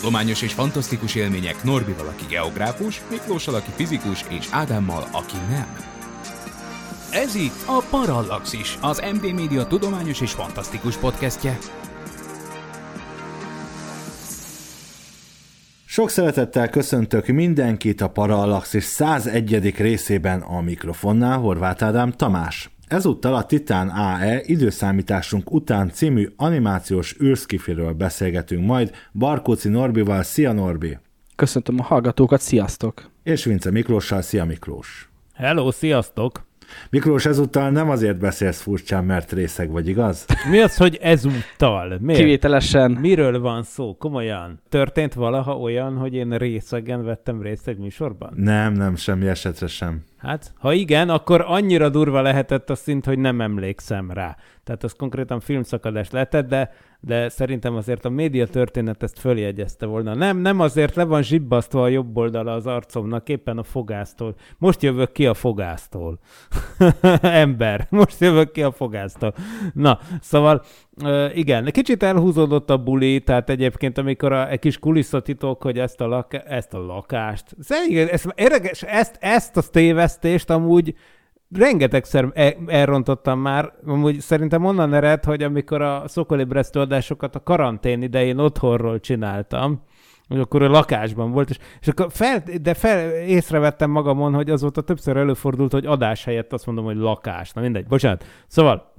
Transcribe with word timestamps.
Tudományos 0.00 0.42
és 0.42 0.52
fantasztikus 0.52 1.14
élmények 1.14 1.64
Norbival, 1.64 2.06
aki 2.06 2.24
geográfus, 2.28 3.02
Miklóssal, 3.10 3.54
aki 3.54 3.70
fizikus, 3.74 4.24
és 4.28 4.46
Ádámmal, 4.50 5.08
aki 5.12 5.36
nem. 5.50 5.76
Ez 7.10 7.34
itt 7.34 7.62
a 7.66 7.84
Parallaxis, 7.90 8.78
az 8.80 9.02
MD 9.12 9.32
Média 9.32 9.66
tudományos 9.66 10.20
és 10.20 10.30
fantasztikus 10.30 10.96
podcastje. 10.96 11.58
Sok 15.84 16.10
szeretettel 16.10 16.68
köszöntök 16.68 17.26
mindenkit 17.26 18.00
a 18.00 18.08
Parallaxis 18.08 18.84
101. 18.84 19.74
részében 19.76 20.40
a 20.40 20.60
mikrofonnál, 20.60 21.38
Horváth 21.38 21.84
Ádám 21.84 22.12
Tamás. 22.12 22.70
Ezúttal 22.90 23.34
a 23.34 23.44
Titán 23.44 23.88
AE 23.88 24.40
időszámításunk 24.44 25.52
után 25.52 25.90
című 25.90 26.28
animációs 26.36 27.16
űrszkifiről 27.22 27.92
beszélgetünk 27.92 28.66
majd 28.66 28.90
Barkóci 29.12 29.68
Norbival. 29.68 30.22
Szia 30.22 30.52
Norbi! 30.52 30.98
Köszöntöm 31.36 31.78
a 31.78 31.82
hallgatókat, 31.82 32.40
sziasztok! 32.40 33.10
És 33.22 33.44
Vince 33.44 33.70
Miklóssal. 33.70 34.22
Szia 34.22 34.44
Miklós! 34.44 35.10
Hello, 35.34 35.70
sziasztok! 35.70 36.46
Miklós, 36.90 37.26
ezúttal 37.26 37.70
nem 37.70 37.90
azért 37.90 38.18
beszélsz 38.18 38.60
furcsán, 38.60 39.04
mert 39.04 39.32
részeg 39.32 39.70
vagy, 39.70 39.88
igaz? 39.88 40.26
Mi 40.50 40.60
az, 40.60 40.76
hogy 40.76 40.98
ezúttal? 41.02 41.98
Miért? 42.00 42.20
Kivételesen. 42.20 42.90
Miről 42.90 43.40
van 43.40 43.62
szó? 43.62 43.96
Komolyan. 43.96 44.60
Történt 44.68 45.14
valaha 45.14 45.58
olyan, 45.58 45.96
hogy 45.96 46.14
én 46.14 46.30
részegen 46.30 47.04
vettem 47.04 47.42
részt 47.42 47.68
egy 47.68 47.78
műsorban? 47.78 48.32
Nem, 48.36 48.72
nem, 48.72 48.96
semmi 48.96 49.26
esetre 49.26 49.66
sem. 49.66 50.02
Hát, 50.20 50.52
ha 50.58 50.72
igen, 50.72 51.08
akkor 51.08 51.44
annyira 51.46 51.88
durva 51.88 52.20
lehetett 52.20 52.70
a 52.70 52.74
szint, 52.74 53.04
hogy 53.04 53.18
nem 53.18 53.40
emlékszem 53.40 54.10
rá. 54.10 54.36
Tehát 54.64 54.84
az 54.84 54.92
konkrétan 54.92 55.40
filmszakadás 55.40 56.10
lehetett, 56.10 56.48
de, 56.48 56.72
de 57.00 57.28
szerintem 57.28 57.74
azért 57.74 58.04
a 58.04 58.08
média 58.08 58.46
történet 58.46 59.02
ezt 59.02 59.18
följegyezte 59.18 59.86
volna. 59.86 60.14
Nem, 60.14 60.38
nem 60.38 60.60
azért 60.60 60.94
le 60.94 61.04
van 61.04 61.22
zsibbasztva 61.22 61.82
a 61.82 61.88
jobb 61.88 62.16
oldala 62.16 62.52
az 62.52 62.66
arcomnak, 62.66 63.28
éppen 63.28 63.58
a 63.58 63.62
fogásztól. 63.62 64.34
Most 64.58 64.82
jövök 64.82 65.12
ki 65.12 65.26
a 65.26 65.34
fogásztól. 65.34 66.18
Ember, 67.20 67.86
most 67.90 68.20
jövök 68.20 68.52
ki 68.52 68.62
a 68.62 68.72
fogásztól. 68.72 69.34
Na, 69.72 69.98
szóval 70.20 70.62
Igen, 71.34 71.64
kicsit 71.64 72.02
elhúzódott 72.02 72.70
a 72.70 72.78
buli, 72.78 73.20
tehát 73.20 73.50
egyébként 73.50 73.98
amikor 73.98 74.32
a, 74.32 74.50
egy 74.50 74.58
kis 74.58 74.78
kulisszatitok, 74.78 75.62
hogy 75.62 75.78
ezt 75.78 76.00
a, 76.00 76.06
lak, 76.06 76.34
ezt 76.46 76.74
a 76.74 76.78
lakást, 76.78 77.44
szerintem 77.58 78.08
ezt, 78.12 78.32
érdekes, 78.34 78.82
ezt, 78.82 79.16
ezt 79.20 79.56
a 79.56 79.62
tévesztést 79.62 80.50
amúgy 80.50 80.94
rengetegszer 81.56 82.28
e, 82.34 82.56
elrontottam 82.66 83.40
már, 83.40 83.72
amúgy 83.86 84.20
szerintem 84.20 84.64
onnan 84.64 84.94
ered, 84.94 85.24
hogy 85.24 85.42
amikor 85.42 85.82
a 85.82 86.02
szokolibresztő 86.06 86.80
adásokat 86.80 87.34
a 87.34 87.42
karantén 87.42 88.02
idején 88.02 88.38
otthonról 88.38 89.00
csináltam, 89.00 89.82
hogy 90.30 90.40
akkor 90.40 90.62
a 90.62 90.68
lakásban 90.68 91.30
volt, 91.30 91.50
és, 91.50 91.58
és 91.80 91.88
akkor 91.88 92.06
fel, 92.10 92.42
de 92.62 92.74
fel, 92.74 93.10
észrevettem 93.10 93.90
magamon, 93.90 94.34
hogy 94.34 94.50
azóta 94.50 94.80
többször 94.80 95.16
előfordult, 95.16 95.72
hogy 95.72 95.86
adás 95.86 96.24
helyett 96.24 96.52
azt 96.52 96.66
mondom, 96.66 96.84
hogy 96.84 96.96
lakás. 96.96 97.52
Na 97.52 97.60
mindegy, 97.60 97.86
bocsánat. 97.86 98.24
Szóval, 98.46 98.94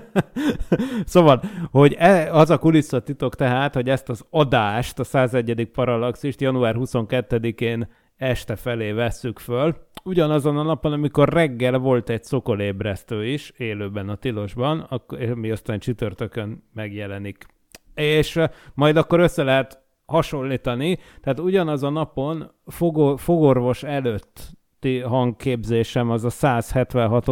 szóval, 1.04 1.42
hogy 1.70 1.94
e, 1.98 2.32
az 2.32 2.50
a 2.50 2.58
kulisszatitok 2.58 3.34
tehát, 3.34 3.74
hogy 3.74 3.88
ezt 3.88 4.08
az 4.08 4.24
adást, 4.30 4.98
a 4.98 5.04
101. 5.04 5.68
Parallaxist 5.72 6.40
január 6.40 6.74
22-én 6.78 7.88
este 8.16 8.56
felé 8.56 8.92
vesszük 8.92 9.38
föl, 9.38 9.76
ugyanazon 10.04 10.58
a 10.58 10.62
napon, 10.62 10.92
amikor 10.92 11.28
reggel 11.28 11.78
volt 11.78 12.08
egy 12.08 12.24
szokolébresztő 12.24 13.26
is, 13.26 13.52
élőben 13.56 14.08
a 14.08 14.16
tilosban, 14.16 15.02
mi 15.34 15.50
aztán 15.50 15.78
csütörtökön 15.78 16.64
megjelenik. 16.74 17.46
És 17.94 18.40
majd 18.74 18.96
akkor 18.96 19.20
össze 19.20 19.42
lehet 19.42 19.83
hasonlítani, 20.06 20.98
tehát 21.20 21.40
ugyanaz 21.40 21.82
a 21.82 21.90
napon 21.90 22.50
fogor, 22.66 23.20
fogorvos 23.20 23.82
előtti 23.82 24.98
hangképzésem 24.98 26.10
az 26.10 26.24
a 26.24 26.30
176 26.30 27.26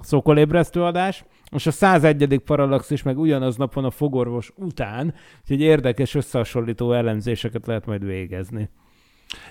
szokolébresztő 0.00 0.82
adás, 0.82 1.24
és 1.50 1.66
a 1.66 1.70
101. 1.70 2.40
parallaxis 2.44 3.02
meg 3.02 3.18
ugyanaz 3.18 3.56
napon 3.56 3.84
a 3.84 3.90
fogorvos 3.90 4.52
után, 4.56 5.14
úgyhogy 5.40 5.60
érdekes 5.60 6.14
összehasonlító 6.14 6.92
elemzéseket 6.92 7.66
lehet 7.66 7.86
majd 7.86 8.04
végezni. 8.04 8.70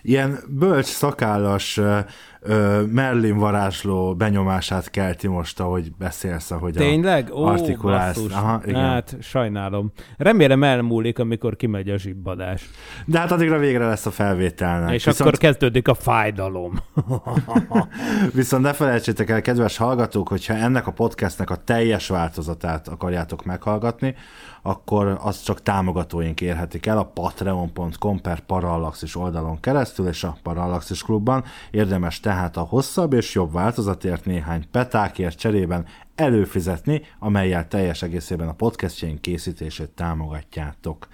Ilyen 0.02 0.38
bölcs, 0.50 0.86
szakállas 0.86 1.80
Merlin 2.92 3.38
varázsló 3.38 4.16
benyomását 4.16 4.90
kelti 4.90 5.28
most, 5.28 5.60
ahogy 5.60 5.92
beszélsz, 5.98 6.52
ahogy 6.52 6.74
Tényleg? 6.74 7.32
Ó, 7.34 7.46
artikulálsz. 7.46 8.26
Aha, 8.32 8.62
igen. 8.66 8.82
Hát, 8.82 9.16
sajnálom. 9.22 9.92
Remélem 10.18 10.64
elmúlik, 10.64 11.20
amikor 11.20 11.56
kimegy 11.56 11.90
a 11.90 11.98
zsibbadás. 11.98 12.70
De 13.06 13.20
hát 13.20 13.32
addigra 13.32 13.58
végre 13.58 13.88
lesz 13.88 14.06
a 14.06 14.12
felvételnek. 14.12 14.94
És 14.94 15.06
Viszont... 15.06 15.20
akkor 15.20 15.40
kezdődik 15.40 15.88
a 15.88 15.94
fájdalom. 15.94 16.80
Viszont 18.34 18.64
ne 18.64 18.74
felejtsétek 18.74 19.30
el, 19.30 19.42
kedves 19.42 19.78
hallgatók, 19.78 20.28
hogyha 20.28 20.54
ennek 20.54 20.88
a 20.88 20.92
podcastnek 20.92 21.50
a 21.50 21.56
teljes 21.56 22.08
változatát 22.08 22.88
akarjátok 22.88 23.46
meghallgatni, 23.46 24.16
akkor 24.62 25.18
azt 25.22 25.46
csak 25.46 25.62
támogatóink 25.62 26.42
érhetik 26.42 26.86
el 26.86 26.98
a 26.98 27.04
patreon.com 27.04 28.22
per 28.22 28.40
Parallaxis 28.40 29.16
oldalon 29.16 29.60
keresztül, 29.60 30.08
és 30.08 30.24
a 30.24 30.38
Parallaxis 30.44 31.04
klubban 31.04 31.44
érdemes 31.72 32.20
tehát 32.20 32.35
a 32.58 32.62
hosszabb 32.62 33.14
és 33.14 33.34
jobb 33.34 33.52
változatért 33.52 34.26
néhány 34.26 34.68
petákért 34.72 35.38
cserében 35.38 35.86
előfizetni, 36.16 37.02
amelyel 37.20 37.68
teljes 37.68 38.02
egészében 38.02 38.48
a 38.48 38.54
podcastjaink 38.54 39.22
készítését 39.22 39.90
támogatjátok. 39.90 41.08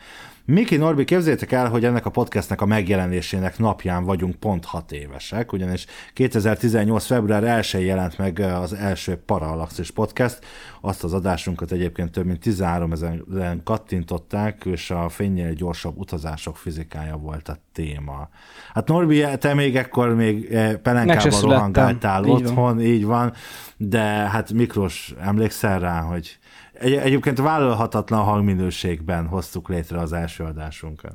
Miki 0.46 0.78
Norbi, 0.78 1.04
képzeljétek 1.04 1.52
el, 1.52 1.70
hogy 1.70 1.86
ennek 1.86 2.06
a 2.06 2.10
podcastnek 2.10 2.62
a 2.62 2.66
megjelenésének 2.66 3.58
napján 3.58 4.04
vagyunk 4.04 4.36
pont 4.36 4.66
hat 4.66 4.92
évesek, 4.92 5.52
ugyanis 5.52 5.86
2018. 6.14 7.06
február 7.06 7.44
1 7.44 7.86
jelent 7.86 8.18
meg 8.18 8.40
az 8.40 8.74
első 8.74 9.16
Parallaxis 9.16 9.92
podcast, 9.92 10.40
azt 10.82 11.04
az 11.04 11.14
adásunkat 11.14 11.72
egyébként 11.72 12.12
több 12.12 12.26
mint 12.26 12.40
13 12.40 12.92
ezeren 12.92 13.62
kattintották, 13.64 14.66
és 14.66 14.92
a 14.92 15.10
fénynél 15.10 15.54
gyorsabb 15.54 15.98
utazások 15.98 16.58
fizikája 16.58 17.18
volt 17.18 17.50
a 17.50 17.58
téma. 17.74 18.30
Hát 18.74 18.88
Norbi, 18.88 19.26
te 19.40 19.54
még 19.54 19.76
ekkor 19.76 20.16
még 20.16 20.58
pelenkában 20.82 21.42
rohangáltál 21.42 22.26
így 22.26 22.32
otthon, 22.32 22.56
van. 22.56 22.82
így 22.82 23.06
van, 23.06 23.34
de 23.78 24.02
hát 24.02 24.54
Miklós, 24.54 25.14
emlékszel 25.20 25.80
rá, 25.80 26.00
hogy 26.00 26.40
egy, 26.82 26.94
egyébként 26.94 27.40
vállalhatatlan 27.40 28.24
hangminőségben 28.24 29.28
hoztuk 29.28 29.70
létre 29.70 30.00
az 30.00 30.14
első 30.14 30.44
adásunkat. 30.44 31.14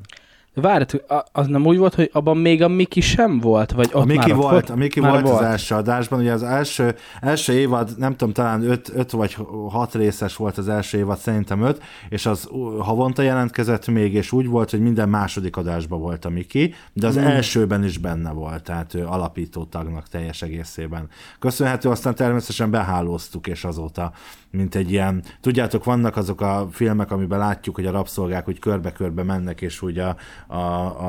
Várj, 0.61 0.83
az 1.31 1.47
nem 1.47 1.65
úgy 1.65 1.77
volt, 1.77 1.95
hogy 1.95 2.09
abban 2.13 2.37
még 2.37 2.63
a 2.63 2.67
Miki 2.67 3.01
sem 3.01 3.39
volt? 3.39 3.71
Vagy 3.71 3.89
ott 3.93 4.01
a 4.01 4.05
Miki 4.05 4.17
már 4.17 4.35
volt, 4.35 4.51
volt, 4.51 4.69
a 4.69 4.75
Miki 4.75 4.99
volt, 4.99 5.21
volt 5.21 5.39
az 5.39 5.45
első 5.45 5.75
adásban, 5.75 6.19
ugye 6.19 6.31
az 6.31 6.43
első, 6.43 6.95
első 7.21 7.53
évad, 7.53 7.89
nem 7.97 8.15
tudom, 8.15 8.33
talán 8.33 8.69
öt, 8.69 8.91
öt 8.95 9.11
vagy 9.11 9.37
hat 9.69 9.95
részes 9.95 10.35
volt 10.35 10.57
az 10.57 10.69
első 10.69 10.97
évad, 10.97 11.17
szerintem 11.17 11.61
öt, 11.61 11.81
és 12.09 12.25
az 12.25 12.49
havonta 12.79 13.21
jelentkezett 13.21 13.87
még, 13.87 14.13
és 14.13 14.31
úgy 14.31 14.47
volt, 14.47 14.69
hogy 14.69 14.79
minden 14.79 15.09
második 15.09 15.57
adásban 15.57 15.99
volt 15.99 16.25
a 16.25 16.29
Miki, 16.29 16.73
de 16.93 17.07
az 17.07 17.17
mm. 17.17 17.23
elsőben 17.23 17.83
is 17.83 17.97
benne 17.97 18.31
volt, 18.31 18.63
tehát 18.63 18.93
ő 18.93 19.05
alapító 19.05 19.63
tagnak 19.63 20.07
teljes 20.07 20.41
egészében. 20.41 21.09
Köszönhető, 21.39 21.89
aztán 21.89 22.15
természetesen 22.15 22.71
behálóztuk, 22.71 23.47
és 23.47 23.63
azóta 23.63 24.11
mint 24.51 24.75
egy 24.75 24.91
ilyen, 24.91 25.23
tudjátok, 25.41 25.83
vannak 25.83 26.17
azok 26.17 26.41
a 26.41 26.67
filmek, 26.71 27.11
amiben 27.11 27.39
látjuk, 27.39 27.75
hogy 27.75 27.85
a 27.85 27.91
rabszolgák 27.91 28.47
úgy 28.47 28.59
körbe-körbe 28.59 29.23
mennek, 29.23 29.61
és 29.61 29.81
úgy 29.81 29.97
a, 29.99 30.15
a, 30.47 30.57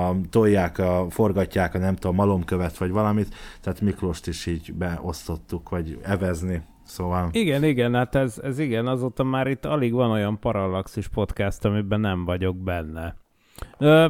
a 0.09 0.17
tolják, 0.31 0.79
a, 0.79 1.07
forgatják 1.11 1.75
a 1.75 1.79
nem 1.79 1.97
tudom, 1.97 2.17
malomkövet, 2.17 2.79
vagy 2.79 2.91
valamit, 2.91 3.35
tehát 3.61 3.81
Miklóst 3.81 4.27
is 4.27 4.47
így 4.47 4.75
beosztottuk, 4.75 5.69
vagy 5.69 5.99
evezni. 6.03 6.63
Szóval... 6.85 7.29
Igen, 7.33 7.65
igen, 7.65 7.95
hát 7.95 8.15
ez, 8.15 8.39
ez 8.43 8.59
igen, 8.59 8.87
azóta 8.87 9.23
már 9.23 9.47
itt 9.47 9.65
alig 9.65 9.93
van 9.93 10.11
olyan 10.11 10.39
parallaxis 10.39 11.09
podcast, 11.09 11.65
amiben 11.65 12.01
nem 12.01 12.25
vagyok 12.25 12.57
benne. 12.57 13.17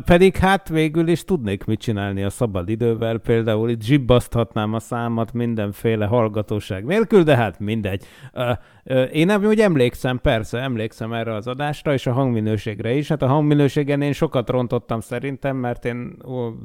Pedig 0.04 0.36
hát 0.36 0.68
végül 0.68 1.08
is 1.08 1.24
tudnék 1.24 1.64
mit 1.64 1.80
csinálni 1.80 2.22
a 2.22 2.30
szabad 2.30 2.68
idővel, 2.68 3.18
például 3.18 3.70
itt 3.70 3.82
zsibbaszthatnám 3.82 4.74
a 4.74 4.78
számat 4.78 5.32
mindenféle 5.32 6.06
hallgatóság 6.06 6.84
nélkül, 6.84 7.22
de 7.22 7.36
hát 7.36 7.58
mindegy. 7.58 8.04
Én 9.12 9.44
úgy 9.44 9.60
emlékszem, 9.60 10.20
persze, 10.20 10.58
emlékszem 10.58 11.12
erre 11.12 11.34
az 11.34 11.46
adásra, 11.46 11.92
és 11.92 12.06
a 12.06 12.12
hangminőségre 12.12 12.92
is. 12.92 13.08
Hát 13.08 13.22
a 13.22 13.26
hangminőségen 13.26 14.02
én 14.02 14.12
sokat 14.12 14.50
rontottam 14.50 15.00
szerintem, 15.00 15.56
mert 15.56 15.84
én 15.84 16.16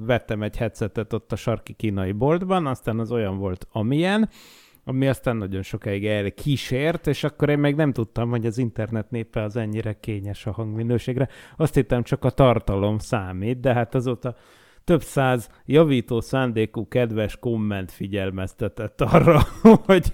vettem 0.05 0.43
egy 0.43 0.57
headsetet 0.57 1.13
ott 1.13 1.31
a 1.31 1.35
sarki 1.35 1.73
kínai 1.73 2.11
boltban, 2.11 2.65
aztán 2.65 2.99
az 2.99 3.11
olyan 3.11 3.37
volt, 3.37 3.67
amilyen, 3.71 4.29
ami 4.83 5.07
aztán 5.07 5.35
nagyon 5.35 5.61
sokáig 5.61 6.05
elkísért, 6.05 7.07
és 7.07 7.23
akkor 7.23 7.49
én 7.49 7.59
még 7.59 7.75
nem 7.75 7.93
tudtam, 7.93 8.29
hogy 8.29 8.45
az 8.45 8.57
internet 8.57 9.11
népe 9.11 9.41
az 9.41 9.55
ennyire 9.55 9.99
kényes 9.99 10.45
a 10.45 10.51
hangminőségre. 10.51 11.27
Azt 11.57 11.73
hittem 11.73 12.03
csak 12.03 12.23
a 12.23 12.29
tartalom 12.29 12.97
számít, 12.97 13.59
de 13.59 13.73
hát 13.73 13.95
azóta 13.95 14.35
több 14.83 15.01
száz 15.01 15.49
javító 15.65 16.21
szándékú 16.21 16.87
kedves 16.87 17.37
komment 17.39 17.91
figyelmeztetett 17.91 19.01
arra, 19.01 19.41
hogy 19.85 20.13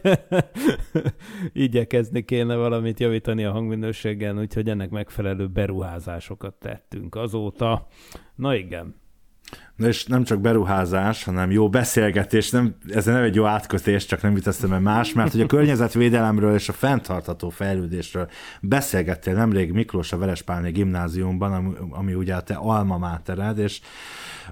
igyekezni 1.54 2.26
kéne 2.26 2.56
valamit 2.56 3.00
javítani 3.00 3.44
a 3.46 3.52
hangminőségen, 3.52 4.40
úgyhogy 4.40 4.70
ennek 4.70 4.90
megfelelő 4.90 5.48
beruházásokat 5.48 6.54
tettünk 6.54 7.16
azóta. 7.16 7.88
Na 8.36 8.56
igen. 8.56 8.96
Na 9.76 9.88
és 9.88 10.06
nem 10.06 10.24
csak 10.24 10.42
beruházás, 10.42 11.24
hanem 11.24 11.52
jó 11.52 11.70
beszélgetés, 11.70 12.50
nem, 12.50 12.76
ez 12.90 13.06
nem 13.06 13.24
egy 13.24 13.36
jó 13.36 13.46
átkötés, 13.46 14.06
csak 14.06 14.22
nem 14.22 14.36
jut 14.36 14.48
el 14.72 14.80
más, 14.80 15.14
mert 15.14 15.32
hogy 15.32 15.42
a 15.42 15.46
környezetvédelemről 15.46 16.54
és 16.54 16.70
a 16.70 16.74
fenntartható 16.74 17.50
fejlődésről 17.50 18.30
beszélgettél 18.62 19.34
nemrég 19.34 19.72
Miklós 19.72 20.12
a 20.12 20.18
Verespálni 20.18 20.72
gimnáziumban, 20.72 21.54
ami, 21.54 21.74
ami 21.90 22.14
ugye 22.14 22.36
a 22.36 22.42
te 22.42 22.54
alma 22.54 22.98
mátered, 22.98 23.58
és 23.58 23.82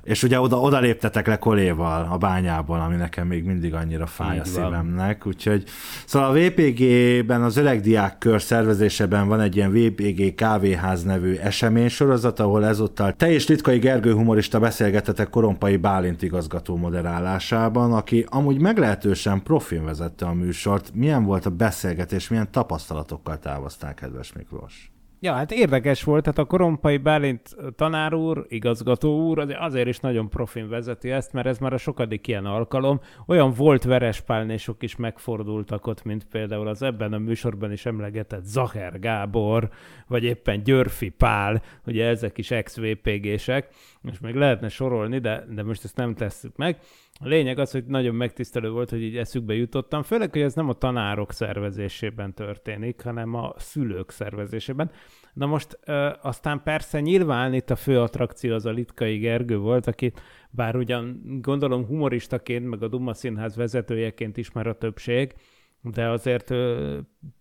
és 0.03 0.23
ugye 0.23 0.39
oda, 0.39 0.59
oda 0.59 0.79
léptetek 0.79 1.27
le 1.27 1.37
koléval 1.37 2.07
a 2.11 2.17
bányában, 2.17 2.79
ami 2.79 2.95
nekem 2.95 3.27
még 3.27 3.43
mindig 3.43 3.73
annyira 3.73 4.05
fáj 4.05 4.35
Így 4.35 4.41
a 4.41 4.45
szívemnek. 4.45 5.25
Úgyhogy, 5.25 5.63
szóval 6.05 6.29
a 6.29 6.33
VPG-ben, 6.33 7.43
az 7.43 7.57
öregdiák 7.57 8.17
kör 8.17 8.41
szervezésében 8.41 9.27
van 9.27 9.39
egy 9.39 9.55
ilyen 9.55 9.71
VPG 9.71 10.35
kávéház 10.35 11.03
nevű 11.03 11.35
eseménysorozat, 11.35 12.39
ahol 12.39 12.65
ezúttal 12.65 13.13
te 13.13 13.31
és 13.31 13.47
Litkai 13.47 13.77
Gergő 13.77 14.13
humorista 14.13 14.59
beszélgetetek 14.59 15.29
Korompai 15.29 15.77
Bálint 15.77 16.21
igazgató 16.21 16.75
moderálásában, 16.75 17.93
aki 17.93 18.25
amúgy 18.29 18.59
meglehetősen 18.59 19.43
profin 19.43 19.83
vezette 19.83 20.25
a 20.25 20.33
műsort. 20.33 20.91
Milyen 20.93 21.23
volt 21.23 21.45
a 21.45 21.49
beszélgetés, 21.49 22.27
milyen 22.27 22.51
tapasztalatokkal 22.51 23.39
távoztál, 23.39 23.93
kedves 23.93 24.33
Miklós? 24.33 24.91
Ja, 25.19 25.33
hát 25.33 25.51
érdekes 25.51 26.03
volt, 26.03 26.23
tehát 26.23 26.37
a 26.37 26.45
Korompai 26.45 26.97
Bálint 26.97 27.55
tanár 27.75 28.13
úr, 28.13 28.45
igazgató 28.49 29.27
úr 29.27 29.55
azért 29.59 29.87
is 29.87 29.99
nagyon 29.99 30.29
profin 30.29 30.69
vezeti 30.69 31.11
ezt, 31.11 31.33
mert 31.33 31.47
ez 31.47 31.57
már 31.57 31.73
a 31.73 31.77
sokadik 31.77 32.27
ilyen 32.27 32.45
alkalom. 32.45 32.99
Olyan 33.27 33.53
volt 33.53 33.83
verespálnésok 33.83 34.83
is 34.83 34.95
megfordultak 34.95 35.87
ott, 35.87 36.03
mint 36.03 36.25
például 36.31 36.67
az 36.67 36.81
ebben 36.81 37.13
a 37.13 37.17
műsorban 37.17 37.71
is 37.71 37.85
emlegetett 37.85 38.43
Zacher 38.43 38.99
Gábor, 38.99 39.69
vagy 40.07 40.23
éppen 40.23 40.63
Györfi 40.63 41.09
Pál, 41.09 41.61
ugye 41.85 42.05
ezek 42.07 42.37
is 42.37 42.51
ex-VPG-sek, 42.51 43.67
és 44.11 44.19
még 44.19 44.35
lehetne 44.35 44.69
sorolni, 44.69 45.19
de, 45.19 45.45
de 45.49 45.63
most 45.63 45.83
ezt 45.83 45.95
nem 45.95 46.13
tesszük 46.15 46.55
meg. 46.55 46.77
A 47.19 47.27
lényeg 47.27 47.59
az, 47.59 47.71
hogy 47.71 47.85
nagyon 47.85 48.15
megtisztelő 48.15 48.69
volt, 48.69 48.89
hogy 48.89 49.01
így 49.01 49.17
eszükbe 49.17 49.53
jutottam, 49.53 50.03
főleg, 50.03 50.31
hogy 50.31 50.41
ez 50.41 50.53
nem 50.53 50.69
a 50.69 50.73
tanárok 50.73 51.31
szervezésében 51.31 52.33
történik, 52.33 53.01
hanem 53.01 53.33
a 53.33 53.53
szülők 53.57 54.11
szervezésében. 54.11 54.91
Na 55.33 55.45
most 55.45 55.79
aztán 56.21 56.63
persze 56.63 56.99
nyilván 56.99 57.53
itt 57.53 57.69
a 57.69 57.75
fő 57.75 57.99
attrakció 57.99 58.53
az 58.53 58.65
a 58.65 58.71
Litkai 58.71 59.17
Gergő 59.17 59.57
volt, 59.57 59.87
aki 59.87 60.13
bár 60.49 60.75
ugyan 60.75 61.21
gondolom 61.41 61.85
humoristaként, 61.85 62.69
meg 62.69 62.83
a 62.83 62.87
Duma 62.87 63.13
Színház 63.13 63.55
vezetőjeként 63.55 64.37
is 64.37 64.51
már 64.51 64.67
a 64.67 64.77
többség, 64.77 65.33
de 65.81 66.09
azért 66.09 66.53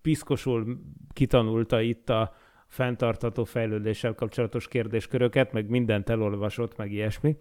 piszkosul 0.02 0.80
kitanulta 1.12 1.80
itt 1.80 2.10
a 2.10 2.34
fenntartató 2.66 3.44
fejlődéssel 3.44 4.14
kapcsolatos 4.14 4.68
kérdésköröket, 4.68 5.52
meg 5.52 5.68
mindent 5.68 6.08
elolvasott, 6.08 6.76
meg 6.76 6.92
ilyesmi. 6.92 7.36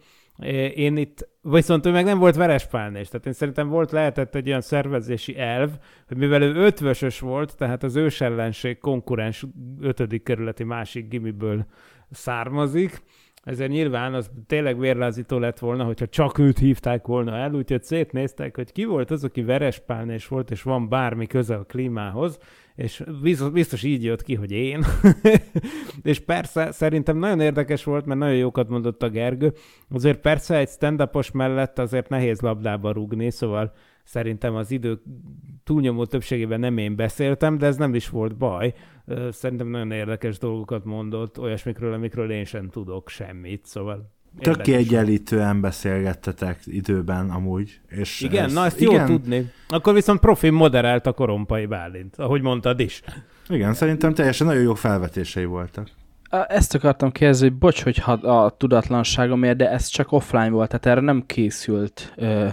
Én 0.76 0.98
itt, 0.98 1.30
viszont 1.42 1.86
ő 1.86 1.92
meg 1.92 2.06
nem 2.06 2.20
volt 2.20 2.36
verespálnés, 2.36 3.08
tehát 3.08 3.26
én 3.26 3.34
szerintem 3.34 3.68
volt, 3.68 3.92
lehetett 3.92 4.36
egy 4.36 4.48
olyan 4.48 4.62
szervezési 4.62 5.38
elv, 5.38 5.70
hogy 6.08 6.18
mivel 6.18 6.42
ő 6.42 6.56
ötvösös 6.56 7.20
volt, 7.20 7.58
tehát 7.58 7.84
az 7.84 7.96
ősellenség 7.96 8.78
konkurens 8.78 9.46
ötödik 9.82 10.24
kerületi 10.24 10.64
másik 10.64 11.08
gimiből 11.08 11.66
származik, 12.12 13.02
ezért 13.44 13.72
nyilván 13.72 14.14
az 14.14 14.30
tényleg 14.48 14.80
vérlázító 14.80 15.38
lett 15.38 15.60
volna, 15.60 15.84
hogyha 15.84 16.08
csak 16.08 16.38
őt 16.38 16.58
hívták 16.58 17.08
volna 17.08 17.36
el, 17.36 17.54
úgyhogy 17.54 17.84
szétnéztek, 17.84 18.56
hogy 18.56 18.72
ki 18.72 18.86
volt 18.86 19.12
az, 19.12 19.24
aki 19.24 19.44
verespálnés 19.44 20.28
volt, 20.28 20.52
és 20.52 20.62
van 20.62 20.90
bármi 20.90 21.28
köze 21.28 21.56
a 21.56 21.64
klímához, 21.64 22.40
és 22.76 23.04
biztos, 23.22 23.50
biztos 23.50 23.84
így 23.84 24.04
jött 24.04 24.22
ki, 24.22 24.36
hogy 24.36 24.52
én. 24.52 24.86
és 26.04 26.20
persze 26.20 26.72
szerintem 26.72 27.18
nagyon 27.18 27.40
érdekes 27.40 27.84
volt, 27.84 28.06
mert 28.06 28.20
nagyon 28.20 28.36
jókat 28.36 28.70
mondott 28.70 29.04
a 29.04 29.10
Gergő. 29.10 29.54
Azért 29.90 30.20
persze 30.20 30.58
egy 30.58 30.70
stand 30.70 31.10
mellett 31.34 31.80
azért 31.80 32.10
nehéz 32.10 32.40
labdába 32.40 32.92
rúgni, 32.92 33.32
szóval 33.32 33.74
szerintem 34.04 34.56
az 34.56 34.72
idő 34.72 35.02
túlnyomó 35.64 36.06
többségében 36.06 36.60
nem 36.60 36.78
én 36.78 36.96
beszéltem, 36.96 37.58
de 37.58 37.66
ez 37.66 37.78
nem 37.78 37.96
is 37.96 38.10
volt 38.10 38.38
baj. 38.38 38.74
Szerintem 39.30 39.68
nagyon 39.68 39.92
érdekes 39.92 40.38
dolgokat 40.38 40.86
mondott, 40.86 41.40
olyasmikről, 41.40 41.94
amikről 41.94 42.32
én 42.32 42.46
sem 42.46 42.70
tudok 42.70 43.10
semmit, 43.10 43.66
szóval 43.66 44.14
Tök 44.40 44.62
kiegyenlítően 44.62 45.62
beszélgettetek 45.62 46.60
időben 46.66 47.30
amúgy. 47.30 47.80
És 47.88 48.22
igen, 48.22 48.46
ezt, 48.46 48.54
na 48.54 48.66
ezt 48.66 48.82
igen. 48.82 49.08
jó 49.10 49.16
tudni. 49.16 49.52
Akkor 49.68 49.94
viszont 49.94 50.20
profi 50.20 50.50
moderált 50.50 51.06
a 51.06 51.14
korompai 51.14 51.66
Bálint, 51.66 52.16
ahogy 52.16 52.42
mondtad 52.42 52.80
is. 52.80 53.02
Igen, 53.50 53.74
szerintem 53.74 54.14
teljesen 54.14 54.48
nagyon 54.48 54.62
jó 54.62 54.74
felvetései 54.74 55.46
voltak. 55.46 55.90
Ezt 56.48 56.76
akartam 56.76 57.12
kérdezni, 57.12 57.48
hogy 57.48 57.58
bocs, 57.58 57.84
hogy 57.84 58.02
a 58.22 58.50
tudatlanságomért, 58.58 59.58
de 59.58 59.70
ez 59.70 59.86
csak 59.86 60.12
offline 60.12 60.50
volt, 60.50 60.68
tehát 60.70 60.86
erre 60.86 61.02
nem 61.06 61.24
készült 61.26 62.14
ö, 62.16 62.48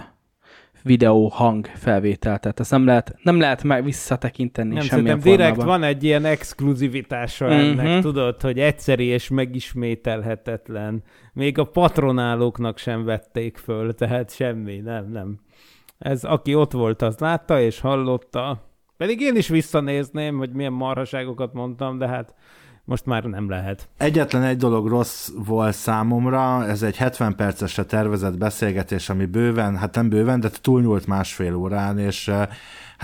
videó 0.83 1.27
hang 1.27 1.65
felvétel, 1.65 2.39
tehát 2.39 2.59
ezt 2.59 2.71
nem 2.71 2.85
lehet, 2.85 3.15
nem 3.23 3.39
lehet 3.39 3.63
meg 3.63 3.83
visszatekinteni 3.83 4.73
nem, 4.73 4.83
semmilyen 4.83 5.19
formában. 5.19 5.37
direkt 5.37 5.63
van 5.63 5.83
egy 5.83 6.03
ilyen 6.03 6.25
exkluzivitása 6.25 7.45
uh-huh. 7.45 7.61
ennek, 7.61 8.01
tudod, 8.01 8.41
hogy 8.41 8.59
egyszeri 8.59 9.05
és 9.05 9.29
megismételhetetlen. 9.29 11.03
Még 11.33 11.57
a 11.57 11.63
patronálóknak 11.63 12.77
sem 12.77 13.03
vették 13.03 13.57
föl, 13.57 13.93
tehát 13.93 14.35
semmi, 14.35 14.77
nem, 14.77 15.11
nem. 15.11 15.39
Ez 15.97 16.23
aki 16.23 16.55
ott 16.55 16.71
volt, 16.71 17.01
az 17.01 17.17
látta 17.17 17.61
és 17.61 17.79
hallotta. 17.79 18.71
Pedig 18.97 19.21
én 19.21 19.35
is 19.35 19.47
visszanézném, 19.47 20.37
hogy 20.37 20.51
milyen 20.51 20.73
marhaságokat 20.73 21.53
mondtam, 21.53 21.97
de 21.97 22.07
hát 22.07 22.35
most 22.85 23.05
már 23.05 23.23
nem 23.23 23.49
lehet. 23.49 23.89
Egyetlen 23.97 24.43
egy 24.43 24.57
dolog 24.57 24.87
rossz 24.87 25.29
volt 25.45 25.75
számomra, 25.75 26.65
ez 26.67 26.83
egy 26.83 26.97
70 26.97 27.35
percesre 27.35 27.83
tervezett 27.83 28.37
beszélgetés, 28.37 29.09
ami 29.09 29.25
bőven, 29.25 29.77
hát 29.77 29.95
nem 29.95 30.09
bőven, 30.09 30.39
de 30.39 30.49
túlnyúlt 30.61 31.07
másfél 31.07 31.55
órán, 31.55 31.99
és 31.99 32.31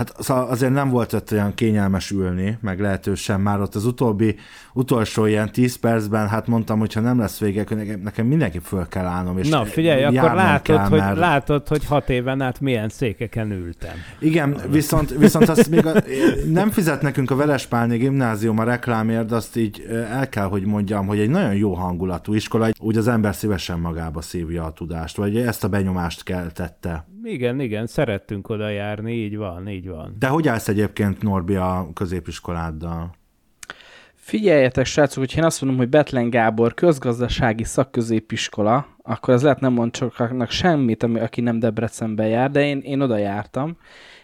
hát 0.00 0.14
szóval 0.18 0.46
azért 0.46 0.72
nem 0.72 0.88
volt 0.88 1.12
ott 1.12 1.32
olyan 1.32 1.54
kényelmes 1.54 2.10
ülni, 2.10 2.58
meg 2.60 2.80
lehetősen 2.80 3.40
már 3.40 3.60
ott 3.60 3.74
az 3.74 3.84
utóbbi, 3.84 4.36
utolsó 4.72 5.26
ilyen 5.26 5.52
10 5.52 5.76
percben, 5.76 6.28
hát 6.28 6.46
mondtam, 6.46 6.78
hogy 6.78 6.92
ha 6.92 7.00
nem 7.00 7.18
lesz 7.18 7.38
vége, 7.38 7.64
nekem, 7.68 8.00
nekem 8.00 8.26
mindenki 8.26 8.58
föl 8.58 8.88
kell 8.88 9.04
állnom. 9.04 9.38
És 9.38 9.48
Na 9.48 9.64
figyelj, 9.64 10.04
akkor 10.04 10.34
látod, 10.34 10.62
kell, 10.62 10.84
hogy, 10.88 10.98
mert... 10.98 11.16
látod, 11.16 11.68
hogy 11.68 11.84
hat 11.84 12.10
éven 12.10 12.40
át 12.40 12.60
milyen 12.60 12.88
székeken 12.88 13.50
ültem. 13.50 13.94
Igen, 14.18 14.56
viszont, 14.70 15.10
viszont 15.18 15.48
azt 15.48 15.70
még 15.70 15.86
a, 15.86 15.92
nem 16.52 16.70
fizet 16.70 17.02
nekünk 17.02 17.30
a 17.30 17.36
Verespálni 17.36 17.96
gimnázium 17.96 18.58
a 18.58 18.64
reklámért, 18.64 19.32
azt 19.32 19.56
így 19.56 19.86
el 20.10 20.28
kell, 20.28 20.46
hogy 20.46 20.64
mondjam, 20.64 21.06
hogy 21.06 21.18
egy 21.18 21.30
nagyon 21.30 21.54
jó 21.54 21.74
hangulatú 21.74 22.34
iskola, 22.34 22.68
úgy 22.78 22.96
az 22.96 23.08
ember 23.08 23.34
szívesen 23.34 23.78
magába 23.78 24.20
szívja 24.20 24.64
a 24.64 24.72
tudást, 24.72 25.16
vagy 25.16 25.36
ezt 25.36 25.64
a 25.64 25.68
benyomást 25.68 26.22
keltette. 26.22 27.08
Igen, 27.30 27.60
igen, 27.60 27.86
szerettünk 27.86 28.48
oda 28.48 28.68
járni, 28.68 29.12
így 29.12 29.36
van, 29.36 29.68
így 29.68 29.88
van. 29.88 30.16
De 30.18 30.26
hogy 30.26 30.48
állsz 30.48 30.68
egyébként, 30.68 31.22
Norbi, 31.22 31.54
a 31.54 31.88
középiskoláddal? 31.94 33.14
Figyeljetek, 34.14 34.84
srácok, 34.84 35.18
hogy 35.18 35.36
én 35.36 35.44
azt 35.44 35.60
mondom, 35.60 35.78
hogy 35.78 35.88
Betlen 35.88 36.30
Gábor 36.30 36.74
közgazdasági 36.74 37.64
szakközépiskola, 37.64 38.86
akkor 39.02 39.34
ez 39.34 39.42
lehet 39.42 39.60
nem 39.60 39.72
mond 39.72 39.96
sokaknak 39.96 40.50
semmit, 40.50 41.02
ami, 41.02 41.20
aki 41.20 41.40
nem 41.40 41.58
Debrecenben 41.58 42.28
jár, 42.28 42.50
de 42.50 42.64
én, 42.66 42.78
én 42.78 43.00
oda 43.00 43.16
jártam, 43.16 43.76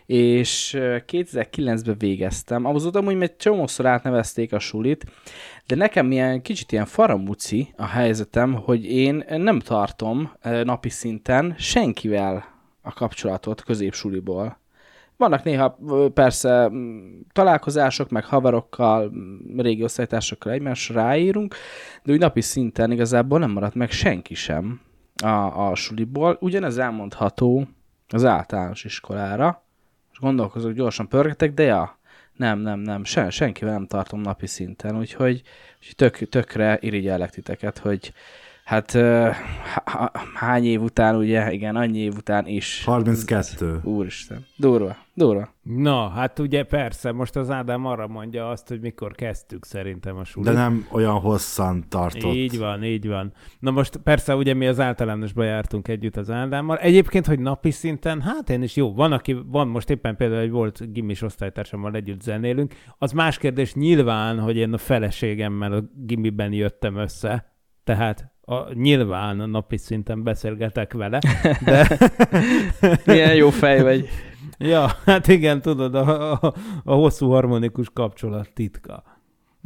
és 0.06 0.76
2009-ben 0.78 1.98
végeztem. 1.98 2.64
Azóta 2.64 2.98
amúgy 2.98 3.22
egy 3.22 3.36
csomószor 3.36 3.86
átnevezték 3.86 4.52
a 4.52 4.58
sulit, 4.58 5.04
de 5.66 5.74
nekem 5.74 6.12
ilyen 6.12 6.42
kicsit 6.42 6.72
ilyen 6.72 6.86
faramúci 6.86 7.74
a 7.76 7.86
helyzetem, 7.86 8.52
hogy 8.52 8.84
én 8.84 9.24
nem 9.28 9.58
tartom 9.58 10.32
napi 10.64 10.88
szinten 10.88 11.54
senkivel 11.58 12.54
a 12.86 12.92
kapcsolatot 12.92 13.62
középsuliból. 13.62 14.58
Vannak 15.16 15.42
néha 15.42 15.78
persze 16.14 16.70
találkozások, 17.32 18.10
meg 18.10 18.24
haverokkal, 18.24 19.12
régi 19.56 19.82
osztálytársakkal 19.82 20.52
egymásra 20.52 20.94
ráírunk, 20.94 21.54
de 22.02 22.12
úgy 22.12 22.18
napi 22.18 22.40
szinten 22.40 22.90
igazából 22.90 23.38
nem 23.38 23.50
maradt 23.50 23.74
meg 23.74 23.90
senki 23.90 24.34
sem 24.34 24.80
a, 25.22 25.68
a 25.68 25.74
suliból. 25.74 26.36
Ugyanez 26.40 26.78
elmondható 26.78 27.68
az 28.08 28.24
általános 28.24 28.84
iskolára. 28.84 29.64
És 30.12 30.18
gondolkozok, 30.18 30.72
gyorsan 30.72 31.08
pörgetek, 31.08 31.54
de 31.54 31.62
ja, 31.62 31.98
nem, 32.32 32.58
nem, 32.58 32.80
nem, 32.80 33.04
sen, 33.04 33.30
senkivel 33.30 33.72
nem 33.72 33.86
tartom 33.86 34.20
napi 34.20 34.46
szinten, 34.46 34.98
úgyhogy, 34.98 35.42
úgyhogy 35.78 35.96
tök, 35.96 36.28
tökre 36.28 36.78
irigyellek 36.80 37.30
titeket, 37.30 37.78
hogy 37.78 38.12
hát 38.66 38.98
hány 40.34 40.64
év 40.64 40.82
után, 40.82 41.16
ugye, 41.16 41.52
igen, 41.52 41.76
annyi 41.76 41.98
év 41.98 42.14
után 42.16 42.46
is. 42.46 42.84
32. 42.84 43.80
Úristen, 43.82 44.44
durva, 44.56 44.96
durva. 45.14 45.54
Na, 45.62 46.08
hát 46.08 46.38
ugye 46.38 46.62
persze, 46.62 47.12
most 47.12 47.36
az 47.36 47.50
Ádám 47.50 47.86
arra 47.86 48.06
mondja 48.06 48.48
azt, 48.48 48.68
hogy 48.68 48.80
mikor 48.80 49.14
kezdtük 49.14 49.64
szerintem 49.64 50.16
a 50.16 50.24
sulit. 50.24 50.48
De 50.48 50.54
nem 50.54 50.86
olyan 50.90 51.20
hosszan 51.20 51.84
tartott. 51.88 52.34
Így 52.34 52.58
van, 52.58 52.84
így 52.84 53.08
van. 53.08 53.32
Na 53.58 53.70
most 53.70 53.96
persze 53.96 54.34
ugye 54.34 54.54
mi 54.54 54.66
az 54.66 54.80
általánosba 54.80 55.44
jártunk 55.44 55.88
együtt 55.88 56.16
az 56.16 56.30
Ádámmal. 56.30 56.76
Egyébként, 56.76 57.26
hogy 57.26 57.38
napi 57.38 57.70
szinten, 57.70 58.20
hát 58.20 58.50
én 58.50 58.62
is 58.62 58.76
jó. 58.76 58.94
Van, 58.94 59.12
aki, 59.12 59.36
van 59.46 59.68
most 59.68 59.90
éppen 59.90 60.16
például 60.16 60.40
egy 60.40 60.50
volt 60.50 60.92
gimis 60.92 61.22
osztálytársammal 61.22 61.94
együtt 61.94 62.22
zenélünk. 62.22 62.74
Az 62.98 63.12
más 63.12 63.38
kérdés 63.38 63.74
nyilván, 63.74 64.38
hogy 64.38 64.56
én 64.56 64.72
a 64.72 64.78
feleségemmel 64.78 65.72
a 65.72 65.82
gimiben 65.94 66.52
jöttem 66.52 66.96
össze. 66.96 67.54
Tehát 67.84 68.35
a, 68.48 68.72
nyilván 68.74 69.40
a 69.40 69.46
napi 69.46 69.76
szinten 69.76 70.22
beszélgetek 70.22 70.92
vele, 70.92 71.18
de 71.64 71.98
Milyen 73.06 73.34
jó 73.34 73.50
fej 73.50 73.82
vagy. 73.82 74.08
ja, 74.58 74.90
hát 75.04 75.28
igen, 75.28 75.62
tudod, 75.62 75.94
a, 75.94 76.32
a, 76.32 76.54
a 76.84 76.94
hosszú 76.94 77.30
harmonikus 77.30 77.90
kapcsolat 77.92 78.52
titka. 78.54 79.02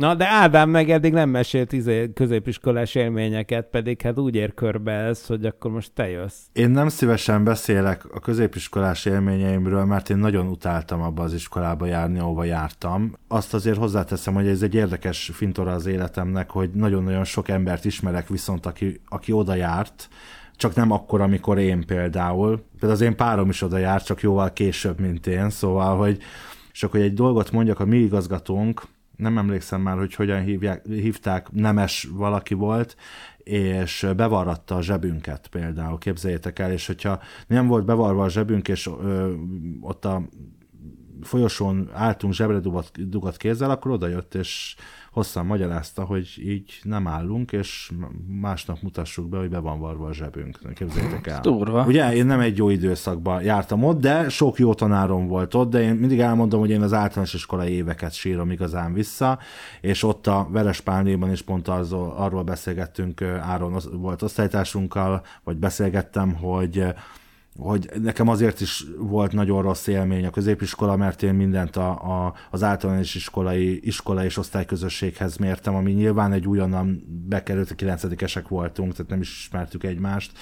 Na, 0.00 0.14
de 0.14 0.28
Ádám 0.28 0.70
meg 0.70 0.90
eddig 0.90 1.12
nem 1.12 1.28
mesélt 1.28 1.72
izé, 1.72 2.12
középiskolás 2.12 2.94
élményeket, 2.94 3.66
pedig 3.70 4.00
hát 4.00 4.18
úgy 4.18 4.34
ér 4.34 4.54
körbe 4.54 4.92
ez, 4.92 5.26
hogy 5.26 5.44
akkor 5.46 5.70
most 5.70 5.92
te 5.92 6.08
jössz. 6.08 6.38
Én 6.52 6.70
nem 6.70 6.88
szívesen 6.88 7.44
beszélek 7.44 8.04
a 8.14 8.20
középiskolás 8.20 9.04
élményeimről, 9.04 9.84
mert 9.84 10.10
én 10.10 10.16
nagyon 10.16 10.46
utáltam 10.46 11.02
abba 11.02 11.22
az 11.22 11.34
iskolába 11.34 11.86
járni, 11.86 12.18
ahova 12.18 12.44
jártam. 12.44 13.12
Azt 13.28 13.54
azért 13.54 13.78
hozzáteszem, 13.78 14.34
hogy 14.34 14.46
ez 14.46 14.62
egy 14.62 14.74
érdekes 14.74 15.30
fintora 15.32 15.72
az 15.72 15.86
életemnek, 15.86 16.50
hogy 16.50 16.70
nagyon-nagyon 16.70 17.24
sok 17.24 17.48
embert 17.48 17.84
ismerek 17.84 18.28
viszont, 18.28 18.66
aki, 18.66 19.00
aki 19.08 19.32
oda 19.32 19.54
járt, 19.54 20.08
csak 20.56 20.74
nem 20.74 20.90
akkor, 20.90 21.20
amikor 21.20 21.58
én 21.58 21.86
például. 21.86 22.62
Például 22.70 22.92
az 22.92 23.00
én 23.00 23.16
párom 23.16 23.48
is 23.48 23.62
oda 23.62 23.78
járt, 23.78 24.04
csak 24.04 24.20
jóval 24.20 24.52
később, 24.52 25.00
mint 25.00 25.26
én, 25.26 25.50
szóval, 25.50 25.96
hogy 25.96 26.18
és 26.72 26.82
akkor 26.82 27.00
egy 27.00 27.14
dolgot 27.14 27.50
mondjak, 27.50 27.80
a 27.80 27.84
mi 27.84 27.96
igazgatónk, 27.96 28.82
nem 29.20 29.38
emlékszem 29.38 29.80
már, 29.80 29.96
hogy 29.96 30.14
hogyan 30.14 30.42
hívják, 30.42 30.86
hívták, 30.86 31.50
nemes 31.52 32.08
valaki 32.12 32.54
volt, 32.54 32.96
és 33.38 34.06
bevarratta 34.16 34.74
a 34.74 34.82
zsebünket 34.82 35.48
például, 35.48 35.98
képzeljétek 35.98 36.58
el, 36.58 36.72
és 36.72 36.86
hogyha 36.86 37.20
nem 37.46 37.66
volt 37.66 37.84
bevarva 37.84 38.22
a 38.22 38.28
zsebünk, 38.28 38.68
és 38.68 38.86
ö, 38.86 39.32
ott 39.80 40.04
a 40.04 40.22
folyosón 41.22 41.90
álltunk 41.92 42.34
zsebre 42.34 42.58
dugott, 42.58 42.98
dugott 42.98 43.36
kézzel, 43.36 43.70
akkor 43.70 43.90
odajött, 43.90 44.34
és 44.34 44.76
hosszan 45.10 45.46
magyarázta, 45.46 46.04
hogy 46.04 46.34
így 46.38 46.80
nem 46.82 47.06
állunk, 47.06 47.52
és 47.52 47.90
másnap 48.40 48.82
mutassuk 48.82 49.28
be, 49.28 49.38
hogy 49.38 49.48
be 49.48 49.58
van 49.58 49.80
varva 49.80 50.06
a 50.06 50.12
zsebünk. 50.12 50.58
Képzeljétek 50.74 51.26
el. 51.26 51.40
Durva. 51.40 51.84
Ugye 51.84 52.14
én 52.14 52.26
nem 52.26 52.40
egy 52.40 52.56
jó 52.56 52.68
időszakban 52.68 53.42
jártam 53.42 53.84
ott, 53.84 54.00
de 54.00 54.28
sok 54.28 54.58
jó 54.58 54.74
tanárom 54.74 55.26
volt 55.26 55.54
ott, 55.54 55.70
de 55.70 55.82
én 55.82 55.94
mindig 55.94 56.20
elmondom, 56.20 56.60
hogy 56.60 56.70
én 56.70 56.82
az 56.82 56.92
általános 56.92 57.34
iskolai 57.34 57.72
éveket 57.72 58.12
sírom 58.12 58.50
igazán 58.50 58.92
vissza, 58.92 59.38
és 59.80 60.02
ott 60.02 60.26
a 60.26 60.48
Verespálnéban 60.50 61.30
is 61.30 61.42
pont 61.42 61.68
arról, 61.68 62.14
arról 62.16 62.42
beszélgettünk, 62.42 63.22
Áron 63.22 63.76
volt 63.92 64.22
osztálytársunkkal, 64.22 65.22
vagy 65.44 65.56
beszélgettem, 65.56 66.34
hogy 66.34 66.84
hogy 67.58 67.90
nekem 68.02 68.28
azért 68.28 68.60
is 68.60 68.84
volt 68.98 69.32
nagyon 69.32 69.62
rossz 69.62 69.86
élmény 69.86 70.26
a 70.26 70.30
középiskola, 70.30 70.96
mert 70.96 71.22
én 71.22 71.34
mindent 71.34 71.76
a, 71.76 71.90
a, 71.90 72.34
az 72.50 72.62
általános 72.62 73.14
iskolai 73.14 73.86
iskola 73.86 74.24
és 74.24 74.36
osztályközösséghez 74.36 75.36
mértem, 75.36 75.74
ami 75.74 75.92
nyilván 75.92 76.32
egy 76.32 76.46
újonnan 76.46 77.02
bekerült, 77.28 77.70
a 77.70 77.74
kilencedikesek 77.74 78.48
voltunk, 78.48 78.92
tehát 78.92 79.10
nem 79.10 79.20
is 79.20 79.38
ismertük 79.38 79.84
egymást, 79.84 80.32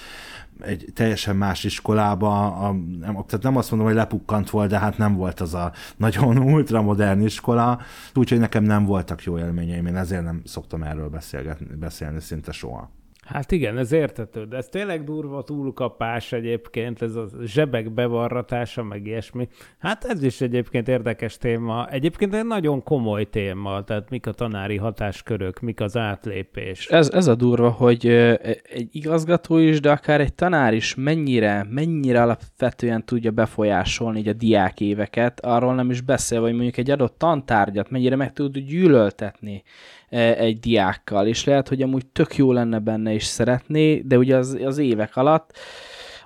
egy 0.59 0.85
teljesen 0.93 1.35
más 1.35 1.63
iskolába, 1.63 2.55
a, 2.55 2.71
nem, 2.71 2.99
tehát 2.99 3.41
nem 3.41 3.57
azt 3.57 3.71
mondom, 3.71 3.87
hogy 3.87 3.97
lepukkant 3.97 4.49
volt, 4.49 4.69
de 4.69 4.79
hát 4.79 4.97
nem 4.97 5.15
volt 5.15 5.39
az 5.39 5.53
a 5.53 5.71
nagyon 5.97 6.37
ultramodern 6.53 7.21
iskola, 7.21 7.81
úgyhogy 8.13 8.39
nekem 8.39 8.63
nem 8.63 8.85
voltak 8.85 9.23
jó 9.23 9.37
élményeim, 9.37 9.85
én 9.85 9.95
ezért 9.95 10.23
nem 10.23 10.41
szoktam 10.45 10.83
erről 10.83 11.09
beszélgetni, 11.09 11.75
beszélni 11.75 12.19
szinte 12.19 12.51
soha. 12.51 12.98
Hát 13.29 13.51
igen, 13.51 13.77
ez 13.77 13.91
értető, 13.91 14.45
de 14.45 14.57
ez 14.57 14.67
tényleg 14.67 15.03
durva 15.03 15.43
túlkapás 15.43 16.31
egyébként, 16.31 17.01
ez 17.01 17.15
a 17.15 17.27
zsebek 17.43 17.93
bevarratása, 17.93 18.83
meg 18.83 19.05
ilyesmi. 19.05 19.47
Hát 19.79 20.03
ez 20.03 20.23
is 20.23 20.41
egyébként 20.41 20.87
érdekes 20.87 21.37
téma. 21.37 21.87
Egyébként 21.87 22.35
egy 22.35 22.45
nagyon 22.45 22.83
komoly 22.83 23.29
téma, 23.29 23.83
tehát 23.83 24.09
mik 24.09 24.27
a 24.27 24.31
tanári 24.31 24.77
hatáskörök, 24.77 25.59
mik 25.59 25.81
az 25.81 25.97
átlépés. 25.97 26.87
Ez, 26.87 27.09
ez 27.09 27.27
a 27.27 27.35
durva, 27.35 27.69
hogy 27.69 28.07
egy 28.07 28.89
igazgató 28.91 29.57
is, 29.57 29.79
de 29.79 29.91
akár 29.91 30.21
egy 30.21 30.33
tanár 30.33 30.73
is 30.73 30.95
mennyire, 30.95 31.67
mennyire 31.69 32.21
alapvetően 32.21 33.05
tudja 33.05 33.31
befolyásolni 33.31 34.19
így 34.19 34.27
a 34.27 34.33
diák 34.33 34.81
éveket, 34.81 35.39
arról 35.39 35.75
nem 35.75 35.89
is 35.89 36.01
beszél, 36.01 36.41
vagy 36.41 36.53
mondjuk 36.53 36.77
egy 36.77 36.91
adott 36.91 37.17
tantárgyat 37.17 37.89
mennyire 37.89 38.15
meg 38.15 38.33
tud 38.33 38.57
gyűlöltetni 38.57 39.63
egy 40.09 40.59
diákkal, 40.59 41.27
és 41.27 41.43
lehet, 41.43 41.67
hogy 41.67 41.81
amúgy 41.81 42.05
tök 42.05 42.35
jó 42.35 42.51
lenne 42.51 42.79
benne 42.79 43.13
is 43.13 43.23
szeretné, 43.23 43.99
de 43.99 44.17
ugye 44.17 44.35
az, 44.35 44.57
az 44.65 44.77
évek 44.77 45.15
alatt 45.15 45.57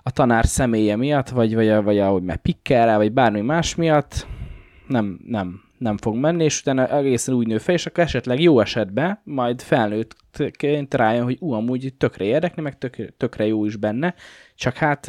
a 0.04 0.12
tanár 0.12 0.46
személye 0.46 0.96
miatt, 0.96 1.30
vagy, 1.30 1.56
vagy, 1.56 1.84
vagy 1.84 2.00
ahogy 2.00 2.24
meg 2.24 2.42
pikkel 2.42 2.86
rá, 2.86 2.98
vagy 2.98 3.12
bármi 3.12 3.42
más 3.42 3.75
miatt 3.75 4.28
nem, 4.88 5.20
nem, 5.28 5.62
nem 5.78 5.98
fog 5.98 6.16
menni, 6.16 6.44
és 6.44 6.60
utána 6.60 6.98
egészen 6.98 7.36
úgy 7.36 7.48
nő 7.48 7.58
fel, 7.58 7.75
és 7.75 7.86
akkor 7.86 8.04
esetleg 8.04 8.42
jó 8.42 8.60
esetben 8.60 9.20
majd 9.24 9.62
felnőttként 9.62 10.94
rájön, 10.94 11.24
hogy 11.24 11.38
ú, 11.40 11.52
amúgy 11.52 11.94
tökre 11.98 12.25
érdekli, 12.25 12.62
meg 12.62 12.78
tök, 12.78 13.18
tökre 13.18 13.46
jó 13.46 13.66
is 13.66 13.75
benne, 13.75 14.13
csak 14.56 14.75
hát 14.75 15.08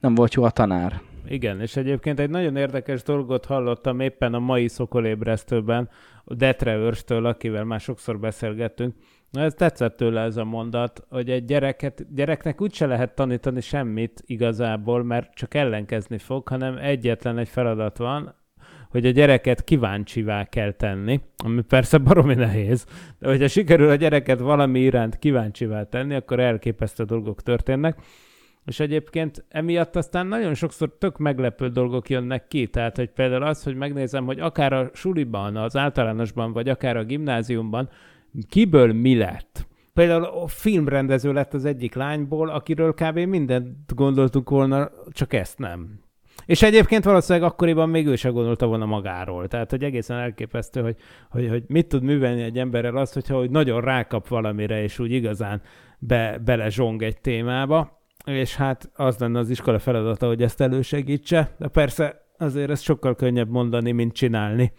nem 0.00 0.14
volt 0.14 0.34
jó 0.34 0.42
a 0.42 0.50
tanár. 0.50 1.00
Igen, 1.28 1.60
és 1.60 1.76
egyébként 1.76 2.20
egy 2.20 2.30
nagyon 2.30 2.56
érdekes 2.56 3.02
dolgot 3.02 3.44
hallottam 3.44 4.00
éppen 4.00 4.34
a 4.34 4.38
mai 4.38 4.68
szokolébresztőben, 4.68 5.88
Detre 6.34 6.76
őrstől, 6.76 7.26
akivel 7.26 7.64
már 7.64 7.80
sokszor 7.80 8.18
beszélgettünk. 8.18 8.94
Ez 9.32 9.54
tetszett 9.54 9.96
tőle 9.96 10.20
ez 10.20 10.36
a 10.36 10.44
mondat, 10.44 11.06
hogy 11.08 11.30
egy 11.30 11.44
gyereket, 11.44 12.14
gyereknek 12.14 12.60
úgyse 12.60 12.86
lehet 12.86 13.14
tanítani 13.14 13.60
semmit 13.60 14.22
igazából, 14.26 15.04
mert 15.04 15.34
csak 15.34 15.54
ellenkezni 15.54 16.18
fog, 16.18 16.48
hanem 16.48 16.76
egyetlen 16.76 17.38
egy 17.38 17.48
feladat 17.48 17.96
van, 17.96 18.34
hogy 18.90 19.06
a 19.06 19.10
gyereket 19.10 19.64
kíváncsivá 19.64 20.44
kell 20.44 20.72
tenni, 20.72 21.20
ami 21.44 21.62
persze 21.62 21.98
baromi 21.98 22.34
nehéz, 22.34 22.86
de 23.18 23.28
hogyha 23.28 23.48
sikerül 23.48 23.90
a 23.90 23.94
gyereket 23.94 24.38
valami 24.40 24.80
iránt 24.80 25.18
kíváncsivá 25.18 25.82
tenni, 25.82 26.14
akkor 26.14 26.40
elképesztő 26.40 27.04
dolgok 27.04 27.42
történnek. 27.42 27.98
És 28.66 28.80
egyébként 28.80 29.44
emiatt 29.48 29.96
aztán 29.96 30.26
nagyon 30.26 30.54
sokszor 30.54 30.96
tök 30.98 31.18
meglepő 31.18 31.68
dolgok 31.68 32.08
jönnek 32.08 32.48
ki, 32.48 32.66
tehát 32.66 32.96
hogy 32.96 33.10
például 33.10 33.42
az, 33.42 33.62
hogy 33.62 33.76
megnézem, 33.76 34.24
hogy 34.24 34.40
akár 34.40 34.72
a 34.72 34.90
suliban, 34.92 35.56
az 35.56 35.76
általánosban, 35.76 36.52
vagy 36.52 36.68
akár 36.68 36.96
a 36.96 37.04
gimnáziumban, 37.04 37.88
kiből 38.48 38.92
mi 38.92 39.16
lett. 39.16 39.66
Például 39.94 40.24
a 40.24 40.46
filmrendező 40.46 41.32
lett 41.32 41.54
az 41.54 41.64
egyik 41.64 41.94
lányból, 41.94 42.48
akiről 42.48 42.94
kb. 42.94 43.18
mindent 43.18 43.94
gondoltunk 43.94 44.50
volna, 44.50 44.90
csak 45.10 45.32
ezt 45.32 45.58
nem. 45.58 46.00
És 46.46 46.62
egyébként 46.62 47.04
valószínűleg 47.04 47.48
akkoriban 47.48 47.88
még 47.88 48.06
ő 48.06 48.16
se 48.16 48.28
gondolta 48.28 48.66
volna 48.66 48.86
magáról. 48.86 49.48
Tehát, 49.48 49.70
hogy 49.70 49.84
egészen 49.84 50.18
elképesztő, 50.18 50.82
hogy, 50.82 50.96
hogy, 51.30 51.48
hogy 51.48 51.62
mit 51.66 51.88
tud 51.88 52.02
művelni 52.02 52.42
egy 52.42 52.58
emberrel 52.58 52.96
az, 52.96 53.12
hogyha 53.12 53.36
hogy 53.36 53.50
nagyon 53.50 53.80
rákap 53.80 54.28
valamire, 54.28 54.82
és 54.82 54.98
úgy 54.98 55.12
igazán 55.12 55.62
be, 55.98 56.38
bele 56.44 56.68
zsong 56.68 57.02
egy 57.02 57.20
témába 57.20 57.96
és 58.26 58.56
hát 58.56 58.90
az 58.94 59.18
lenne 59.18 59.38
az 59.38 59.50
iskola 59.50 59.78
feladata, 59.78 60.26
hogy 60.26 60.42
ezt 60.42 60.60
elősegítse, 60.60 61.54
de 61.58 61.68
persze 61.68 62.26
azért 62.38 62.70
ez 62.70 62.80
sokkal 62.80 63.14
könnyebb 63.14 63.48
mondani, 63.48 63.92
mint 63.92 64.12
csinálni. 64.12 64.72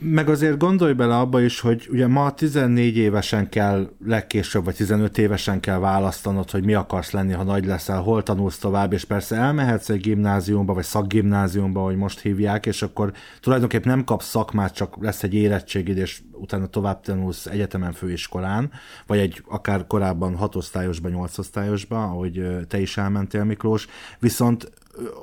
Meg 0.00 0.28
azért 0.28 0.58
gondolj 0.58 0.92
bele 0.92 1.16
abba 1.16 1.40
is, 1.40 1.60
hogy 1.60 1.88
ugye 1.90 2.06
ma 2.06 2.34
14 2.34 2.96
évesen 2.96 3.48
kell 3.48 3.90
legkésőbb, 4.04 4.64
vagy 4.64 4.74
15 4.74 5.18
évesen 5.18 5.60
kell 5.60 5.78
választanod, 5.78 6.50
hogy 6.50 6.64
mi 6.64 6.74
akarsz 6.74 7.10
lenni, 7.10 7.32
ha 7.32 7.42
nagy 7.42 7.66
leszel, 7.66 8.00
hol 8.00 8.22
tanulsz 8.22 8.58
tovább, 8.58 8.92
és 8.92 9.04
persze 9.04 9.36
elmehetsz 9.36 9.88
egy 9.88 10.00
gimnáziumba, 10.00 10.74
vagy 10.74 10.84
szakgimnáziumba, 10.84 11.80
hogy 11.80 11.96
most 11.96 12.20
hívják, 12.20 12.66
és 12.66 12.82
akkor 12.82 13.12
tulajdonképpen 13.40 13.92
nem 13.92 14.04
kapsz 14.04 14.28
szakmát, 14.28 14.74
csak 14.74 14.96
lesz 15.00 15.22
egy 15.22 15.34
érettségid, 15.34 15.96
és 15.96 16.22
utána 16.32 16.66
tovább 16.66 17.00
tanulsz 17.00 17.46
egyetemen 17.46 17.92
főiskolán, 17.92 18.70
vagy 19.06 19.18
egy 19.18 19.42
akár 19.48 19.86
korábban 19.86 20.36
hatosztályosban, 20.36 21.10
nyolcosztályosban, 21.10 22.02
ahogy 22.02 22.46
te 22.68 22.80
is 22.80 22.96
elmentél, 22.96 23.44
Miklós. 23.44 23.86
Viszont 24.18 24.72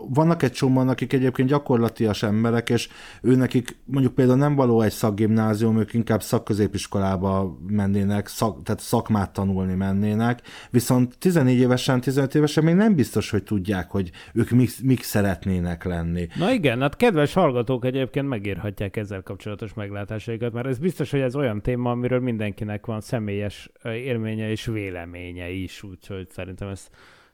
vannak 0.09 0.43
egy 0.43 0.51
csomóan, 0.51 0.89
akik 0.89 1.13
egyébként 1.13 1.49
gyakorlatias 1.49 2.23
emberek, 2.23 2.69
és 2.69 2.89
ő 3.21 3.47
mondjuk 3.85 4.13
például 4.13 4.37
nem 4.37 4.55
való 4.55 4.81
egy 4.81 4.91
szakgimnázium, 4.91 5.79
ők 5.79 5.93
inkább 5.93 6.21
szakközépiskolába 6.21 7.57
mennének, 7.67 8.27
szak, 8.27 8.63
tehát 8.63 8.81
szakmát 8.81 9.33
tanulni 9.33 9.73
mennének, 9.73 10.41
viszont 10.69 11.17
14 11.17 11.57
évesen, 11.57 12.01
15 12.01 12.35
évesen 12.35 12.63
még 12.63 12.75
nem 12.75 12.95
biztos, 12.95 13.29
hogy 13.29 13.43
tudják, 13.43 13.89
hogy 13.91 14.11
ők 14.33 14.49
mik, 14.49 14.71
mik 14.83 15.03
szeretnének 15.03 15.83
lenni. 15.83 16.27
Na 16.35 16.51
igen, 16.51 16.81
hát 16.81 16.95
kedves 16.95 17.33
hallgatók 17.33 17.85
egyébként 17.85 18.27
megírhatják 18.27 18.97
ezzel 18.97 19.21
kapcsolatos 19.21 19.73
meglátásaikat, 19.73 20.53
mert 20.53 20.67
ez 20.67 20.77
biztos, 20.77 21.11
hogy 21.11 21.19
ez 21.19 21.35
olyan 21.35 21.61
téma, 21.61 21.91
amiről 21.91 22.19
mindenkinek 22.19 22.85
van 22.85 23.01
személyes 23.01 23.71
élménye 23.83 24.49
és 24.49 24.65
véleménye 24.65 25.49
is, 25.49 25.83
úgyhogy 25.83 26.29
szerintem 26.29 26.67
ez 26.67 26.87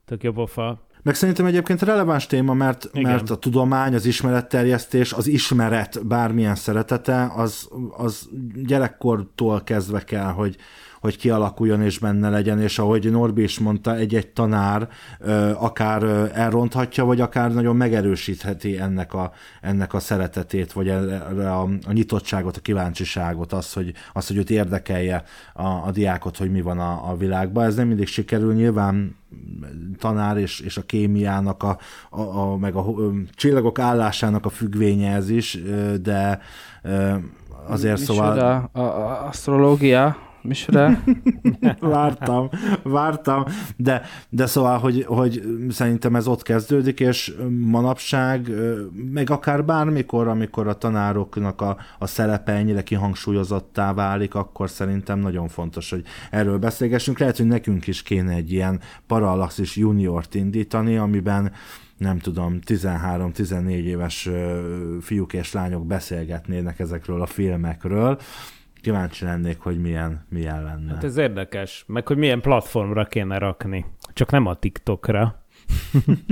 tök 0.05 0.23
jobb 0.23 0.37
ofa. 0.37 0.85
Meg 1.07 1.15
szerintem 1.15 1.45
egyébként 1.45 1.81
releváns 1.81 2.25
téma, 2.25 2.53
mert, 2.53 2.89
Igen. 2.93 3.11
mert 3.11 3.29
a 3.29 3.35
tudomány, 3.35 3.95
az 3.95 4.05
ismeretterjesztés, 4.05 5.13
az 5.13 5.27
ismeret 5.27 6.07
bármilyen 6.07 6.55
szeretete, 6.55 7.31
az, 7.35 7.67
az 7.97 8.29
gyerekkortól 8.65 9.63
kezdve 9.63 10.03
kell, 10.03 10.31
hogy, 10.31 10.55
hogy 10.99 11.17
kialakuljon 11.17 11.81
és 11.81 11.99
benne 11.99 12.29
legyen, 12.29 12.61
és 12.61 12.79
ahogy 12.79 13.11
Norbi 13.11 13.43
is 13.43 13.59
mondta, 13.59 13.95
egy-egy 13.95 14.27
tanár 14.27 14.89
ö, 15.19 15.51
akár 15.55 16.03
ö, 16.03 16.25
elronthatja, 16.33 17.05
vagy 17.05 17.21
akár 17.21 17.53
nagyon 17.53 17.75
megerősítheti 17.75 18.77
ennek 18.79 19.13
a, 19.13 19.31
ennek 19.61 19.93
a 19.93 19.99
szeretetét, 19.99 20.71
vagy 20.71 20.87
erre 20.87 21.51
a, 21.51 21.61
a 21.87 21.91
nyitottságot, 21.91 22.57
a 22.57 22.61
kíváncsiságot, 22.61 23.53
az, 23.53 23.73
hogy, 23.73 23.93
az, 24.13 24.27
hogy 24.27 24.37
őt 24.37 24.49
érdekelje 24.49 25.23
a, 25.53 25.67
a 25.67 25.91
diákot, 25.91 26.37
hogy 26.37 26.51
mi 26.51 26.61
van 26.61 26.79
a, 26.79 27.09
a 27.09 27.17
világban. 27.17 27.65
Ez 27.65 27.75
nem 27.75 27.87
mindig 27.87 28.07
sikerül, 28.07 28.53
nyilván 28.53 29.15
tanár 29.99 30.37
és, 30.37 30.59
és 30.59 30.77
a 30.77 30.81
kémiának, 30.81 31.63
a, 31.63 31.77
a, 32.09 32.21
a, 32.21 32.57
meg 32.57 32.75
a 32.75 32.85
ö, 32.97 33.09
csillagok 33.35 33.79
állásának 33.79 34.45
a 34.45 34.49
függvénye 34.49 35.15
ez 35.15 35.29
is, 35.29 35.59
de 36.01 36.41
azért 37.67 37.99
Micsoda? 37.99 38.19
szóval... 38.19 38.69
A, 38.71 38.79
a, 38.79 39.25
asztrológia? 39.27 40.26
Micsoda? 40.41 40.99
vártam, 41.79 42.49
vártam, 42.83 43.43
de, 43.75 44.01
de 44.29 44.45
szóval, 44.45 44.77
hogy, 44.77 45.03
hogy 45.07 45.43
szerintem 45.69 46.15
ez 46.15 46.27
ott 46.27 46.41
kezdődik, 46.41 46.99
és 46.99 47.33
manapság, 47.49 48.51
meg 49.11 49.29
akár 49.29 49.65
bármikor, 49.65 50.27
amikor 50.27 50.67
a 50.67 50.77
tanároknak 50.77 51.61
a, 51.61 51.77
a 51.99 52.07
szerepe 52.07 52.51
ennyire 52.51 52.83
kihangsúlyozottá 52.83 53.93
válik, 53.93 54.35
akkor 54.35 54.69
szerintem 54.69 55.19
nagyon 55.19 55.47
fontos, 55.47 55.89
hogy 55.89 56.03
erről 56.31 56.57
beszélgessünk. 56.57 57.19
Lehet, 57.19 57.37
hogy 57.37 57.47
nekünk 57.47 57.87
is 57.87 58.01
kéne 58.03 58.33
egy 58.33 58.51
ilyen 58.51 58.79
parallaxis 59.07 59.75
juniort 59.75 60.35
indítani, 60.35 60.97
amiben 60.97 61.51
nem 61.97 62.19
tudom, 62.19 62.59
13-14 62.65 63.69
éves 63.69 64.29
fiúk 65.01 65.33
és 65.33 65.51
lányok 65.53 65.85
beszélgetnének 65.85 66.79
ezekről 66.79 67.21
a 67.21 67.25
filmekről. 67.25 68.19
Kíváncsi 68.87 69.25
lennék, 69.25 69.59
hogy 69.59 69.81
milyen, 69.81 70.25
milyen 70.29 70.63
lenne. 70.63 70.93
Hát 70.93 71.03
ez 71.03 71.17
érdekes, 71.17 71.83
meg 71.87 72.07
hogy 72.07 72.17
milyen 72.17 72.41
platformra 72.41 73.05
kéne 73.05 73.37
rakni. 73.37 73.85
Csak 74.13 74.31
nem 74.31 74.45
a 74.45 74.53
TikTokra. 74.53 75.43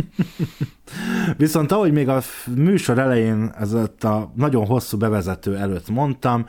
Viszont 1.38 1.72
ahogy 1.72 1.92
még 1.92 2.10
a 2.10 2.22
műsor 2.56 3.00
elején, 3.00 3.52
ez 3.60 3.74
a 3.74 4.32
nagyon 4.36 4.66
hosszú 4.66 4.98
bevezető 4.98 5.58
előtt 5.58 5.90
mondtam, 5.90 6.46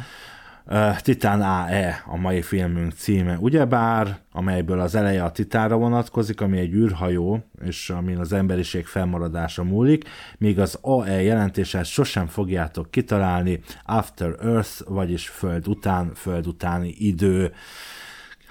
Titán 1.03 1.43
AE 1.43 2.03
a 2.07 2.17
mai 2.17 2.43
filmünk 2.43 2.93
címe, 2.93 3.37
ugyebár, 3.41 4.19
amelyből 4.33 4.81
az 4.81 4.95
eleje 4.95 5.25
a 5.25 5.31
Titánra 5.31 5.77
vonatkozik, 5.77 6.41
ami 6.41 6.59
egy 6.59 6.73
űrhajó, 6.73 7.45
és 7.65 7.91
amin 7.91 8.19
az 8.19 8.33
emberiség 8.33 8.87
felmaradása 8.87 9.65
múlik, 9.65 10.05
míg 10.39 10.59
az 10.59 10.79
AE 10.81 11.23
jelentését 11.23 11.85
sosem 11.85 12.27
fogjátok 12.27 12.91
kitalálni, 12.91 13.61
After 13.85 14.35
Earth, 14.43 14.89
vagyis 14.89 15.29
Föld 15.29 15.69
után, 15.69 16.15
Föld 16.15 16.47
utáni 16.47 16.95
idő. 16.99 17.53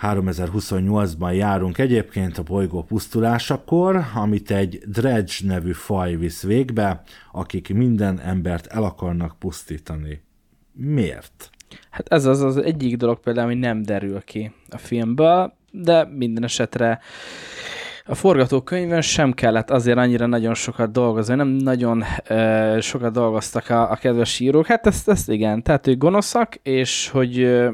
3028-ban 0.01 1.36
járunk 1.36 1.77
egyébként 1.77 2.38
a 2.38 2.43
bolygó 2.43 2.84
pusztulásakor, 2.84 4.05
amit 4.13 4.51
egy 4.51 4.84
Dredge 4.88 5.34
nevű 5.43 5.72
faj 5.72 6.15
visz 6.15 6.43
végbe, 6.43 7.01
akik 7.31 7.74
minden 7.74 8.19
embert 8.19 8.65
el 8.67 8.84
akarnak 8.84 9.39
pusztítani. 9.39 10.22
Miért? 10.72 11.50
Hát 11.89 12.08
ez 12.08 12.25
az 12.25 12.41
az 12.41 12.58
egyik 12.58 12.98
dolog 12.98 13.20
például, 13.20 13.46
ami 13.46 13.60
nem 13.60 13.82
derül 13.82 14.22
ki 14.22 14.51
a 14.70 14.77
filmből, 14.77 15.53
de 15.72 16.05
minden 16.05 16.44
esetre 16.44 17.00
a 18.07 18.15
forgatókönyvön 18.15 19.01
sem 19.01 19.33
kellett 19.33 19.70
azért 19.70 19.98
annyira 19.98 20.25
nagyon 20.25 20.53
sokat 20.53 20.91
dolgozni, 20.91 21.35
nem 21.35 21.48
nagyon 21.48 22.03
uh, 22.29 22.79
sokat 22.79 23.13
dolgoztak 23.13 23.70
a, 23.70 23.91
a 23.91 23.96
kedves 23.96 24.39
írók. 24.39 24.65
Hát 24.65 24.87
ezt, 24.87 25.09
ezt 25.09 25.29
igen, 25.29 25.63
tehát 25.63 25.87
ők 25.87 25.98
gonoszak, 25.98 26.55
és 26.55 27.09
hogy 27.09 27.44
uh, 27.44 27.70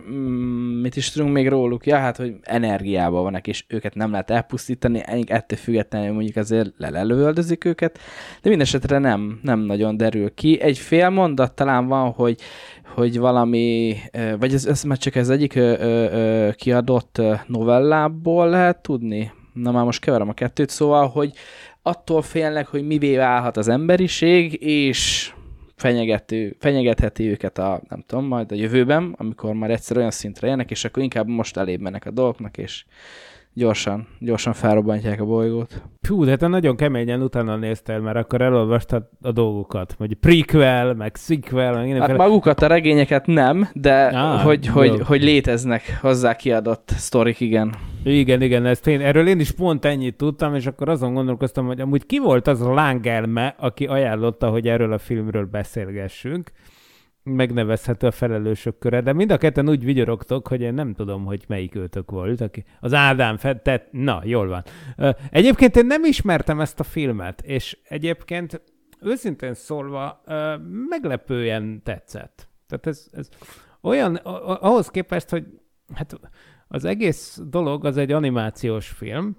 mit 0.82 0.96
is 0.96 1.12
tudunk 1.12 1.34
még 1.34 1.48
róluk, 1.48 1.86
ja, 1.86 1.98
hát 1.98 2.18
hogy 2.18 2.36
energiában 2.42 3.24
vannak, 3.24 3.48
és 3.48 3.64
őket 3.68 3.96
nem 3.96 4.12
lehet 4.12 4.30
elpusztítani, 4.30 5.04
ettől 5.28 5.58
függetlenül 5.58 6.14
mondjuk 6.14 6.36
azért 6.36 6.70
lelövöldözik 6.78 7.66
őket, 7.66 7.98
de 8.42 8.50
minden 8.50 8.68
esetre 8.68 8.98
nem, 8.98 9.40
nem 9.42 9.60
nagyon 9.60 9.98
derül 9.98 10.34
ki. 10.34 10.62
Egy 10.62 10.78
fél 10.78 11.10
mondat 11.10 11.56
talán 11.56 11.88
van, 11.88 12.12
hogy 12.12 12.40
hogy 12.96 13.20
valami, 13.20 13.96
ö, 14.12 14.38
vagy 14.40 14.54
ez, 14.54 14.66
ez 14.66 14.84
már 14.84 14.98
csak 14.98 15.16
ez 15.16 15.30
egyik 15.30 15.56
ö, 15.56 15.76
ö, 15.80 16.12
ö, 16.12 16.50
kiadott 16.52 17.18
ö, 17.18 17.34
novellából 17.48 18.50
lehet 18.50 18.82
tudni? 18.82 19.32
Na 19.54 19.72
már 19.72 19.84
most 19.84 20.02
keverem 20.02 20.30
a 20.30 20.34
kettőt, 20.34 20.70
szóval, 20.70 21.08
hogy 21.08 21.34
attól 21.82 22.22
félnek, 22.22 22.68
hogy 22.68 22.88
mivé 22.88 23.16
válhat 23.16 23.58
az 23.58 23.68
emberiség, 23.68 24.62
és 24.64 25.32
fenyegető, 25.76 26.56
fenyegetheti 26.60 27.30
őket 27.30 27.58
a, 27.58 27.82
nem 27.90 28.04
tudom, 28.08 28.26
majd 28.26 28.52
a 28.52 28.56
jövőben, 28.56 29.16
amikor 29.18 29.54
már 29.54 29.72
egyszer 29.72 29.98
olyan 29.98 30.12
szintre 30.12 30.48
jönnek, 30.48 30.72
és 30.72 30.86
akkor 30.86 31.04
inkább 31.04 31.28
most 31.28 31.58
elébb 31.58 31.80
mennek 31.80 32.06
a 32.06 32.12
dolgoknak, 32.12 32.58
és 32.58 32.86
gyorsan, 33.54 34.08
gyorsan 34.20 34.54
felrobbantják 34.54 35.22
a 35.22 35.26
bolygót. 35.26 35.82
Hú, 36.08 36.24
de 36.24 36.36
te 36.36 36.48
nagyon 36.48 36.76
keményen 36.76 37.22
utána 37.22 37.56
néztél, 37.56 38.00
mert 38.00 38.18
akkor 38.18 38.42
elolvastad 38.42 39.10
a 39.22 39.32
dolgokat, 39.32 39.96
hogy 39.98 40.16
prequel, 40.16 40.94
meg 40.94 41.16
sequel, 41.16 41.72
meg 41.72 41.76
Hát 41.76 41.86
mindenféle... 41.86 42.18
magukat 42.18 42.62
a 42.62 42.68
regényeket 42.68 43.26
nem, 43.26 43.70
de 43.74 44.06
ah, 44.06 44.42
hogy, 44.42 44.66
jó. 44.66 44.74
hogy, 44.74 45.02
hogy 45.02 45.24
léteznek 45.24 45.98
hozzá 46.02 46.36
kiadott 46.36 46.90
sztorik, 46.96 47.40
igen. 47.40 47.76
Igen, 48.04 48.42
igen, 48.42 48.66
ezt 48.66 48.88
én, 48.88 49.02
erről 49.02 49.28
én 49.28 49.40
is 49.40 49.52
pont 49.52 49.86
ennyit 49.86 50.16
tudtam, 50.16 50.56
és 50.56 50.66
akkor 50.66 50.90
azon 50.90 51.14
gondolkoztam, 51.14 51.66
hogy 51.66 51.82
amúgy 51.82 52.06
ki 52.06 52.20
volt 52.20 52.48
az 52.48 52.62
a 52.62 52.74
lángelme, 52.74 53.56
aki 53.58 53.86
ajánlotta, 53.86 54.50
hogy 54.50 54.68
erről 54.68 54.94
a 54.94 54.98
filmről 54.98 55.46
beszélgessünk. 55.46 56.52
Megnevezhető 57.24 58.08
a 58.08 58.12
felelősök 58.12 58.78
köre, 58.78 59.02
de 59.02 59.14
mind 59.14 59.32
a 59.32 59.38
ketten 59.38 59.70
úgy 59.70 59.84
vigyorogtok, 59.84 60.48
hogy 60.48 60.62
én 60.62 60.74
nem 60.74 60.94
tudom, 60.94 61.26
hogy 61.26 61.44
melyik 61.48 61.76
őtök 61.76 62.12
volt. 62.12 62.42
Aki... 62.42 62.64
Az 62.80 62.94
Ádám 62.94 63.38
tett, 63.38 63.88
na, 63.92 64.22
jól 64.24 64.48
van. 64.48 64.64
Egyébként 65.30 65.76
én 65.76 65.86
nem 65.86 66.04
ismertem 66.04 66.60
ezt 66.60 66.80
a 66.80 66.84
filmet, 66.84 67.42
és 67.42 67.78
egyébként 67.84 68.62
őszintén 69.02 69.54
szólva 69.54 70.22
meglepően 70.90 71.82
tetszett. 71.84 72.50
Tehát 72.68 72.88
ez, 72.88 73.08
ez 73.12 73.30
olyan, 73.82 74.16
ahhoz 74.16 74.88
képest, 74.88 75.30
hogy 75.30 75.46
hát 75.94 76.20
az 76.68 76.86
egész 76.86 77.40
dolog 77.44 77.86
az 77.86 77.98
egy 77.98 78.12
animációs 78.12 78.88
film, 78.88 79.38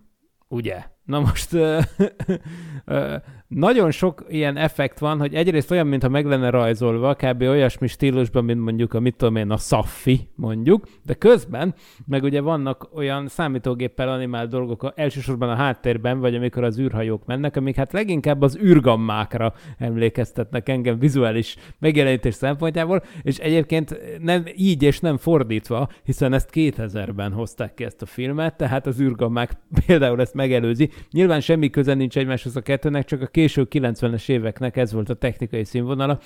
ugye? 0.49 0.85
Na 1.05 1.21
most 1.21 1.53
nagyon 3.54 3.90
sok 3.90 4.24
ilyen 4.28 4.56
effekt 4.56 4.98
van, 4.98 5.18
hogy 5.18 5.34
egyrészt 5.34 5.70
olyan, 5.70 5.86
mintha 5.86 6.08
meg 6.08 6.26
lenne 6.26 6.50
rajzolva, 6.50 7.14
kb. 7.14 7.42
olyasmi 7.42 7.86
stílusban, 7.86 8.44
mint 8.44 8.60
mondjuk 8.60 8.94
a 8.94 9.00
mit 9.00 9.16
tudom 9.16 9.36
én, 9.36 9.50
a 9.50 9.56
Saffi 9.56 10.28
mondjuk, 10.34 10.86
de 11.06 11.14
közben 11.14 11.74
meg 12.06 12.22
ugye 12.22 12.40
vannak 12.40 12.88
olyan 12.94 13.28
számítógéppel 13.28 14.08
animált 14.08 14.50
dolgok, 14.50 14.92
elsősorban 14.94 15.48
a 15.48 15.54
háttérben, 15.54 16.20
vagy 16.20 16.34
amikor 16.34 16.64
az 16.64 16.78
űrhajók 16.78 17.26
mennek, 17.26 17.56
amik 17.56 17.76
hát 17.76 17.92
leginkább 17.92 18.42
az 18.42 18.58
űrgammákra 18.62 19.54
emlékeztetnek 19.78 20.68
engem 20.68 20.98
vizuális 20.98 21.56
megjelenítés 21.78 22.34
szempontjából, 22.34 23.02
és 23.22 23.38
egyébként 23.38 24.00
nem 24.20 24.44
így 24.56 24.82
és 24.82 25.00
nem 25.00 25.16
fordítva, 25.16 25.88
hiszen 26.04 26.32
ezt 26.32 26.50
2000-ben 26.52 27.32
hozták 27.32 27.74
ki 27.74 27.84
ezt 27.84 28.02
a 28.02 28.06
filmet, 28.06 28.56
tehát 28.56 28.86
az 28.86 29.00
űrgammák 29.00 29.56
például 29.86 30.20
ezt 30.20 30.34
megelőzi. 30.34 30.90
Nyilván 31.10 31.40
semmi 31.40 31.70
köze 31.70 31.94
nincs 31.94 32.16
egymáshoz 32.16 32.56
a 32.56 32.60
kettőnek, 32.60 33.04
csak 33.04 33.20
a 33.20 33.26
késő 33.42 33.66
90-es 33.70 34.28
éveknek 34.28 34.76
ez 34.76 34.92
volt 34.92 35.09
a 35.09 35.14
technikai 35.14 35.64
színvonala. 35.64 36.18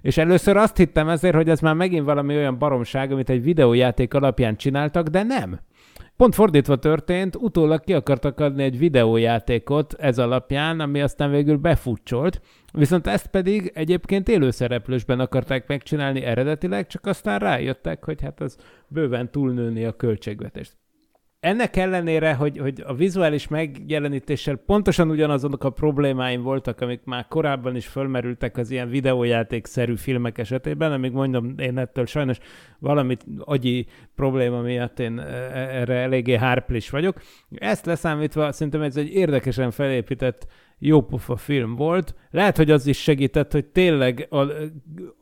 És 0.00 0.16
először 0.16 0.56
azt 0.56 0.76
hittem 0.76 1.08
ezért, 1.08 1.34
hogy 1.34 1.48
ez 1.48 1.60
már 1.60 1.74
megint 1.74 2.04
valami 2.04 2.36
olyan 2.36 2.58
baromság, 2.58 3.12
amit 3.12 3.30
egy 3.30 3.42
videójáték 3.42 4.14
alapján 4.14 4.56
csináltak, 4.56 5.06
de 5.06 5.22
nem. 5.22 5.60
Pont 6.16 6.34
fordítva 6.34 6.76
történt, 6.76 7.36
utólag 7.36 7.80
ki 7.84 7.92
akartak 7.92 8.40
adni 8.40 8.62
egy 8.62 8.78
videójátékot 8.78 9.94
ez 9.98 10.18
alapján, 10.18 10.80
ami 10.80 11.00
aztán 11.00 11.30
végül 11.30 11.56
befutcsolt, 11.56 12.40
viszont 12.72 13.06
ezt 13.06 13.26
pedig 13.26 13.70
egyébként 13.74 14.28
élőszereplősben 14.28 15.20
akarták 15.20 15.66
megcsinálni 15.66 16.22
eredetileg, 16.22 16.86
csak 16.86 17.06
aztán 17.06 17.38
rájöttek, 17.38 18.04
hogy 18.04 18.22
hát 18.22 18.40
az 18.40 18.56
bőven 18.88 19.30
túlnőni 19.30 19.84
a 19.84 19.96
költségvetést. 19.96 20.81
Ennek 21.42 21.76
ellenére, 21.76 22.34
hogy, 22.34 22.58
hogy 22.58 22.82
a 22.86 22.94
vizuális 22.94 23.48
megjelenítéssel 23.48 24.56
pontosan 24.56 25.10
ugyanazok 25.10 25.64
a 25.64 25.70
problémáim 25.70 26.42
voltak, 26.42 26.80
amik 26.80 27.00
már 27.04 27.26
korábban 27.28 27.76
is 27.76 27.86
fölmerültek 27.86 28.56
az 28.56 28.70
ilyen 28.70 28.88
videójátékszerű 28.88 29.96
filmek 29.96 30.38
esetében, 30.38 30.92
amíg 30.92 31.12
mondom, 31.12 31.54
én 31.58 31.78
ettől 31.78 32.06
sajnos 32.06 32.38
valamit 32.78 33.24
agyi 33.38 33.86
probléma 34.14 34.60
miatt 34.60 34.98
én 34.98 35.18
e, 35.18 35.24
erre 35.80 35.94
eléggé 35.94 36.36
hárplis 36.36 36.90
vagyok. 36.90 37.20
Ezt 37.50 37.86
leszámítva 37.86 38.52
szerintem 38.52 38.82
ez 38.82 38.96
egy 38.96 39.14
érdekesen 39.14 39.70
felépített 39.70 40.46
jópofa 40.84 41.36
film 41.36 41.74
volt. 41.74 42.14
Lehet, 42.30 42.56
hogy 42.56 42.70
az 42.70 42.86
is 42.86 43.02
segített, 43.02 43.52
hogy 43.52 43.64
tényleg 43.64 44.26
a 44.30 44.44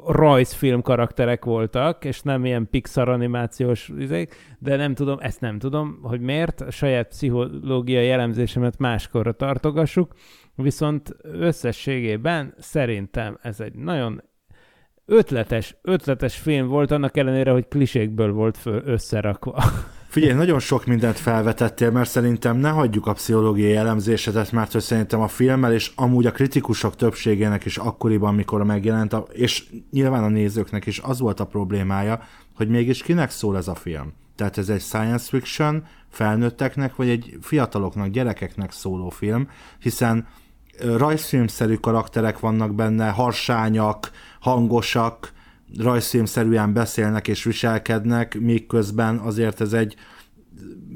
rajzfilm 0.06 0.82
karakterek 0.82 1.44
voltak, 1.44 2.04
és 2.04 2.20
nem 2.20 2.44
ilyen 2.44 2.68
Pixar 2.70 3.08
animációs 3.08 3.90
izék, 3.98 4.34
de 4.58 4.76
nem 4.76 4.94
tudom, 4.94 5.18
ezt 5.20 5.40
nem 5.40 5.58
tudom, 5.58 5.98
hogy 6.02 6.20
miért. 6.20 6.60
A 6.60 6.70
saját 6.70 7.08
pszichológiai 7.08 8.06
jellemzésemet 8.06 8.78
máskorra 8.78 9.32
tartogassuk, 9.32 10.14
viszont 10.54 11.16
összességében 11.22 12.54
szerintem 12.58 13.38
ez 13.42 13.60
egy 13.60 13.74
nagyon 13.74 14.22
ötletes, 15.06 15.76
ötletes 15.82 16.36
film 16.36 16.66
volt, 16.66 16.90
annak 16.90 17.16
ellenére, 17.16 17.50
hogy 17.50 17.68
klisékből 17.68 18.32
volt 18.32 18.56
föl 18.56 18.82
összerakva. 18.84 19.62
Figyelj, 20.10 20.32
nagyon 20.32 20.58
sok 20.58 20.86
mindent 20.86 21.18
felvetettél, 21.18 21.90
mert 21.90 22.10
szerintem 22.10 22.56
ne 22.56 22.68
hagyjuk 22.68 23.06
a 23.06 23.12
pszichológiai 23.12 23.74
elemzésedet, 23.76 24.52
mert 24.52 24.72
hogy 24.72 24.80
szerintem 24.80 25.20
a 25.20 25.28
filmmel 25.28 25.72
és 25.72 25.92
amúgy 25.94 26.26
a 26.26 26.30
kritikusok 26.30 26.96
többségének 26.96 27.64
is 27.64 27.76
akkoriban, 27.76 28.34
mikor 28.34 28.64
megjelent, 28.64 29.16
és 29.32 29.64
nyilván 29.90 30.22
a 30.22 30.28
nézőknek 30.28 30.86
is 30.86 30.98
az 30.98 31.20
volt 31.20 31.40
a 31.40 31.46
problémája, 31.46 32.22
hogy 32.54 32.68
mégis 32.68 33.02
kinek 33.02 33.30
szól 33.30 33.56
ez 33.56 33.68
a 33.68 33.74
film. 33.74 34.12
Tehát 34.36 34.58
ez 34.58 34.68
egy 34.68 34.80
science 34.80 35.28
fiction, 35.28 35.86
felnőtteknek, 36.08 36.96
vagy 36.96 37.08
egy 37.08 37.38
fiataloknak, 37.40 38.08
gyerekeknek 38.08 38.72
szóló 38.72 39.08
film, 39.08 39.48
hiszen 39.78 40.26
rajzfilmszerű 40.96 41.74
karakterek 41.74 42.38
vannak 42.38 42.74
benne, 42.74 43.08
harsányak, 43.08 44.10
hangosak, 44.40 45.32
rajzfilmszerűen 45.78 46.72
beszélnek 46.72 47.28
és 47.28 47.44
viselkednek, 47.44 48.40
míg 48.40 48.66
közben 48.66 49.18
azért 49.18 49.60
ez 49.60 49.72
egy, 49.72 49.94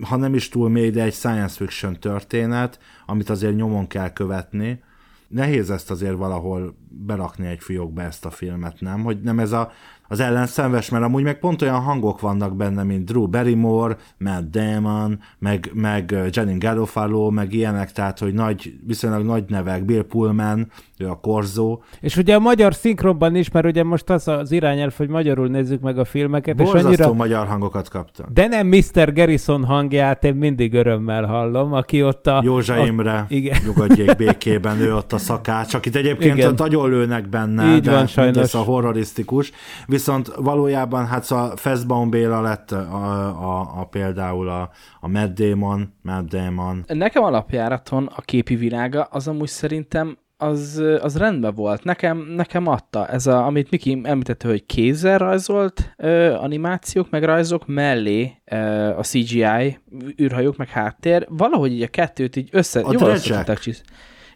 ha 0.01 0.17
nem 0.17 0.35
is 0.35 0.49
túl 0.49 0.69
mély, 0.69 0.91
de 0.91 1.03
egy 1.03 1.15
science 1.15 1.57
fiction 1.57 2.01
történet, 2.01 2.79
amit 3.07 3.31
azért 3.31 3.57
nyomon 3.57 3.87
kell 3.87 4.13
követni. 4.13 4.83
Nehéz 5.29 5.71
ezt 5.71 5.91
azért 5.91 6.17
valahol 6.17 6.77
berakni 6.89 7.47
egy 7.47 7.63
fiókba 7.63 8.03
ezt 8.03 8.25
a 8.25 8.31
filmet, 8.31 8.81
nem? 8.81 9.03
Hogy 9.03 9.21
nem 9.21 9.39
ez 9.39 9.53
a 9.53 9.73
az 10.09 10.21
ellenszenves, 10.21 10.89
mert 10.89 11.05
amúgy 11.05 11.23
meg 11.23 11.39
pont 11.39 11.63
olyan 11.63 11.81
hangok 11.81 12.21
vannak 12.21 12.57
benne, 12.57 12.83
mint 12.83 13.05
Drew 13.05 13.27
Barrymore, 13.27 13.97
Matt 14.19 14.51
Damon, 14.51 15.21
meg, 15.39 15.71
meg 15.73 16.15
Jenny 16.31 16.59
Garofalo, 16.59 17.31
meg 17.31 17.53
ilyenek, 17.53 17.93
tehát, 17.93 18.19
hogy 18.19 18.35
nagy, 18.35 18.79
viszonylag 18.87 19.25
nagy 19.25 19.45
nevek, 19.49 19.85
Bill 19.85 20.07
Pullman, 20.07 20.71
ő 20.99 21.09
a 21.09 21.15
Korzó. 21.15 21.83
És 22.01 22.17
ugye 22.17 22.35
a 22.35 22.39
magyar 22.39 22.75
szinkronban 22.75 23.35
is, 23.35 23.51
mert 23.51 23.67
ugye 23.67 23.85
most 23.85 24.11
az 24.11 24.29
az 24.29 24.53
irányelv, 24.53 24.95
hogy 24.97 25.09
magyarul 25.09 25.49
nézzük 25.49 25.81
meg 25.81 25.99
a 25.99 26.05
filmeket. 26.05 26.57
Borzasztó 26.57 26.91
és 26.91 26.99
annyira... 26.99 27.13
magyar 27.13 27.47
hangokat 27.47 27.89
kaptam. 27.89 28.27
De 28.33 28.47
nem 28.47 28.67
Mr. 28.67 29.13
Garrison 29.13 29.65
hangját 29.65 30.25
én 30.25 30.35
mindig 30.35 30.75
örömmel 30.75 31.25
hallom, 31.25 31.73
aki 31.73 32.03
ott 32.03 32.27
a... 32.27 32.41
Józsa 32.45 32.75
a... 32.75 32.87
Imre, 32.87 33.25
igen. 33.29 33.61
nyugodjék 33.65 34.17
békében, 34.25 34.81
ő 34.81 34.95
ott 34.95 35.13
a 35.13 35.19
szakács, 35.19 35.75
akit 35.75 35.97
egyébként 35.97 36.37
igen. 36.37 36.55
nagyon 36.57 36.89
lőnek 36.89 37.29
benne, 37.29 37.75
Így 37.75 37.81
de 37.83 37.91
van, 37.91 38.07
sajnos. 38.07 38.55
a 38.55 38.59
horrorisztikus. 38.59 39.53
Viszont 39.87 40.33
valójában 40.37 41.07
hát 41.07 41.25
szóval 41.25 41.57
Feszbaum 41.57 42.11
Béla 42.11 42.41
lett 42.41 42.73
a, 42.73 42.79
a, 43.27 43.81
a 43.81 43.85
például 43.85 44.49
a, 44.49 44.71
a 45.01 45.09
Matt 45.09 45.41
Damon, 45.41 45.93
Matt 46.03 46.29
Damon. 46.29 46.85
Nekem 46.87 47.23
alapjáraton 47.23 48.11
a 48.17 48.21
képi 48.21 48.57
világa 48.57 49.03
az 49.03 49.29
amúgy 49.29 49.49
szerintem 49.49 50.17
az, 50.45 50.83
az 51.01 51.17
rendben 51.17 51.55
volt. 51.55 51.85
Nekem, 51.85 52.19
nekem 52.19 52.67
adta. 52.67 53.07
Ez 53.07 53.27
a, 53.27 53.47
amit 53.47 53.71
Miki 53.71 54.01
említette, 54.03 54.49
hogy 54.49 54.67
kézzel 54.67 55.19
rajzolt 55.19 55.95
ö, 55.97 56.33
animációk, 56.33 57.11
meg 57.11 57.25
rajzok 57.25 57.67
mellé 57.67 58.33
ö, 58.45 58.57
a 58.97 59.03
CGI, 59.03 59.79
űrhajók, 60.23 60.57
meg 60.57 60.69
háttér. 60.69 61.27
Valahogy 61.29 61.73
így 61.73 61.83
a 61.83 61.89
kettőt 61.89 62.37
így 62.37 62.49
össze... 62.53 62.81
A 62.81 62.95
dredgek. 62.95 63.61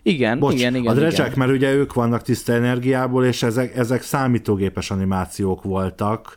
Igen, 0.02 0.38
Bocs, 0.38 0.54
igen, 0.54 0.74
igen. 0.74 0.96
A 0.96 1.06
igen. 1.06 1.32
mert 1.36 1.50
ugye 1.50 1.72
ők 1.72 1.94
vannak 1.94 2.22
tiszta 2.22 2.52
energiából, 2.52 3.24
és 3.24 3.42
ezek, 3.42 3.76
ezek 3.76 4.02
számítógépes 4.02 4.90
animációk 4.90 5.62
voltak, 5.62 6.36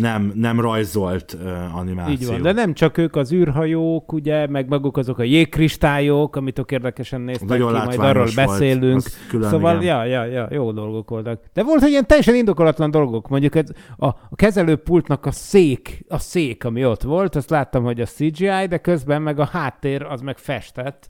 nem, 0.00 0.32
nem 0.34 0.60
rajzolt 0.60 1.36
uh, 1.42 1.76
animáció. 1.76 2.12
Így 2.12 2.26
van, 2.26 2.42
de 2.42 2.52
nem 2.52 2.74
csak 2.74 2.98
ők 2.98 3.16
az 3.16 3.32
űrhajók, 3.32 4.12
ugye, 4.12 4.46
meg 4.46 4.68
maguk 4.68 4.96
azok 4.96 5.18
a 5.18 5.22
jégkristályok, 5.22 6.36
amit 6.36 6.58
ok 6.58 6.70
érdekesen 6.70 7.20
néztek 7.20 7.48
Nagyon 7.48 7.80
ki, 7.80 7.86
majd 7.86 8.00
arról 8.00 8.28
beszélünk. 8.34 9.02
külön, 9.28 9.50
szóval, 9.50 9.82
igen. 9.82 9.96
ja, 9.96 10.04
ja, 10.04 10.24
ja, 10.24 10.48
jó 10.50 10.72
dolgok 10.72 11.10
voltak. 11.10 11.40
De 11.52 11.62
volt 11.62 11.82
egy 11.82 11.90
ilyen 11.90 12.06
teljesen 12.06 12.34
indokolatlan 12.34 12.90
dolgok. 12.90 13.28
Mondjuk 13.28 13.54
ez, 13.54 13.66
a, 13.96 14.06
a 14.06 14.34
kezelőpultnak 14.34 15.26
a 15.26 15.30
szék, 15.30 16.04
a 16.08 16.18
szék, 16.18 16.64
ami 16.64 16.84
ott 16.84 17.02
volt, 17.02 17.36
azt 17.36 17.50
láttam, 17.50 17.84
hogy 17.84 18.00
a 18.00 18.06
CGI, 18.06 18.66
de 18.68 18.78
közben 18.78 19.22
meg 19.22 19.38
a 19.38 19.44
háttér 19.44 20.02
az 20.02 20.20
meg 20.20 20.38
festett. 20.38 21.06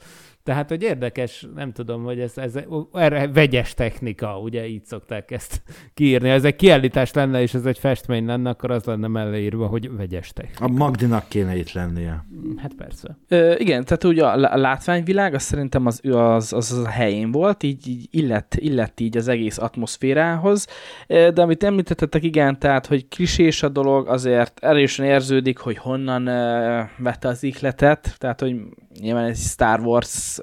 Tehát, 0.49 0.69
hogy 0.69 0.83
érdekes, 0.83 1.47
nem 1.55 1.73
tudom, 1.73 2.05
hogy 2.05 2.21
ez, 2.21 2.39
ez 2.39 2.59
erre 2.93 3.29
vegyes 3.29 3.75
technika, 3.75 4.39
ugye 4.39 4.67
így 4.67 4.85
szokták 4.85 5.31
ezt 5.31 5.63
kiírni. 5.95 6.29
Ha 6.29 6.35
ez 6.35 6.45
egy 6.45 6.57
kiállítás 6.57 7.13
lenne, 7.13 7.43
és 7.43 7.55
ez 7.55 7.67
egy 7.67 7.79
festmény 7.79 8.27
lenne, 8.27 8.51
akkor 8.51 8.71
az 8.71 8.85
lenne 8.85 9.07
melleírva, 9.07 9.67
hogy 9.67 9.97
vegyes 9.97 10.33
technika. 10.33 10.65
A 10.65 10.69
Magdinak 10.69 11.29
kéne 11.29 11.57
itt 11.57 11.73
lennie. 11.73 12.25
Hát 12.57 12.75
persze. 12.75 13.19
Ö, 13.29 13.55
igen, 13.59 13.85
tehát 13.85 14.05
ugye 14.05 14.27
a 14.27 14.57
látványvilág, 14.57 15.35
az 15.35 15.43
szerintem 15.43 15.87
az, 15.87 16.01
az, 16.05 16.53
az, 16.53 16.73
az 16.73 16.79
a 16.79 16.89
helyén 16.89 17.31
volt, 17.31 17.63
így, 17.63 17.89
így 17.89 18.09
illett, 18.11 18.55
illett 18.55 19.01
így 19.01 19.17
az 19.17 19.29
egész 19.29 19.59
atmoszférához, 19.59 20.67
de 21.07 21.43
amit 21.43 21.65
említettetek, 21.65 22.23
igen, 22.23 22.59
tehát, 22.59 22.87
hogy 22.87 23.09
klisés 23.09 23.63
a 23.63 23.69
dolog, 23.69 24.09
azért 24.09 24.59
erősen 24.65 25.07
érződik, 25.07 25.59
hogy 25.59 25.77
honnan 25.77 26.25
vette 26.99 27.29
az 27.29 27.43
ihletet, 27.43 28.15
tehát, 28.19 28.41
hogy 28.41 28.57
nyilván 29.01 29.25
egy 29.25 29.37
Star 29.37 29.81
Wars, 29.81 30.38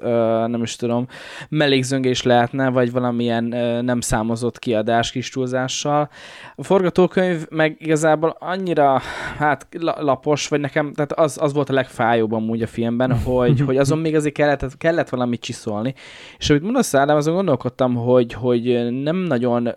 nem 0.46 0.62
is 0.62 0.76
tudom, 0.76 1.06
mellékzöngés 1.48 2.22
lehetne, 2.22 2.68
vagy 2.68 2.92
valamilyen 2.92 3.44
nem 3.84 4.00
számozott 4.00 4.58
kiadás 4.58 5.10
kis 5.10 5.30
túlzással. 5.30 6.08
A 6.56 6.64
forgatókönyv 6.64 7.46
meg 7.50 7.76
igazából 7.78 8.36
annyira 8.38 9.00
hát 9.38 9.66
lapos, 9.80 10.48
vagy 10.48 10.60
nekem, 10.60 10.92
tehát 10.92 11.12
az, 11.12 11.38
az 11.40 11.52
volt 11.52 11.70
a 11.70 11.72
legfájóbb 11.72 12.32
amúgy 12.32 12.62
a 12.62 12.66
filmben, 12.66 13.18
hogy, 13.24 13.60
hogy 13.60 13.76
azon 13.76 13.98
még 13.98 14.14
azért 14.14 14.34
kellett, 14.34 14.76
kellett 14.76 15.08
valamit 15.08 15.40
csiszolni. 15.40 15.94
És 16.38 16.50
amit 16.50 16.62
mondasz, 16.62 16.94
Ádám, 16.94 17.16
azon 17.16 17.34
gondolkodtam, 17.34 17.94
hogy, 17.94 18.32
hogy 18.32 18.92
nem 19.02 19.16
nagyon 19.16 19.74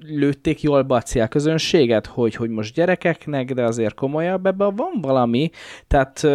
lőtték 0.00 0.62
jól 0.62 0.82
be 0.82 0.94
a 0.94 1.00
célközönséget, 1.00 2.06
hogy, 2.06 2.34
hogy 2.34 2.50
most 2.50 2.74
gyerekeknek, 2.74 3.52
de 3.52 3.64
azért 3.64 3.94
komolyabb, 3.94 4.46
ebben 4.46 4.74
van 4.74 4.92
valami. 5.00 5.50
Tehát 5.86 6.26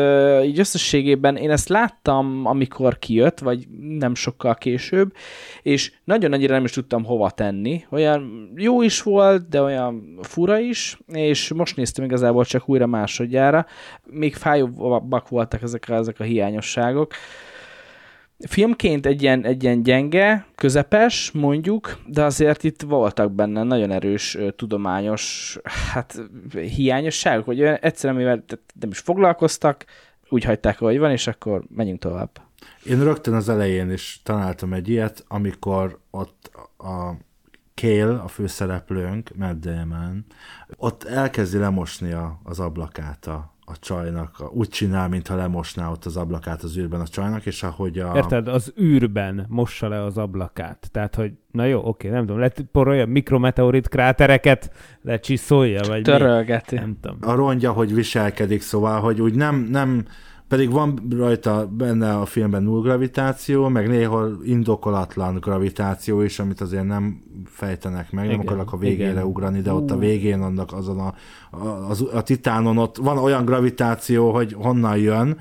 így 0.45 0.59
összességében 0.59 1.35
én 1.35 1.51
ezt 1.51 1.69
láttam, 1.69 2.45
amikor 2.45 2.99
kijött, 2.99 3.39
vagy 3.39 3.67
nem 3.79 4.15
sokkal 4.15 4.55
később, 4.55 5.13
és 5.61 5.93
nagyon 6.03 6.33
annyira 6.33 6.53
nem 6.53 6.63
is 6.63 6.71
tudtam 6.71 7.03
hova 7.03 7.29
tenni. 7.29 7.85
Olyan 7.89 8.51
jó 8.55 8.81
is 8.81 9.01
volt, 9.01 9.49
de 9.49 9.61
olyan 9.61 10.17
fura 10.21 10.59
is, 10.59 10.99
és 11.07 11.53
most 11.53 11.75
néztem 11.75 12.05
igazából 12.05 12.45
csak 12.45 12.69
újra 12.69 12.87
másodjára. 12.87 13.65
Még 14.03 14.35
fájóbbak 14.35 15.29
voltak 15.29 15.61
ezek 15.61 15.85
a, 15.89 15.93
ezek 15.93 16.19
a 16.19 16.23
hiányosságok 16.23 17.13
filmként 18.47 19.05
egy 19.05 19.21
ilyen, 19.21 19.45
egy 19.45 19.63
ilyen 19.63 19.83
gyenge, 19.83 20.45
közepes, 20.55 21.31
mondjuk, 21.31 21.97
de 22.05 22.23
azért 22.23 22.63
itt 22.63 22.81
voltak 22.81 23.31
benne 23.31 23.63
nagyon 23.63 23.91
erős 23.91 24.37
tudományos 24.55 25.57
hát, 25.93 26.21
hiányosságok, 26.75 27.45
hogy 27.45 27.61
egyszerűen, 27.61 28.19
mivel 28.19 28.43
nem 28.79 28.89
is 28.89 28.99
foglalkoztak, 28.99 29.85
úgy 30.29 30.43
hagyták, 30.43 30.81
ahogy 30.81 30.99
van, 30.99 31.11
és 31.11 31.27
akkor 31.27 31.63
menjünk 31.75 31.99
tovább. 31.99 32.29
Én 32.83 33.03
rögtön 33.03 33.33
az 33.33 33.49
elején 33.49 33.91
is 33.91 34.21
találtam 34.23 34.73
egy 34.73 34.89
ilyet, 34.89 35.23
amikor 35.27 35.99
ott 36.11 36.51
a 36.77 37.13
Kale, 37.81 38.19
a 38.19 38.27
főszereplőnk, 38.27 39.29
Matt 39.35 39.59
Damon, 39.59 40.25
ott 40.77 41.03
elkezdi 41.03 41.57
lemosni 41.57 42.11
a, 42.11 42.39
az 42.43 42.59
ablakát 42.59 43.27
a, 43.27 43.55
a 43.71 43.77
csajnak, 43.79 44.43
úgy 44.53 44.69
csinál, 44.69 45.09
mintha 45.09 45.35
lemosná 45.35 45.89
ott 45.89 46.05
az 46.05 46.17
ablakát 46.17 46.61
az 46.61 46.77
űrben 46.77 46.99
a 46.99 47.07
csajnak, 47.07 47.45
és 47.45 47.63
ahogy 47.63 47.99
a... 47.99 48.11
Érted, 48.15 48.47
az 48.47 48.73
űrben 48.79 49.45
mossa 49.49 49.87
le 49.87 50.03
az 50.03 50.17
ablakát. 50.17 50.89
Tehát, 50.91 51.15
hogy 51.15 51.31
na 51.51 51.65
jó, 51.65 51.81
oké, 51.83 52.09
nem 52.09 52.25
tudom, 52.25 52.39
leporolja 52.39 53.05
mikrometeorit 53.05 53.87
krátereket, 53.87 54.71
lecsiszolja, 55.01 55.81
vagy 55.87 56.01
Törölgeti. 56.01 56.75
Mi? 56.75 56.81
Nem 56.81 56.97
tudom. 57.01 57.17
A 57.21 57.35
rongya, 57.35 57.71
hogy 57.71 57.93
viselkedik, 57.93 58.61
szóval, 58.61 58.99
hogy 58.99 59.21
úgy 59.21 59.35
nem, 59.35 59.55
nem 59.55 60.05
pedig 60.51 60.71
van 60.71 61.07
rajta 61.17 61.67
benne 61.67 62.15
a 62.15 62.25
filmben 62.25 62.63
null 62.63 62.81
gravitáció, 62.81 63.67
meg 63.67 63.87
néhol 63.87 64.37
indokolatlan 64.43 65.35
gravitáció 65.39 66.21
is, 66.21 66.39
amit 66.39 66.61
azért 66.61 66.87
nem 66.87 67.23
fejtenek 67.45 68.11
meg, 68.11 68.25
nem 68.25 68.33
Igen, 68.33 68.45
akarok 68.45 68.73
a 68.73 68.77
végére 68.77 69.09
igen. 69.11 69.23
ugrani, 69.23 69.61
de 69.61 69.73
ott 69.73 69.91
a 69.91 69.97
végén 69.97 70.41
annak 70.41 70.73
azon 70.73 70.99
a, 70.99 71.13
a, 71.57 71.89
az, 71.89 72.05
a 72.13 72.21
titánon 72.21 72.77
ott 72.77 72.97
van 72.97 73.17
olyan 73.17 73.45
gravitáció, 73.45 74.31
hogy 74.31 74.53
honnan 74.53 74.97
jön, 74.97 75.39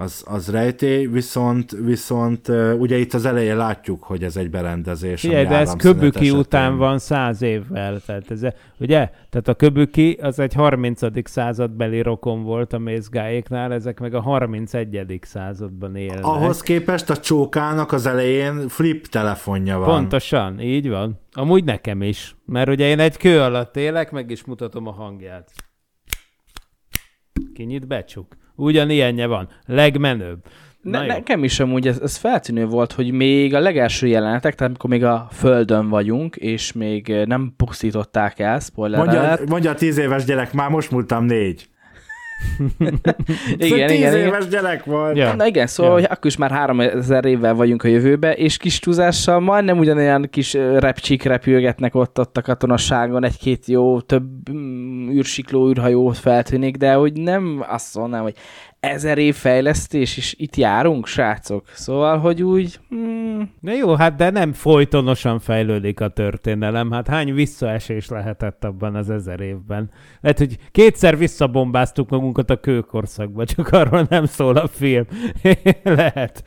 az, 0.00 0.24
az 0.26 0.50
rejtély, 0.50 1.06
viszont, 1.06 1.70
viszont 1.70 2.48
ugye 2.78 2.96
itt 2.96 3.14
az 3.14 3.24
elején 3.24 3.56
látjuk, 3.56 4.02
hogy 4.02 4.22
ez 4.24 4.36
egy 4.36 4.50
berendezés. 4.50 5.24
Ami 5.24 5.34
de 5.34 5.48
ez 5.58 5.74
Köbüki 5.76 6.18
esetén- 6.18 6.38
után 6.38 6.76
van 6.76 6.98
száz 6.98 7.42
évvel, 7.42 8.00
tehát 8.06 8.30
ez, 8.30 8.40
ugye? 8.78 9.10
Tehát 9.30 9.48
a 9.48 9.54
Köbüki 9.54 10.18
az 10.22 10.38
egy 10.38 10.54
30. 10.54 11.28
századbeli 11.28 12.02
rokon 12.02 12.42
volt 12.42 12.72
a 12.72 12.78
mézgáéknál, 12.78 13.72
ezek 13.72 14.00
meg 14.00 14.14
a 14.14 14.20
31. 14.20 15.18
században 15.22 15.96
élnek. 15.96 16.24
Ahhoz 16.24 16.60
képest 16.60 17.10
a 17.10 17.16
csókának 17.16 17.92
az 17.92 18.06
elején 18.06 18.68
flip 18.68 19.06
telefonja 19.06 19.78
van. 19.78 19.88
Pontosan, 19.88 20.60
így 20.60 20.88
van. 20.88 21.20
Amúgy 21.32 21.64
nekem 21.64 22.02
is, 22.02 22.36
mert 22.46 22.68
ugye 22.68 22.86
én 22.88 22.98
egy 22.98 23.16
kő 23.16 23.40
alatt 23.40 23.76
élek, 23.76 24.10
meg 24.10 24.30
is 24.30 24.44
mutatom 24.44 24.86
a 24.86 24.92
hangját. 24.92 25.50
Kinyit 27.54 27.86
becsuk. 27.86 28.38
Ugyanilyenje 28.60 29.26
van. 29.26 29.48
Legmenőbb. 29.66 30.38
Ne, 30.82 30.98
Na 30.98 31.04
jó. 31.04 31.08
nekem 31.12 31.44
is 31.44 31.60
amúgy 31.60 31.86
ez, 31.86 31.98
ez 32.02 32.16
feltűnő 32.16 32.66
volt, 32.66 32.92
hogy 32.92 33.10
még 33.12 33.54
a 33.54 33.60
legelső 33.60 34.06
jelenetek, 34.06 34.54
tehát 34.54 34.72
amikor 34.72 34.90
még 34.90 35.04
a 35.04 35.28
Földön 35.32 35.88
vagyunk, 35.88 36.36
és 36.36 36.72
még 36.72 37.08
nem 37.24 37.52
pusztították 37.56 38.38
el, 38.38 38.58
spoiler 38.60 38.98
Mondja, 38.98 39.20
alert. 39.20 39.48
mondja 39.48 39.70
a 39.70 39.74
tíz 39.74 39.98
éves 39.98 40.24
gyerek, 40.24 40.52
már 40.52 40.70
most 40.70 40.90
múltam 40.90 41.24
négy. 41.24 41.68
Igen, 42.78 42.98
tíz 43.58 43.70
igen, 43.70 43.90
igen. 43.90 44.16
éves 44.16 44.48
gyerek 44.48 44.84
volt. 44.84 45.16
Ja. 45.16 45.34
Na 45.34 45.46
igen, 45.46 45.66
szóval 45.66 45.92
Ja. 45.92 45.98
hogy 45.98 46.08
akkor 46.10 46.26
is 46.26 46.36
már 46.36 46.50
3000 46.50 47.24
évvel 47.24 47.54
vagyunk 47.54 47.84
a 47.84 47.88
jövőbe, 47.88 48.32
és 48.32 48.56
kis 48.56 48.78
túlzással 48.78 49.40
majdnem 49.40 49.78
ugyanolyan 49.78 50.28
kis 50.30 50.52
repcsik 50.54 51.22
repülgetnek 51.22 51.94
ott, 51.94 52.18
ott 52.18 52.36
a 52.36 52.42
katonasságon, 52.42 53.24
egy-két 53.24 53.66
jó, 53.66 54.00
több 54.00 54.50
mm, 54.52 55.10
űrsikló, 55.10 55.68
űrhajó 55.68 56.08
feltűnik, 56.08 56.76
de 56.76 56.92
hogy 56.92 57.12
nem 57.12 57.64
azt 57.68 57.96
mondanám, 57.96 58.22
hogy 58.24 58.34
ezer 58.80 59.18
év 59.18 59.34
fejlesztés, 59.34 60.16
és 60.16 60.34
itt 60.38 60.56
járunk, 60.56 61.06
srácok. 61.06 61.68
Szóval, 61.72 62.18
hogy 62.18 62.42
úgy... 62.42 62.80
Mm, 62.94 63.40
Na 63.60 63.72
jó, 63.72 63.94
hát 63.94 64.16
de 64.16 64.30
nem 64.30 64.52
folytonosan 64.52 65.38
fejlődik 65.38 66.00
a 66.00 66.08
történelem. 66.08 66.90
Hát 66.90 67.08
hány 67.08 67.34
visszaesés 67.34 68.08
lehetett 68.08 68.64
abban 68.64 68.94
az 68.94 69.10
ezer 69.10 69.40
évben? 69.40 69.90
Lehet, 70.20 70.38
hogy 70.38 70.58
kétszer 70.70 71.18
visszabombáztuk 71.18 72.08
magunkat 72.08 72.50
a 72.50 72.60
kőkorszakba, 72.60 73.44
csak 73.44 73.68
arról 73.68 74.06
nem 74.08 74.24
szól 74.24 74.56
a 74.56 74.68
film. 74.68 75.04
Lehet. 75.82 76.44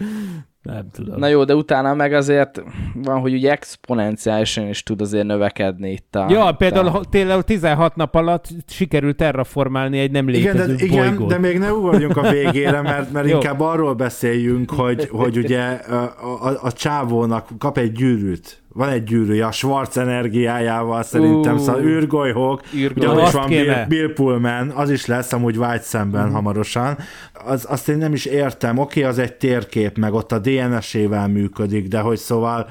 Nem 0.64 0.90
tudom. 0.92 1.20
na 1.20 1.28
jó, 1.28 1.44
de 1.44 1.56
utána 1.56 1.94
meg 1.94 2.14
azért 2.14 2.64
van, 2.94 3.20
hogy 3.20 3.34
ugye 3.34 3.52
exponenciálisan 3.52 4.68
is 4.68 4.84
tud 4.84 5.02
azért 5.02 5.26
növekedni 5.26 5.92
itt 5.92 6.16
a... 6.16 6.26
Ja, 6.30 6.52
például 6.52 7.06
tényleg 7.10 7.42
16 7.42 7.96
nap 7.96 8.16
alatt 8.16 8.48
sikerült 8.68 9.16
terraformálni 9.16 10.00
egy 10.00 10.12
nem 10.12 10.28
Igen, 10.28 10.42
létező 10.42 10.76
de, 10.76 10.84
igen, 10.84 11.08
bolygót. 11.08 11.30
de 11.30 11.38
még 11.38 11.58
ne 11.58 11.74
ugorjunk 11.74 12.18
a 12.18 12.30
végére, 12.30 12.82
mert, 12.82 13.12
mert 13.12 13.28
Jó. 13.30 13.34
inkább 13.34 13.60
arról 13.60 13.94
beszéljünk, 13.94 14.72
hogy, 14.72 15.08
hogy 15.12 15.38
ugye 15.38 15.62
a, 15.62 16.04
a, 16.48 16.60
a 16.62 16.72
csávónak 16.72 17.48
kap 17.58 17.78
egy 17.78 17.92
gyűrűt. 17.92 18.63
Van 18.76 18.90
egy 18.90 19.04
gyűrűje, 19.04 19.46
a 19.46 19.52
Schwarz 19.52 19.98
energiájával 19.98 21.04
szerintem, 21.04 21.56
Ú. 21.56 21.58
szóval 21.58 21.82
űrgolyhók, 21.84 22.62
ugye 22.96 23.10
ott 23.10 23.22
is 23.28 23.32
van 23.32 23.48
Bill, 23.48 23.62
kéne. 23.64 23.86
Bill 23.88 24.14
Pullman, 24.14 24.70
az 24.70 24.90
is 24.90 25.06
lesz 25.06 25.34
amúgy 25.34 25.58
White 25.58 25.82
szemben 25.84 26.24
Mhm. 26.26 26.34
hamarosan. 26.34 26.98
Az, 27.46 27.66
azt 27.70 27.90
én 27.90 27.98
nem 27.98 28.14
is 28.14 28.26
értem, 28.26 28.78
oké, 28.78 29.04
az 29.04 29.20
egy 29.20 29.34
térkép, 29.34 29.98
meg 29.98 30.14
ott 30.14 30.32
a 30.32 30.40
DNS-ével 30.40 31.28
működik, 31.28 31.88
de 31.88 32.00
hogy 32.00 32.18
szóval 32.18 32.70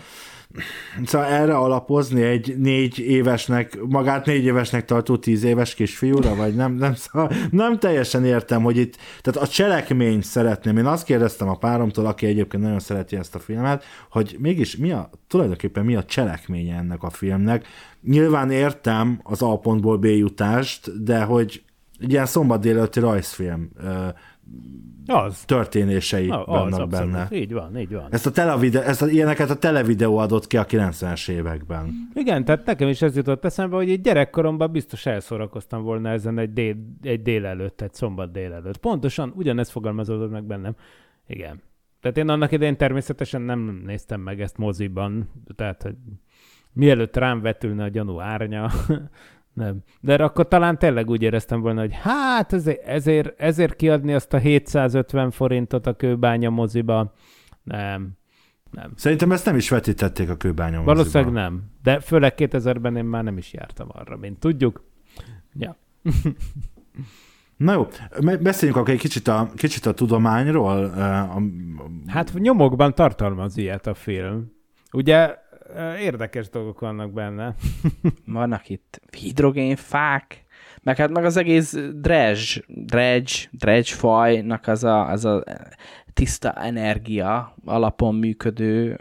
Szóval 1.05 1.29
erre 1.29 1.55
alapozni 1.55 2.23
egy 2.23 2.55
négy 2.59 2.99
évesnek, 2.99 3.79
magát 3.89 4.27
négy 4.27 4.45
évesnek 4.45 4.85
tartó 4.85 5.17
tíz 5.17 5.45
éves 5.45 5.75
kisfiúra, 5.75 6.35
vagy 6.35 6.55
nem, 6.55 6.73
nem, 6.73 6.95
szóval 6.95 7.33
nem 7.51 7.79
teljesen 7.79 8.25
értem, 8.25 8.63
hogy 8.63 8.77
itt, 8.77 8.97
tehát 9.21 9.49
a 9.49 9.53
cselekményt 9.53 10.25
szeretném. 10.25 10.77
Én 10.77 10.87
azt 10.87 11.05
kérdeztem 11.05 11.49
a 11.49 11.59
páromtól, 11.59 12.07
aki 12.07 12.27
egyébként 12.27 12.63
nagyon 12.63 12.81
szereti 12.81 13.17
ezt 13.17 13.35
a 13.35 13.39
filmet, 13.39 13.85
hogy 14.11 14.37
mégis 14.39 14.77
mi 14.77 14.93
a, 14.93 15.11
tulajdonképpen 15.27 15.85
mi 15.85 15.95
a 15.95 16.05
cselekménye 16.05 16.77
ennek 16.77 17.03
a 17.03 17.11
filmnek. 17.11 17.67
Nyilván 18.03 18.51
értem 18.51 19.21
az 19.23 19.43
A 19.43 19.59
pontból 19.59 19.97
B 19.97 20.05
jutást, 20.05 21.05
de 21.05 21.23
hogy 21.23 21.63
egy 22.01 22.11
ilyen 22.11 22.27
szombat 22.27 22.61
délelőtti 22.61 23.01
rajzfilm 23.01 23.71
Az. 25.07 25.45
történései 25.45 26.29
Az, 26.29 26.39
az 26.39 26.47
vannak 26.47 26.81
abszolút. 26.81 27.13
benne. 27.13 27.29
Így 27.31 27.53
van, 27.53 27.79
így 27.79 27.93
van. 27.93 28.07
Ezt 28.11 28.27
a, 28.27 28.31
televide, 28.31 28.85
ezt 28.85 29.03
a 29.03 29.09
ilyeneket 29.09 29.51
a 29.51 29.57
televideó 29.57 30.17
adott 30.17 30.47
ki 30.47 30.57
a 30.57 30.65
90-es 30.65 31.29
években. 31.29 32.11
Igen, 32.15 32.45
tehát 32.45 32.67
nekem 32.67 32.89
is 32.89 33.03
ez 33.03 33.17
jutott 33.17 33.45
eszembe, 33.45 33.77
hogy 33.77 33.89
így 33.89 34.01
gyerekkoromban 34.01 34.73
biztos 34.73 35.07
elszórakoztam 35.07 35.83
volna 35.83 36.09
ezen 36.09 36.39
egy, 36.39 36.53
dél, 36.53 36.77
egy 37.03 37.23
délelőtt, 37.23 37.81
egy 37.81 37.95
szombat 37.95 38.33
délelőtt. 38.33 38.77
Pontosan 38.77 39.33
ugyanez 39.37 39.71
fogalmazódott 39.71 40.31
meg 40.31 40.45
bennem. 40.45 40.75
Igen. 41.27 41.63
Tehát 42.01 42.17
én 42.17 42.29
annak 42.29 42.53
idején 42.53 42.77
természetesen 42.77 43.41
nem 43.41 43.83
néztem 43.87 44.21
meg 44.21 44.41
ezt 44.41 44.57
moziban, 44.57 45.31
tehát 45.57 45.83
hogy 45.83 45.95
mielőtt 46.73 47.17
rám 47.17 47.41
vetülne 47.41 47.85
a 47.85 47.89
gyanú 47.89 48.21
árnya, 48.21 48.71
nem. 49.53 49.77
De 50.01 50.15
akkor 50.15 50.49
talán 50.49 50.79
tényleg 50.79 51.11
úgy 51.11 51.23
éreztem 51.23 51.61
volna, 51.61 51.81
hogy 51.81 51.95
hát 51.95 52.53
ezért, 52.53 52.87
ezért, 52.87 53.41
ezért 53.41 53.77
kiadni 53.77 54.15
azt 54.15 54.33
a 54.33 54.39
750 54.39 55.31
forintot 55.31 55.87
a 55.87 55.93
kőbánya 55.97 56.51
moziba, 56.51 57.15
nem, 57.63 58.11
nem. 58.71 58.93
Szerintem 58.97 59.33
ezt 59.33 59.45
nem 59.47 59.57
is 59.57 59.69
vetítették 59.69 60.31
a 60.31 60.37
kőbánya 60.37 60.83
Valószínűleg 60.83 61.25
moziban. 61.33 61.43
nem. 61.53 61.71
De 61.83 62.01
főleg 62.01 62.35
2000-ben 62.37 62.97
én 62.97 63.05
már 63.05 63.25
nem 63.25 63.37
is 63.39 63.53
jártam 63.53 63.89
arra, 63.93 64.17
mint 64.17 64.39
tudjuk. 64.39 64.85
Ja. 65.55 65.77
Na 67.57 67.73
jó, 67.73 67.87
beszéljünk 68.41 68.81
akkor 68.81 68.93
egy 68.95 69.01
kicsit 69.01 69.29
a, 69.29 69.51
kicsit 69.57 69.87
a 69.87 69.95
tudományról. 69.95 70.93
eh, 70.97 71.37
A, 71.37 71.39
a, 71.39 71.43
Hát 72.07 72.33
nyomokban 72.35 72.95
tartalmaz 72.95 73.57
ilyet 73.57 73.87
a 73.87 73.95
film. 73.95 74.53
Ugye 74.93 75.35
érdekes 75.99 76.49
dolgok 76.49 76.81
vannak 76.81 77.13
benne. 77.13 77.55
Vannak 78.27 78.69
itt 78.69 79.01
hidrogénfák, 79.19 80.45
meg 80.83 80.97
hát 80.97 81.11
meg 81.11 81.25
az 81.25 81.37
egész 81.37 81.73
dredge, 81.95 82.63
dredge, 82.67 83.33
dredge 83.51 83.95
fajnak 83.95 84.67
az 84.67 84.85
a, 84.85 85.09
az 85.09 85.25
a 85.25 85.45
tiszta 86.13 86.53
energia 86.53 87.55
alapon 87.65 88.15
működő 88.15 88.99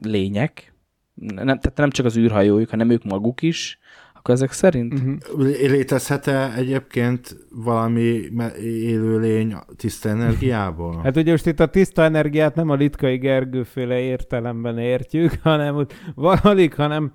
lények. 0.00 0.74
Nem, 1.14 1.44
tehát 1.44 1.76
nem 1.76 1.90
csak 1.90 2.06
az 2.06 2.16
űrhajójuk, 2.16 2.70
hanem 2.70 2.90
ők 2.90 3.04
maguk 3.04 3.42
is. 3.42 3.78
Akkor 4.20 4.34
ezek 4.34 4.52
szerint? 4.52 4.92
Uh-huh. 4.92 5.58
létezhet-e 5.70 6.52
egyébként 6.56 7.36
valami 7.50 8.22
élőlény 8.62 9.54
tiszta 9.76 10.08
energiából? 10.08 11.00
Hát 11.02 11.16
ugye 11.16 11.30
most 11.30 11.46
itt 11.46 11.60
a 11.60 11.66
tiszta 11.66 12.02
energiát 12.02 12.54
nem 12.54 12.70
a 12.70 12.74
Litkai 12.74 13.16
Gergőféle 13.16 13.98
értelemben 13.98 14.78
értjük, 14.78 15.32
hanem 15.42 15.86
valahogy, 16.14 16.74
hanem 16.74 17.12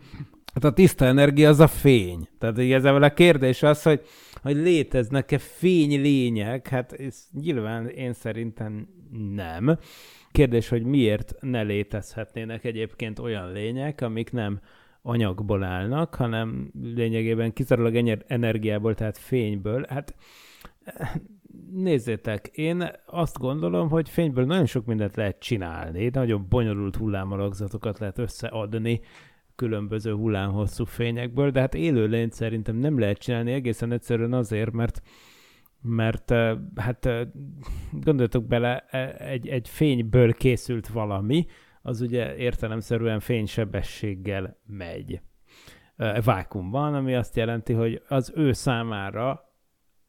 hát 0.54 0.63
a 0.63 0.74
tiszta 0.74 1.06
energia 1.06 1.50
az 1.50 1.60
a 1.60 1.68
fény. 1.68 2.28
Tehát 2.39 2.58
igazából 2.58 3.04
a 3.04 3.13
kérdés 3.13 3.63
az, 3.63 3.84
hogy, 3.84 4.02
hogy 4.41 4.56
léteznek-e 4.56 5.38
fénylények? 5.38 6.68
Hát 6.68 6.94
ez 6.94 7.28
nyilván 7.32 7.88
én 7.88 8.13
szerintem 8.13 8.88
nem. 9.36 9.78
Kérdés, 10.32 10.70
hogy 10.70 10.84
miért 10.84 11.36
ne 11.39 11.62
létezhetnének 11.62 12.63
egyébként 12.63 13.20
olyan 13.20 13.52
lények, 13.52 14.02
amik 14.02 14.32
nem 14.32 14.60
anyagból 15.06 15.63
állnak, 15.63 16.15
hanem 16.15 16.72
lényegében 16.96 17.54
kizárólag 17.54 17.96
ener- 17.96 18.26
energiából, 18.28 18.94
tehát 18.94 19.18
fényből. 19.18 19.86
Hát 19.89 20.15
nézzétek, 21.72 22.48
én 22.48 22.89
azt 23.06 23.38
gondolom, 23.38 23.89
hogy 23.89 24.10
fényből 24.10 24.46
nagyon 24.46 24.65
sok 24.65 24.86
mindent 24.86 25.15
lehet 25.15 25.39
csinálni, 25.39 26.10
nagyon 26.13 26.46
bonyolult 26.50 26.96
hullámalakzatokat 26.96 28.00
lehet 28.00 28.18
összeadni 28.18 29.02
különböző 29.56 30.13
hullámhosszú 30.13 30.86
fényekből, 30.86 31.52
de 31.52 31.60
hát 31.60 31.74
élőlényt 31.74 32.34
szerintem 32.34 32.76
nem 32.76 33.00
lehet 33.00 33.18
csinálni 33.18 33.52
egészen 33.52 33.91
egyszerűen 33.91 34.34
azért, 34.34 34.72
mert 34.72 35.02
mert 35.88 36.34
hát 36.76 37.10
gondoljatok 37.91 38.46
bele, 38.46 38.86
eh, 38.89 39.32
egy, 39.32 39.48
egy 39.48 39.70
fényből 39.70 40.34
készült 40.34 40.88
valami, 40.88 41.46
az 41.86 42.02
ugye 42.02 42.36
értelemszerűen 42.36 43.19
fénysebességgel 43.19 44.58
megy 44.65 45.21
vákumban, 46.24 46.93
ami 46.93 47.15
azt 47.15 47.36
jelenti, 47.36 47.74
hogy 47.74 48.02
az 48.08 48.32
ő 48.36 48.52
számára 48.52 49.54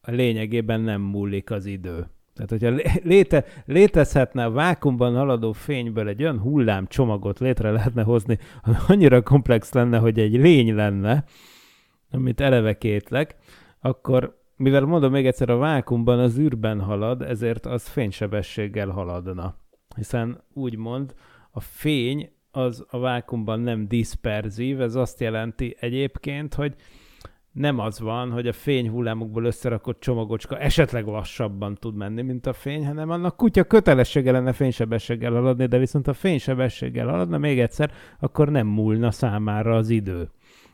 lényegében 0.01 0.81
nem 0.81 1.01
múlik 1.01 1.51
az 1.51 1.65
idő. 1.65 2.07
Tehát, 2.33 2.49
hogyha 2.49 2.69
lé- 2.69 3.03
léte, 3.03 3.45
létezhetne 3.65 4.45
a 4.45 4.51
vákumban 4.51 5.15
haladó 5.15 5.51
fényből 5.51 6.07
egy 6.07 6.21
olyan 6.21 6.39
hullámcsomagot 6.39 7.39
létre 7.39 7.71
lehetne 7.71 8.03
hozni, 8.03 8.37
ami 8.61 8.75
annyira 8.87 9.23
komplex 9.23 9.73
lenne, 9.73 9.97
hogy 9.97 10.19
egy 10.19 10.33
lény 10.33 10.75
lenne, 10.75 11.23
amit 12.11 12.41
eleve 12.41 12.77
kétlek, 12.77 13.35
akkor 13.79 14.37
mivel 14.55 14.85
mondom 14.85 15.11
még 15.11 15.25
egyszer, 15.25 15.49
a 15.49 15.57
vákumban 15.57 16.19
az 16.19 16.37
űrben 16.37 16.81
halad, 16.81 17.21
ezért 17.21 17.65
az 17.65 17.87
fénysebességgel 17.87 18.89
haladna. 18.89 19.55
Hiszen 19.95 20.43
úgymond 20.53 21.13
a 21.57 21.59
fény 21.59 22.29
az 22.51 22.85
a 22.89 22.99
vákumban 22.99 23.59
nem 23.59 23.87
diszperzív, 23.87 24.81
ez 24.81 24.95
azt 24.95 25.19
jelenti 25.19 25.75
egyébként, 25.79 26.53
hogy 26.53 26.75
nem 27.51 27.79
az 27.79 27.99
van, 27.99 28.31
hogy 28.31 28.47
a 28.47 28.53
fény 28.53 28.89
hullámokból 28.89 29.45
összerakott 29.45 29.99
csomagocska 29.99 30.59
esetleg 30.59 31.05
lassabban 31.05 31.75
tud 31.75 31.95
menni, 31.95 32.21
mint 32.21 32.45
a 32.45 32.53
fény, 32.53 32.85
hanem 32.85 33.09
annak 33.09 33.37
kutya 33.37 33.63
kötelessége 33.63 34.31
lenne 34.31 34.53
fénysebességgel 34.53 35.31
haladni, 35.31 35.65
de 35.65 35.77
viszont 35.77 36.07
a 36.07 36.13
fénysebességgel 36.13 37.07
haladna 37.07 37.37
még 37.37 37.59
egyszer, 37.59 37.91
akkor 38.19 38.49
nem 38.49 38.67
múlna 38.67 39.11
számára 39.11 39.75
az 39.75 39.89
idő 39.89 40.29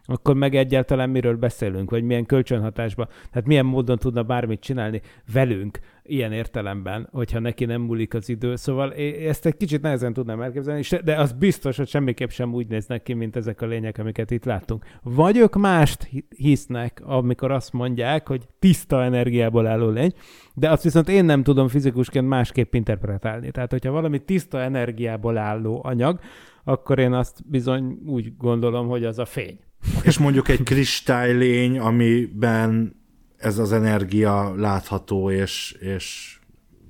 akkor 0.05 0.35
meg 0.35 0.55
egyáltalán 0.55 1.09
miről 1.09 1.35
beszélünk, 1.35 1.89
vagy 1.89 2.03
milyen 2.03 2.25
kölcsönhatásban, 2.25 3.07
tehát 3.31 3.47
milyen 3.47 3.65
módon 3.65 3.97
tudna 3.97 4.23
bármit 4.23 4.59
csinálni 4.59 5.01
velünk 5.33 5.79
ilyen 6.03 6.31
értelemben, 6.31 7.07
hogyha 7.11 7.39
neki 7.39 7.65
nem 7.65 7.81
múlik 7.81 8.13
az 8.13 8.29
idő. 8.29 8.55
Szóval 8.55 8.93
ezt 8.93 9.45
egy 9.45 9.57
kicsit 9.57 9.81
nehezen 9.81 10.13
tudnám 10.13 10.41
elképzelni, 10.41 10.83
de 11.03 11.15
az 11.15 11.31
biztos, 11.31 11.77
hogy 11.77 11.87
semmiképp 11.87 12.29
sem 12.29 12.53
úgy 12.53 12.67
néznek 12.67 13.03
ki, 13.03 13.13
mint 13.13 13.35
ezek 13.35 13.61
a 13.61 13.65
lények, 13.65 13.97
amiket 13.97 14.31
itt 14.31 14.45
láttunk. 14.45 14.85
Vagy 15.03 15.37
ők 15.37 15.55
mást 15.55 16.09
hisznek, 16.37 17.01
amikor 17.03 17.51
azt 17.51 17.73
mondják, 17.73 18.27
hogy 18.27 18.47
tiszta 18.59 19.03
energiából 19.03 19.67
álló 19.67 19.89
lény, 19.89 20.13
de 20.53 20.69
azt 20.69 20.83
viszont 20.83 21.09
én 21.09 21.25
nem 21.25 21.43
tudom 21.43 21.67
fizikusként 21.67 22.27
másképp 22.27 22.73
interpretálni. 22.73 23.51
Tehát, 23.51 23.71
hogyha 23.71 23.91
valami 23.91 24.19
tiszta 24.19 24.59
energiából 24.59 25.37
álló 25.37 25.81
anyag, 25.83 26.19
akkor 26.63 26.99
én 26.99 27.13
azt 27.13 27.49
bizony 27.49 27.97
úgy 28.05 28.37
gondolom, 28.37 28.87
hogy 28.87 29.05
az 29.05 29.19
a 29.19 29.25
fény. 29.25 29.59
És 30.03 30.17
mondjuk 30.17 30.47
egy 30.49 30.63
kristálylény, 30.63 31.79
amiben 31.79 32.95
ez 33.37 33.57
az 33.57 33.71
energia 33.71 34.55
látható, 34.55 35.31
és, 35.31 35.77
és 35.79 36.37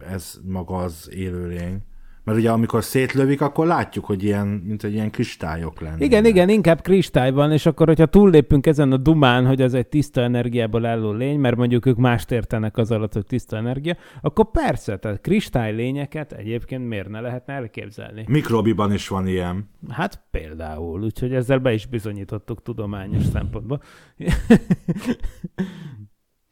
ez 0.08 0.40
maga 0.44 0.76
az 0.76 1.10
élőlény. 1.14 1.82
Mert 2.24 2.38
ugye 2.38 2.52
amikor 2.52 2.84
szétlövik, 2.84 3.42
akkor 3.42 3.68
látjuk, 3.68 4.06
hogy 4.06 4.24
ilyen, 4.24 4.48
mint 4.48 4.84
egy 4.84 4.94
ilyen 4.94 5.12
kristályok 5.12 5.82
lenne. 5.82 6.06
Igen, 6.06 6.26
igen, 6.26 6.50
inkább 6.50 6.82
kristály 6.82 7.32
van, 7.32 7.52
és 7.52 7.66
akkor, 7.66 7.88
hogyha 7.88 8.06
túllépünk 8.06 8.66
ezen 8.66 8.92
a 8.92 8.98
dumán, 8.98 9.46
hogy 9.46 9.62
ez 9.62 9.74
egy 9.74 9.88
tiszta 9.88 10.22
energiából 10.22 10.86
álló 10.86 11.12
lény, 11.12 11.40
mert 11.40 11.56
mondjuk 11.56 11.86
ők 11.86 11.98
mást 11.98 12.32
értenek 12.32 12.78
az 12.78 12.92
alatt, 12.92 13.14
hogy 13.14 13.26
tiszta 13.26 13.58
energia, 13.58 13.96
akkor 14.22 14.52
persze, 14.52 14.98
tehát 14.98 15.22
kristály 15.22 15.74
lényeket 15.74 16.34
egyébként 16.34 16.88
miért 16.88 17.10
ne 17.10 17.20
lehetne 17.20 17.54
elképzelni? 17.54 18.26
Mikrobiban 18.28 18.94
is 18.94 19.08
van 19.08 19.28
ilyen. 19.28 19.70
Hát 19.90 20.24
például, 20.32 21.04
úgyhogy 21.04 21.34
ezzel 21.34 21.60
be 21.60 21.74
is 21.74 21.86
bizonyítottuk 21.86 22.62
tudományos 22.62 23.24
szempontból. 23.24 23.82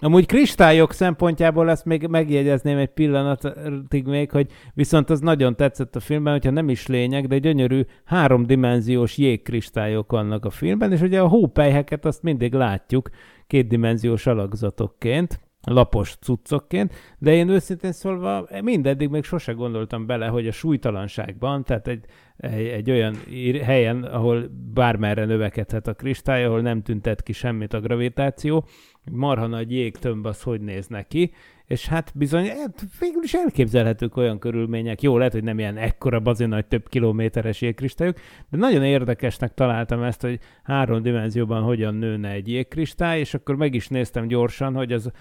Amúgy 0.03 0.25
kristályok 0.25 0.93
szempontjából 0.93 1.69
ezt 1.69 1.85
még 1.85 2.07
megjegyezném 2.07 2.77
egy 2.77 2.89
pillanatig 2.89 4.05
még, 4.05 4.31
hogy 4.31 4.51
viszont 4.73 5.09
az 5.09 5.19
nagyon 5.19 5.55
tetszett 5.55 5.95
a 5.95 5.99
filmben, 5.99 6.33
hogyha 6.33 6.51
nem 6.51 6.69
is 6.69 6.87
lényeg, 6.87 7.27
de 7.27 7.37
gyönyörű 7.37 7.81
háromdimenziós 8.05 9.17
jégkristályok 9.17 10.11
vannak 10.11 10.45
a 10.45 10.49
filmben, 10.49 10.91
és 10.91 11.01
ugye 11.01 11.21
a 11.21 11.27
hópelyheket 11.27 12.05
azt 12.05 12.23
mindig 12.23 12.53
látjuk 12.53 13.09
kétdimenziós 13.47 14.27
alakzatokként, 14.27 15.39
lapos 15.63 16.15
cuccokként, 16.15 16.93
de 17.17 17.33
én 17.33 17.49
őszintén 17.49 17.91
szólva 17.91 18.47
mindeddig 18.61 19.09
még 19.09 19.23
sose 19.23 19.51
gondoltam 19.51 20.05
bele, 20.05 20.27
hogy 20.27 20.47
a 20.47 20.51
súlytalanságban, 20.51 21.63
tehát 21.63 21.87
egy, 21.87 22.05
egy, 22.37 22.67
egy 22.67 22.91
olyan 22.91 23.15
helyen, 23.63 24.03
ahol 24.03 24.49
bármerre 24.73 25.25
növekedhet 25.25 25.87
a 25.87 25.93
kristály, 25.93 26.45
ahol 26.45 26.61
nem 26.61 26.81
tüntet 26.81 27.23
ki 27.23 27.33
semmit 27.33 27.73
a 27.73 27.79
gravitáció, 27.79 28.65
marha 29.11 29.47
nagy 29.47 29.71
jégtömb 29.71 30.25
az 30.25 30.41
hogy 30.41 30.61
néz 30.61 30.87
neki, 30.87 31.31
és 31.71 31.87
hát 31.87 32.11
bizony, 32.15 32.45
hát 32.45 32.83
végül 32.99 33.23
is 33.23 33.33
elképzelhetők 33.33 34.17
olyan 34.17 34.39
körülmények. 34.39 35.01
Jó, 35.01 35.17
lehet, 35.17 35.33
hogy 35.33 35.43
nem 35.43 35.59
ilyen 35.59 35.77
ekkora 35.77 36.19
bazin 36.19 36.49
nagy 36.49 36.65
több 36.65 36.89
kilométeres 36.89 37.61
jégkristályok, 37.61 38.15
de 38.49 38.57
nagyon 38.57 38.83
érdekesnek 38.83 39.53
találtam 39.53 40.03
ezt, 40.03 40.21
hogy 40.21 40.39
három 40.63 41.01
dimenzióban 41.01 41.63
hogyan 41.63 41.95
nőne 41.95 42.29
egy 42.29 42.47
jégkristály, 42.47 43.19
és 43.19 43.33
akkor 43.33 43.55
meg 43.55 43.73
is 43.73 43.87
néztem 43.87 44.27
gyorsan, 44.27 44.75
hogy 44.75 44.91
az, 44.91 45.11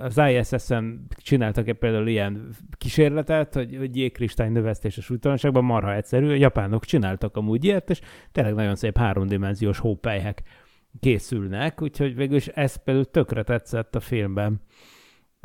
az 0.00 0.20
ISS-en 0.28 1.06
csináltak-e 1.16 1.72
például 1.72 2.08
ilyen 2.08 2.48
kísérletet, 2.78 3.54
hogy, 3.54 3.76
hogy 3.76 3.96
jégkristály 3.96 4.48
növesztés 4.48 4.98
a 4.98 5.00
súlytalanságban 5.00 5.64
marha 5.64 5.94
egyszerű. 5.94 6.30
A 6.30 6.34
japánok 6.34 6.84
csináltak 6.84 7.36
amúgy 7.36 7.64
ilyet, 7.64 7.90
és 7.90 8.00
tényleg 8.32 8.54
nagyon 8.54 8.76
szép 8.76 8.98
háromdimenziós 8.98 9.78
hópelyhek 9.78 10.42
készülnek, 11.00 11.82
úgyhogy 11.82 12.16
végül 12.16 12.36
is 12.36 12.46
ez 12.46 12.76
például 12.76 13.10
tökre 13.10 13.42
tetszett 13.42 13.94
a 13.94 14.00
filmben. 14.00 14.60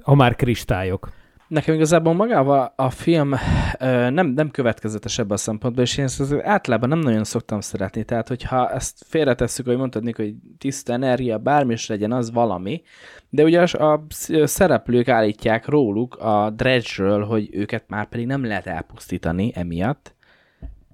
Ha 0.04 0.16
már 0.16 0.36
kristályok. 0.36 1.10
Nekem 1.48 1.76
igazából 1.76 2.14
magával 2.14 2.74
a 2.76 2.90
film 2.90 3.34
ö, 3.80 4.10
nem, 4.10 4.28
nem 4.28 4.52
következetes 4.52 5.20
ebben 5.20 5.32
a 5.32 5.38
szempontból, 5.38 5.84
és 5.84 5.98
én 5.98 6.06
ezt 6.06 6.34
általában 6.44 6.90
nem 6.90 7.00
nagyon 7.00 7.24
szoktam 7.24 7.62
szeretni. 7.62 8.04
Tehát, 8.04 8.28
hogyha 8.28 8.72
ezt 8.72 9.04
félretesszük, 9.08 9.66
hogy 9.66 9.78
mondtad, 9.78 10.04
Nik, 10.04 10.16
hogy 10.16 10.34
tiszta 10.58 10.94
energia, 10.94 11.38
bármi 11.38 11.74
is 11.74 11.88
legyen, 11.88 12.12
az 12.12 12.32
valami. 12.32 12.82
De 13.30 13.44
ugye 13.44 13.62
a, 13.62 14.06
szereplők 14.44 15.08
állítják 15.08 15.66
róluk 15.66 16.16
a 16.16 16.50
dredge 16.50 17.24
hogy 17.24 17.50
őket 17.52 17.84
már 17.88 18.06
pedig 18.06 18.26
nem 18.26 18.46
lehet 18.46 18.68
elpusztítani 18.68 19.52
emiatt. 19.56 20.16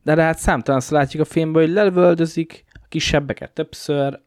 De, 0.04 0.16
de 0.16 0.22
hát 0.22 0.38
számtalan 0.38 0.82
látjuk 0.90 1.22
a 1.22 1.26
filmben, 1.26 1.64
hogy 1.64 1.72
lelövöldözik 1.72 2.64
a 2.74 2.86
kisebbeket 2.90 3.52
többször, 3.52 4.20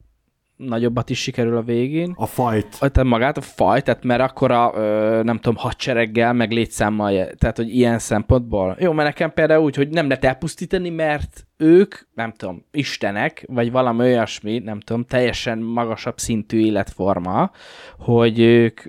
nagyobbat 0.56 1.10
is 1.10 1.18
sikerül 1.22 1.56
a 1.56 1.62
végén. 1.62 2.12
A 2.16 2.26
fajt. 2.26 2.78
Tehát 2.78 3.04
magát 3.04 3.36
a 3.36 3.40
fajt, 3.40 3.84
tehát 3.84 4.04
mert 4.04 4.20
akkor 4.20 4.50
a, 4.50 4.72
ö, 4.74 5.20
nem 5.22 5.36
tudom, 5.36 5.56
hadsereggel, 5.56 6.32
meg 6.32 6.52
létszámmal, 6.52 7.30
tehát 7.38 7.56
hogy 7.56 7.74
ilyen 7.74 7.98
szempontból. 7.98 8.76
Jó, 8.78 8.92
mert 8.92 9.08
nekem 9.08 9.32
például 9.32 9.64
úgy, 9.64 9.76
hogy 9.76 9.88
nem 9.88 10.08
lehet 10.08 10.24
elpusztítani, 10.24 10.90
mert 10.90 11.46
ők, 11.56 11.94
nem 12.14 12.32
tudom, 12.32 12.64
istenek, 12.70 13.44
vagy 13.48 13.70
valami 13.70 14.04
olyasmi, 14.04 14.58
nem 14.58 14.80
tudom, 14.80 15.04
teljesen 15.04 15.58
magasabb 15.58 16.18
szintű 16.18 16.58
életforma, 16.58 17.50
hogy 17.98 18.40
ők 18.40 18.80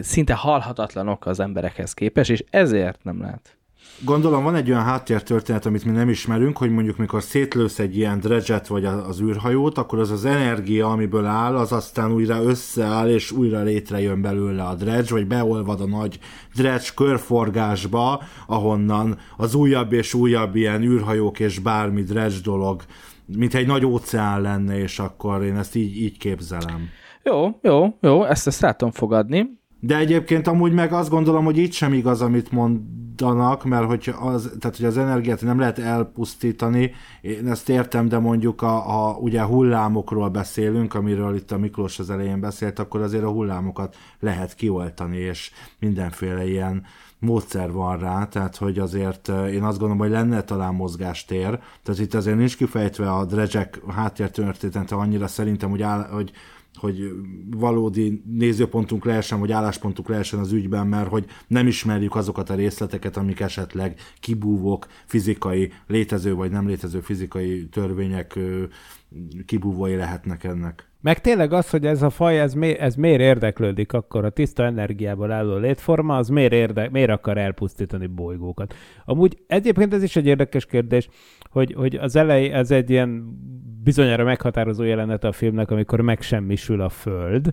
szinte 0.00 0.34
halhatatlanok 0.34 1.26
az 1.26 1.40
emberekhez 1.40 1.92
képest, 1.92 2.30
és 2.30 2.44
ezért 2.50 3.04
nem 3.04 3.20
lehet. 3.20 3.55
Gondolom 4.04 4.44
van 4.44 4.54
egy 4.54 4.70
olyan 4.70 4.82
háttértörténet, 4.82 5.66
amit 5.66 5.84
mi 5.84 5.90
nem 5.90 6.08
ismerünk, 6.08 6.56
hogy 6.56 6.70
mondjuk 6.70 6.96
mikor 6.96 7.22
szétlősz 7.22 7.78
egy 7.78 7.96
ilyen 7.96 8.20
dredget 8.20 8.66
vagy 8.66 8.84
az 8.84 9.20
űrhajót, 9.20 9.78
akkor 9.78 9.98
az 9.98 10.10
az 10.10 10.24
energia, 10.24 10.90
amiből 10.90 11.24
áll, 11.24 11.56
az 11.56 11.72
aztán 11.72 12.12
újra 12.12 12.42
összeáll, 12.42 13.08
és 13.08 13.30
újra 13.30 13.62
létrejön 13.62 14.22
belőle 14.22 14.62
a 14.62 14.74
dredge, 14.74 15.14
vagy 15.14 15.26
beolvad 15.26 15.80
a 15.80 15.86
nagy 15.86 16.18
dredge 16.54 16.88
körforgásba, 16.94 18.22
ahonnan 18.46 19.18
az 19.36 19.54
újabb 19.54 19.92
és 19.92 20.14
újabb 20.14 20.56
ilyen 20.56 20.82
űrhajók 20.82 21.40
és 21.40 21.58
bármi 21.58 22.02
dredge 22.02 22.40
dolog, 22.42 22.82
mint 23.36 23.54
egy 23.54 23.66
nagy 23.66 23.84
óceán 23.84 24.40
lenne, 24.40 24.78
és 24.78 24.98
akkor 24.98 25.42
én 25.44 25.56
ezt 25.56 25.74
így, 25.74 25.96
így 25.96 26.18
képzelem. 26.18 26.88
Jó, 27.22 27.58
jó, 27.62 27.96
jó, 28.00 28.24
ezt, 28.24 28.46
ezt 28.46 28.60
látom 28.60 28.90
fogadni. 28.90 29.58
De 29.80 29.96
egyébként 29.96 30.46
amúgy 30.46 30.72
meg 30.72 30.92
azt 30.92 31.10
gondolom, 31.10 31.44
hogy 31.44 31.56
itt 31.56 31.72
sem 31.72 31.92
igaz, 31.92 32.22
amit 32.22 32.52
mond 32.52 32.80
mondanak, 33.22 33.64
mert 33.64 33.86
hogy 33.86 34.14
az, 34.20 34.50
tehát, 34.58 34.76
hogy 34.76 34.84
az 34.86 34.98
energiát 34.98 35.42
nem 35.42 35.58
lehet 35.58 35.78
elpusztítani, 35.78 36.92
én 37.20 37.48
ezt 37.48 37.68
értem, 37.68 38.08
de 38.08 38.18
mondjuk 38.18 38.62
a, 38.62 39.08
a 39.08 39.16
ugye 39.16 39.42
hullámokról 39.42 40.28
beszélünk, 40.28 40.94
amiről 40.94 41.34
itt 41.34 41.52
a 41.52 41.58
Miklós 41.58 41.98
az 41.98 42.10
elején 42.10 42.40
beszélt, 42.40 42.78
akkor 42.78 43.00
azért 43.00 43.24
a 43.24 43.30
hullámokat 43.30 43.96
lehet 44.20 44.54
kioltani, 44.54 45.16
és 45.16 45.50
mindenféle 45.78 46.48
ilyen 46.48 46.84
módszer 47.18 47.72
van 47.72 47.98
rá, 47.98 48.24
tehát 48.24 48.56
hogy 48.56 48.78
azért 48.78 49.28
én 49.28 49.62
azt 49.62 49.78
gondolom, 49.78 49.98
hogy 49.98 50.10
lenne 50.10 50.42
talán 50.42 50.74
mozgástér, 50.74 51.58
tehát 51.82 52.00
itt 52.00 52.14
azért 52.14 52.36
nincs 52.36 52.56
kifejtve 52.56 53.10
a 53.10 53.24
Dredzsek 53.24 53.80
háttértörténete 53.88 54.94
annyira 54.94 55.26
szerintem, 55.26 55.70
hogy, 55.70 55.82
áll, 55.82 56.08
hogy 56.10 56.32
hogy 56.76 57.12
valódi 57.50 58.22
nézőpontunk 58.26 59.04
lehessen, 59.04 59.40
vagy 59.40 59.52
álláspontunk 59.52 60.08
lehessen 60.08 60.38
az 60.38 60.52
ügyben, 60.52 60.86
mert 60.86 61.08
hogy 61.08 61.24
nem 61.46 61.66
ismerjük 61.66 62.14
azokat 62.14 62.50
a 62.50 62.54
részleteket, 62.54 63.16
amik 63.16 63.40
esetleg 63.40 64.00
kibúvók, 64.20 64.86
fizikai, 65.04 65.72
létező 65.86 66.34
vagy 66.34 66.50
nem 66.50 66.66
létező 66.66 67.00
fizikai 67.00 67.68
törvények 67.68 68.38
kibúvói 69.46 69.94
lehetnek 69.94 70.44
ennek. 70.44 70.88
Meg 71.00 71.20
tényleg 71.20 71.52
az, 71.52 71.70
hogy 71.70 71.86
ez 71.86 72.02
a 72.02 72.10
faj, 72.10 72.40
ez, 72.40 72.54
mi, 72.54 72.78
ez 72.78 72.94
miért 72.94 73.20
érdeklődik 73.20 73.92
akkor 73.92 74.24
a 74.24 74.30
tiszta 74.30 74.64
energiából 74.64 75.32
álló 75.32 75.56
létforma, 75.56 76.16
az 76.16 76.28
miért, 76.28 76.52
érde, 76.52 76.88
miért 76.92 77.10
akar 77.10 77.38
elpusztítani 77.38 78.06
bolygókat. 78.06 78.74
Amúgy 79.04 79.38
egyébként 79.46 79.94
ez 79.94 80.02
is 80.02 80.16
egy 80.16 80.26
érdekes 80.26 80.66
kérdés, 80.66 81.08
hogy, 81.56 81.74
hogy 81.76 81.94
az 81.94 82.16
elej, 82.16 82.50
ez 82.52 82.70
egy 82.70 82.90
ilyen 82.90 83.38
bizonyára 83.82 84.24
meghatározó 84.24 84.82
jelenet 84.82 85.24
a 85.24 85.32
filmnek, 85.32 85.70
amikor 85.70 86.00
megsemmisül 86.00 86.80
a 86.80 86.88
Föld, 86.88 87.52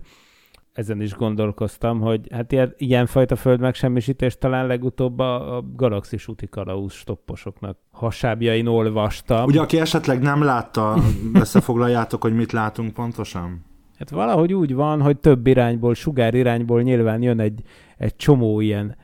ezen 0.73 1.01
is 1.01 1.13
gondolkoztam, 1.13 1.99
hogy 1.99 2.27
hát 2.31 2.51
ilyen, 2.51 2.73
ilyenfajta 2.77 3.35
föld 3.35 3.59
megsemmisítés 3.59 4.37
talán 4.37 4.67
legutóbb 4.67 5.19
a, 5.19 5.57
a 5.57 5.63
galaxis 5.75 6.27
úti 6.27 6.47
kalauz 6.47 6.93
stopposoknak 6.93 7.77
hasábjain 7.91 8.67
olvastam. 8.67 9.45
Ugye, 9.45 9.61
aki 9.61 9.79
esetleg 9.79 10.21
nem 10.21 10.43
látta, 10.43 10.95
összefoglaljátok, 11.33 12.21
hogy 12.21 12.35
mit 12.35 12.51
látunk 12.51 12.93
pontosan? 12.93 13.65
Hát 13.97 14.09
valahogy 14.09 14.53
úgy 14.53 14.73
van, 14.73 15.01
hogy 15.01 15.17
több 15.17 15.47
irányból, 15.47 15.93
sugár 15.93 16.33
irányból 16.33 16.81
nyilván 16.81 17.21
jön 17.21 17.39
egy, 17.39 17.61
egy 17.97 18.15
csomó 18.15 18.59
ilyen 18.59 18.95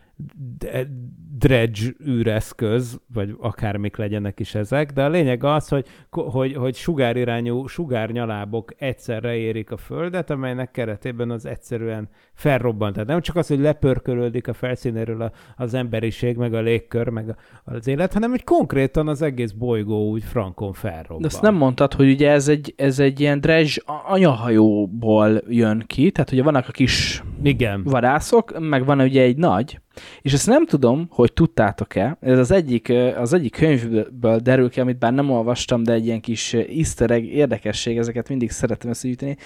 dredge 1.40 1.82
űreszköz, 2.08 3.00
vagy 3.14 3.36
akármik 3.40 3.96
legyenek 3.98 4.40
is 4.40 4.56
ezek, 4.56 4.92
de 4.92 5.04
a 5.04 5.10
lényeg 5.10 5.44
az, 5.44 5.68
hogy, 5.68 5.86
hogy, 6.10 6.54
hogy 6.54 6.76
sugárirányú 6.76 7.68
sugárnyalábok 7.68 8.74
egyszerre 8.78 9.36
érik 9.36 9.72
a 9.72 9.78
Földet, 9.78 10.30
amelynek 10.30 10.72
keretében 10.72 11.32
az 11.32 11.46
egyszerűen 11.46 12.10
felrobbant. 12.34 12.94
Tehát 12.94 13.10
nem 13.10 13.22
csak 13.22 13.36
az, 13.36 13.48
hogy 13.48 13.60
lepörkölődik 13.60 14.48
a 14.48 14.54
felszínéről 14.54 15.22
a- 15.22 15.32
az 15.58 15.74
emberiség, 15.74 16.38
meg 16.38 16.54
a 16.54 16.62
légkör, 16.62 17.08
meg 17.08 17.30
a- 17.30 17.36
az 17.72 17.88
élet, 17.88 18.14
hanem 18.14 18.30
hogy 18.30 18.44
konkrétan 18.44 19.08
az 19.08 19.22
egész 19.22 19.52
bolygó 19.52 20.10
úgy 20.10 20.24
frankon 20.24 20.74
felrobban. 20.74 21.22
De 21.22 21.28
azt 21.28 21.42
nem 21.42 21.56
mondtad, 21.56 21.94
hogy 21.94 22.10
ugye 22.10 22.30
ez 22.32 22.48
egy, 22.48 22.74
ez 22.78 23.00
egy 23.00 23.20
ilyen 23.20 23.40
dredge 23.42 23.82
anyahajóból 24.08 25.42
jön 25.48 25.84
ki, 25.88 26.12
tehát 26.12 26.32
ugye 26.32 26.44
vannak 26.44 26.68
a 26.68 26.72
kis 26.72 27.24
Igen. 27.44 27.84
vadászok, 27.84 28.60
meg 28.60 28.86
van 28.86 29.00
ugye 29.00 29.22
egy 29.22 29.38
nagy, 29.38 29.80
és 30.22 30.34
ezt 30.34 30.48
nem 30.48 30.66
tudom, 30.66 31.08
hogy 31.10 31.29
tudtátok-e, 31.34 32.18
ez 32.22 32.38
az 32.38 32.52
egyik, 32.52 32.94
az 33.18 33.34
egyik 33.34 33.52
könyvből 33.56 34.40
derül 34.40 34.70
ki, 34.70 34.80
amit 34.80 35.00
bár 35.00 35.14
nem 35.14 35.30
olvastam, 35.30 35.84
de 35.84 35.94
egy 35.94 36.06
ilyen 36.06 36.22
kis 36.22 36.54
easter 36.54 37.12
egg 37.12 37.24
érdekesség, 37.24 37.98
ezeket 37.98 38.30
mindig 38.30 38.52
szeretem 38.52 38.90
összegyűjteni, 38.90 39.38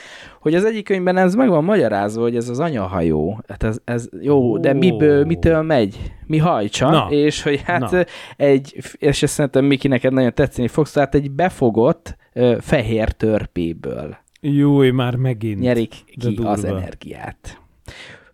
hogy 0.41 0.55
az 0.55 0.65
egyik 0.65 0.85
könyvben 0.85 1.17
ez 1.17 1.35
meg 1.35 1.49
van 1.49 1.63
magyarázva, 1.63 2.21
hogy 2.21 2.35
ez 2.35 2.49
az 2.49 2.59
anyahajó, 2.59 3.41
hát 3.47 3.63
ez, 3.63 3.77
ez 3.83 4.09
jó, 4.21 4.57
de 4.57 4.73
miből, 4.73 5.25
mitől 5.25 5.61
megy? 5.61 6.11
Mi 6.25 6.37
hajtsa? 6.37 6.89
Na. 6.89 7.07
És 7.09 7.41
hogy 7.43 7.61
hát 7.61 7.91
Na. 7.91 8.03
egy, 8.37 8.83
és 8.97 9.23
ezt 9.23 9.33
szerintem 9.33 9.65
Miki 9.65 9.87
neked 9.87 10.13
nagyon 10.13 10.33
tetszeni 10.33 10.67
fogsz, 10.67 10.91
tehát 10.91 11.15
egy 11.15 11.31
befogott 11.31 12.15
fehér 12.59 13.11
törpéből 13.11 14.17
Júj, 14.41 14.89
már 14.89 15.15
megint. 15.15 15.59
nyerik 15.59 15.93
ki 16.19 16.39
az 16.43 16.63
energiát. 16.63 17.62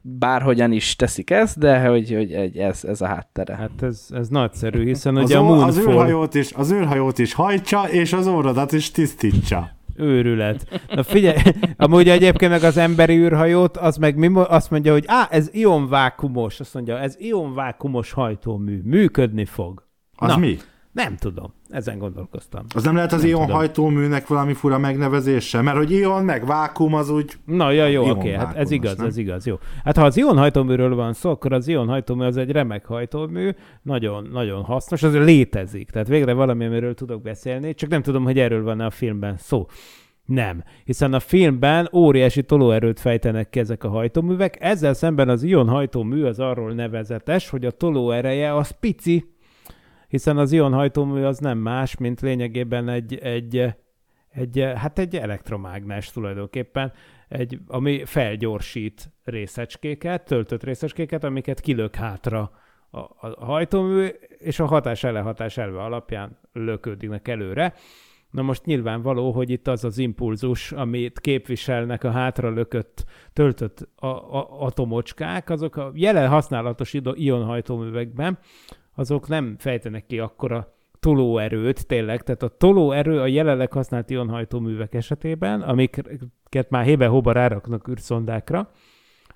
Bárhogyan 0.01 0.71
is 0.71 0.95
teszik 0.95 1.29
ezt, 1.29 1.57
de 1.59 1.79
hogy, 1.87 2.13
hogy 2.13 2.31
egy- 2.33 2.57
ez, 2.57 2.83
ez 2.83 3.01
a 3.01 3.07
háttere. 3.07 3.55
Hát 3.55 3.81
ez, 3.81 4.07
ez 4.09 4.27
nagyszerű, 4.27 4.85
hiszen 4.85 5.15
Az, 5.15 5.23
ugye 5.23 5.37
a 5.37 5.41
ó- 5.41 5.49
az 5.49 5.75
Moonfall 5.75 5.93
űrhajót 5.93 6.33
is, 6.35 6.53
az 6.53 6.71
űrhajót 6.71 7.17
is 7.19 7.33
hajtsa, 7.33 7.89
és 7.89 8.13
az 8.13 8.27
óradat 8.27 8.71
is 8.71 8.91
tisztítsa. 8.91 9.69
őrület. 9.95 10.81
Na 10.95 11.03
figyelj, 11.03 11.37
amúgy 11.77 12.09
egyébként 12.09 12.51
meg 12.51 12.63
az 12.63 12.77
emberi 12.77 13.17
űrhajót, 13.17 13.77
az 13.77 13.97
meg 13.97 14.15
mi, 14.15 14.29
azt 14.33 14.71
mondja, 14.71 14.91
hogy 14.91 15.03
á, 15.07 15.27
ez 15.31 15.49
ionvákumos, 15.51 16.59
azt 16.59 16.73
mondja, 16.73 16.99
ez 16.99 17.15
ionvákumos 17.19 18.11
hajtómű, 18.11 18.81
működni 18.83 19.45
fog. 19.45 19.87
Az 20.15 20.29
Na, 20.29 20.37
mi? 20.37 20.57
Nem 21.03 21.15
tudom, 21.15 21.53
ezen 21.69 21.97
gondolkoztam. 21.97 22.65
Az 22.75 22.83
nem 22.83 22.95
lehet 22.95 23.11
az 23.11 23.21
Nem 23.21 23.29
ion 23.29 23.41
tudom. 23.41 23.55
hajtóműnek 23.55 24.27
valami 24.27 24.53
fura 24.53 24.77
megnevezése? 24.77 25.61
Mert 25.61 25.77
hogy 25.77 25.91
ion 25.91 26.23
meg 26.23 26.45
vákum 26.45 26.93
az 26.93 27.09
úgy... 27.09 27.33
Na, 27.45 27.71
ja, 27.71 27.85
jó, 27.85 28.09
oké, 28.09 28.33
hát 28.33 28.55
ez 28.55 28.71
igaz, 28.71 28.97
nem? 28.97 29.07
ez 29.07 29.17
igaz, 29.17 29.45
jó. 29.45 29.55
Hát 29.83 29.97
ha 29.97 30.03
az 30.05 30.17
ion 30.17 30.37
hajtóműről 30.37 30.95
van 30.95 31.13
szó, 31.13 31.29
akkor 31.29 31.53
az 31.53 31.67
ion 31.67 31.87
hajtómű 31.87 32.25
az 32.25 32.37
egy 32.37 32.51
remek 32.51 32.85
hajtómű, 32.85 33.49
nagyon, 33.81 34.29
nagyon 34.31 34.63
hasznos, 34.63 35.03
az 35.03 35.13
létezik, 35.13 35.89
tehát 35.89 36.07
végre 36.07 36.33
valami, 36.33 36.65
amiről 36.65 36.93
tudok 36.93 37.21
beszélni, 37.21 37.73
csak 37.73 37.89
nem 37.89 38.01
tudom, 38.01 38.23
hogy 38.23 38.39
erről 38.39 38.63
van 38.63 38.79
a 38.79 38.89
filmben 38.89 39.37
szó. 39.37 39.67
Nem, 40.25 40.63
hiszen 40.83 41.13
a 41.13 41.19
filmben 41.19 41.89
óriási 41.93 42.43
tolóerőt 42.43 42.99
fejtenek 42.99 43.49
ki 43.49 43.59
ezek 43.59 43.83
a 43.83 43.89
hajtóművek, 43.89 44.57
ezzel 44.59 44.93
szemben 44.93 45.29
az 45.29 45.43
ion 45.43 45.67
hajtómű 45.67 46.23
az 46.23 46.39
arról 46.39 46.71
nevezetes, 46.71 47.49
hogy 47.49 47.65
a 47.65 47.71
tolóereje 47.71 48.55
az 48.55 48.69
pici, 48.79 49.37
hiszen 50.09 50.37
az 50.37 50.51
ion 50.51 50.73
hajtómű 50.73 51.23
az 51.23 51.37
nem 51.37 51.57
más, 51.57 51.97
mint 51.97 52.21
lényegében 52.21 52.89
egy, 52.89 53.17
egy, 53.17 53.75
egy 54.29 54.59
hát 54.75 54.99
egy 54.99 55.15
elektromágnes 55.15 56.11
tulajdonképpen, 56.11 56.93
egy, 57.27 57.59
ami 57.67 58.05
felgyorsít 58.05 59.11
részecskéket, 59.23 60.25
töltött 60.25 60.63
részecskéket, 60.63 61.23
amiket 61.23 61.59
kilök 61.59 61.95
hátra 61.95 62.51
a, 62.91 62.99
a 62.99 63.45
hajtómű, 63.45 64.07
és 64.37 64.59
a 64.59 64.65
hatás 64.65 65.03
elehatás 65.03 65.57
elve 65.57 65.81
alapján 65.81 66.39
löködnek 66.53 67.27
előre. 67.27 67.73
Na 68.31 68.41
most 68.41 68.65
nyilvánvaló, 68.65 69.31
hogy 69.31 69.49
itt 69.49 69.67
az 69.67 69.83
az 69.83 69.97
impulzus, 69.97 70.71
amit 70.71 71.19
képviselnek 71.19 72.03
a 72.03 72.11
hátra 72.11 72.49
lökött, 72.49 73.05
töltött 73.33 73.89
a, 73.95 74.07
a, 74.07 74.61
atomocskák, 74.61 75.49
azok 75.49 75.75
a 75.75 75.91
jelen 75.93 76.29
használatos 76.29 76.93
ionhajtóművekben, 77.13 78.39
azok 78.99 79.27
nem 79.27 79.55
fejtenek 79.57 80.05
ki 80.05 80.19
akkora 80.19 80.73
tolóerőt 80.99 81.87
tényleg, 81.87 82.23
tehát 82.23 82.43
a 82.43 82.57
tolóerő 82.57 83.21
a 83.21 83.27
jelenleg 83.27 83.71
használt 83.71 84.09
ionhajtóművek 84.09 84.93
esetében, 84.93 85.61
amiket 85.61 86.69
már 86.69 86.85
hébe-hóba 86.85 87.31
ráraknak 87.31 87.87
űrszondákra, 87.87 88.71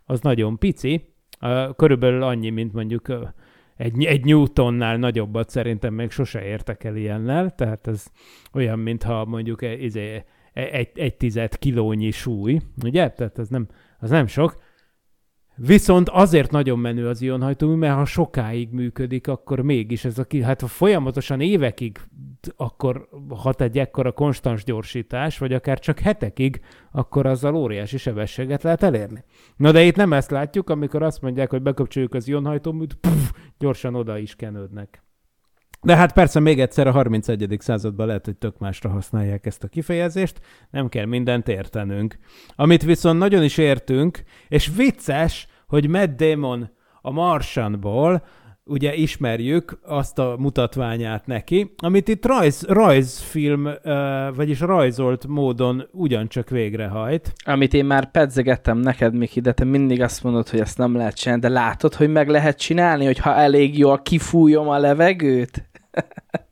az 0.06 0.22
nagyon 0.22 0.58
pici, 0.58 1.14
körülbelül 1.76 2.24
annyi, 2.24 2.50
mint 2.50 2.74
mondjuk 2.74 3.14
egy, 3.76 4.06
egy 4.06 4.26
Newtonnál 4.26 4.98
nagyobbat 4.98 5.50
szerintem 5.50 5.94
még 5.94 6.12
sose 6.12 6.44
értek 6.44 6.84
el 6.84 6.96
ilyennel, 6.96 7.56
tehát 7.56 7.88
ez 7.88 8.06
olyan, 8.54 8.80
mintha 8.80 9.26
mondjuk 9.26 9.62
e- 9.62 9.78
izé, 9.78 10.24
e- 10.54 10.70
egy, 10.72 10.90
egy 10.96 11.16
tized 11.16 11.58
kilónyi 11.58 12.12
súly, 12.12 12.62
ugye? 12.84 13.10
Tehát 13.10 13.40
ez 13.40 13.48
nem, 13.48 13.68
az 14.00 14.10
nem 14.10 14.28
sok. 14.28 14.63
Viszont 15.56 16.10
azért 16.10 16.52
nagyon 16.52 16.80
menő 16.80 17.08
az 17.08 17.22
ionhajtómű, 17.22 17.76
mert 17.76 17.96
ha 17.96 18.06
sokáig 18.06 18.70
működik, 18.72 19.28
akkor 19.28 19.62
mégis 19.62 20.06
ez 20.06 20.18
a 20.18 20.24
ki, 20.24 20.42
hát 20.42 20.62
ha 20.62 20.68
folyamatosan 20.68 21.42
évekig 21.42 22.00
akkor 22.56 23.10
hat 23.30 23.62
egy 23.62 23.78
ekkora 23.78 24.12
konstans 24.12 24.64
gyorsítás, 24.64 25.38
vagy 25.38 25.54
akár 25.54 25.80
csak 25.80 26.00
hetekig, 26.00 26.62
akkor 26.92 27.26
azzal 27.26 27.56
óriási 27.56 27.98
sebességet 27.98 28.64
lehet 28.64 28.84
elérni. 28.84 29.24
Na 29.56 29.72
de 29.72 29.84
itt 29.84 29.96
nem 29.96 30.14
ezt 30.14 30.32
látjuk, 30.32 30.70
amikor 30.70 31.04
azt 31.04 31.22
mondják, 31.22 31.50
hogy 31.50 31.62
bekapcsoljuk 31.62 32.14
az 32.14 32.28
ionhajtóműt, 32.28 32.94
puf, 32.94 33.32
gyorsan 33.58 33.96
oda 33.96 34.18
is 34.18 34.36
kenődnek. 34.36 35.03
De 35.84 35.96
hát 35.96 36.14
persze 36.14 36.40
még 36.40 36.60
egyszer 36.60 36.88
a 36.88 36.92
31. 36.92 37.56
században 37.60 38.08
lehet, 38.08 38.26
hogy 38.26 38.36
tök 38.36 38.58
másra 38.60 38.90
használják 38.90 39.46
ezt 39.46 39.64
a 39.64 39.68
kifejezést, 39.68 40.40
nem 40.72 40.90
kell 40.90 41.06
mindent 41.06 41.48
értenünk. 41.48 42.18
Amit 42.56 42.84
viszont 42.84 43.20
nagyon 43.20 43.44
is 43.44 43.58
értünk, 43.58 44.24
és 44.48 44.72
vicces, 44.76 45.48
hogy 45.68 45.90
Matt 45.90 46.18
Damon 46.18 46.70
a 47.02 47.12
Martianból, 47.12 48.24
ugye 48.66 48.96
ismerjük 48.96 49.80
azt 49.82 50.20
a 50.20 50.36
mutatványát 50.40 51.26
neki, 51.26 51.74
amit 51.78 52.08
itt 52.08 52.26
rajz, 52.26 52.66
rajzfilm, 52.68 53.70
vagyis 54.36 54.60
rajzolt 54.60 55.28
módon 55.28 55.88
ugyancsak 55.92 56.50
végrehajt. 56.50 57.34
Amit 57.46 57.74
én 57.74 57.86
már 57.86 58.12
pedzegettem 58.12 58.78
neked, 58.78 59.14
Miki, 59.14 59.40
de 59.40 59.52
te 59.52 59.64
mindig 59.64 60.02
azt 60.02 60.24
mondod, 60.24 60.50
hogy 60.50 60.60
ezt 60.60 60.78
nem 60.78 60.96
lehet 60.96 61.16
csinálni, 61.16 61.42
de 61.42 61.50
látod, 61.50 61.94
hogy 61.94 62.12
meg 62.12 62.30
lehet 62.30 62.58
csinálni, 62.58 63.06
hogyha 63.06 63.36
elég 63.36 63.78
jól 63.78 64.02
kifújom 64.02 64.70
a 64.70 64.78
levegőt? 64.78 65.68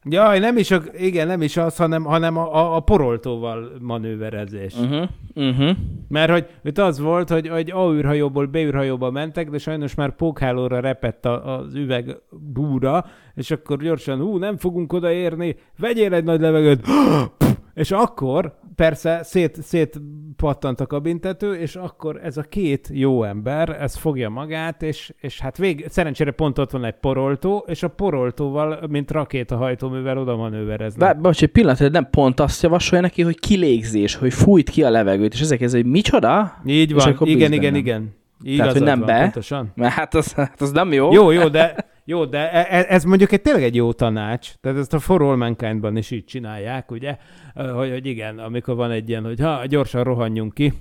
Jaj, 0.04 0.40
nem 0.40 0.58
is, 0.58 0.72
a, 0.72 0.82
igen, 0.98 1.28
nem 1.28 1.42
is 1.42 1.58
az, 1.58 1.76
hanem, 1.76 2.04
hanem 2.04 2.38
a, 2.38 2.76
a, 2.76 2.80
poroltóval 2.80 3.72
manőverezés. 3.80 4.74
Uh-huh. 4.80 5.10
Uh-huh. 5.36 5.78
Mert 6.08 6.32
hogy 6.32 6.48
itt 6.64 6.78
az 6.78 7.00
volt, 7.00 7.30
hogy, 7.30 7.48
hogy 7.48 7.72
A 7.72 7.94
űrhajóból 7.94 8.46
B 8.46 8.56
űrhajóba 8.56 9.12
mentek, 9.12 9.50
de 9.50 9.58
sajnos 9.58 9.96
már 9.96 10.16
pókhálóra 10.16 10.80
repett 10.80 11.26
a, 11.26 11.58
az 11.58 11.74
üveg 11.74 12.18
búra, 12.30 13.06
és 13.36 13.52
akkor 13.52 13.78
gyorsan, 13.78 14.20
hú, 14.20 14.38
nem 14.38 14.58
fogunk 14.58 14.94
odaérni, 14.94 15.56
vegyél 15.78 16.14
egy 16.14 16.24
nagy 16.24 16.42
levegőt, 16.42 16.88
és 17.74 17.92
akkor 17.92 18.60
persze 18.82 19.20
szét, 19.24 19.58
szét 19.62 20.02
pattant 20.36 20.80
a 20.80 20.86
kabintető, 20.86 21.54
és 21.54 21.76
akkor 21.76 22.20
ez 22.24 22.38
a 22.38 22.42
két 22.42 22.90
jó 22.92 23.24
ember, 23.24 23.70
ez 23.70 23.96
fogja 23.96 24.30
magát, 24.30 24.82
és, 24.82 25.14
és 25.20 25.40
hát 25.40 25.58
vég, 25.58 25.86
szerencsére 25.90 26.32
pont 26.32 26.58
ott 26.58 26.72
van 26.72 26.86
egy 26.86 26.94
poroltó, 26.94 27.66
és 27.68 27.84
a 27.84 27.88
poroltóval, 27.88 28.80
mint 28.90 29.12
rakétahajtóművel 29.12 30.18
oda 30.18 30.36
manővereznek. 30.36 31.00
Bár, 31.00 31.22
bocs, 31.22 31.44
egy 31.44 31.50
pillanat, 31.50 31.92
nem 31.92 32.08
pont 32.10 32.40
azt 32.40 32.64
javasolja 32.64 33.04
neki, 33.04 33.22
hogy 33.22 33.40
kilégzés, 33.40 34.16
hogy 34.16 34.34
fújt 34.34 34.70
ki 34.70 34.84
a 34.84 34.90
levegőt, 34.90 35.34
és 35.34 35.42
ezek 35.42 35.62
ez, 35.62 35.72
hogy 35.72 35.86
micsoda? 35.86 36.62
Így 36.66 36.94
van, 36.94 37.18
igen, 37.20 37.52
igen, 37.52 37.62
bennem. 37.62 37.76
igen. 37.76 38.16
Tehát, 38.44 38.72
hogy 38.74 38.82
Igazad 38.82 38.84
nem 38.84 38.98
van, 38.98 39.08
be. 39.08 39.22
Pontosan. 39.22 39.72
Mert 39.76 39.94
hát 39.94 40.16
az, 40.16 40.34
hát 40.34 40.62
az 40.62 40.72
nem 40.72 40.94
jó. 40.94 41.14
Jó, 41.14 41.32
jó, 41.32 41.48
de, 41.48 41.76
jó, 42.12 42.26
de 42.26 42.52
e- 42.52 42.68
e- 42.70 42.86
ez 42.90 43.04
mondjuk 43.04 43.32
egy 43.32 43.42
tényleg 43.42 43.64
egy 43.64 43.76
jó 43.76 43.94
tanács. 43.94 44.54
Tehát 44.62 44.78
ezt 44.78 44.94
a 44.94 45.00
For 45.00 45.22
All 45.22 45.36
Mankind-ban 45.36 45.98
is 45.98 46.12
így 46.12 46.26
csinálják, 46.26 46.92
ugye? 46.92 47.18
Hogy, 47.54 47.92
hogy 47.92 48.06
igen, 48.06 48.40
amikor 48.40 48.76
van 48.76 48.92
egy 48.92 49.10
ilyen, 49.10 49.24
hogy 49.24 49.40
ha, 49.40 49.66
gyorsan 49.66 50.04
rohanjunk 50.04 50.54
ki. 50.54 50.74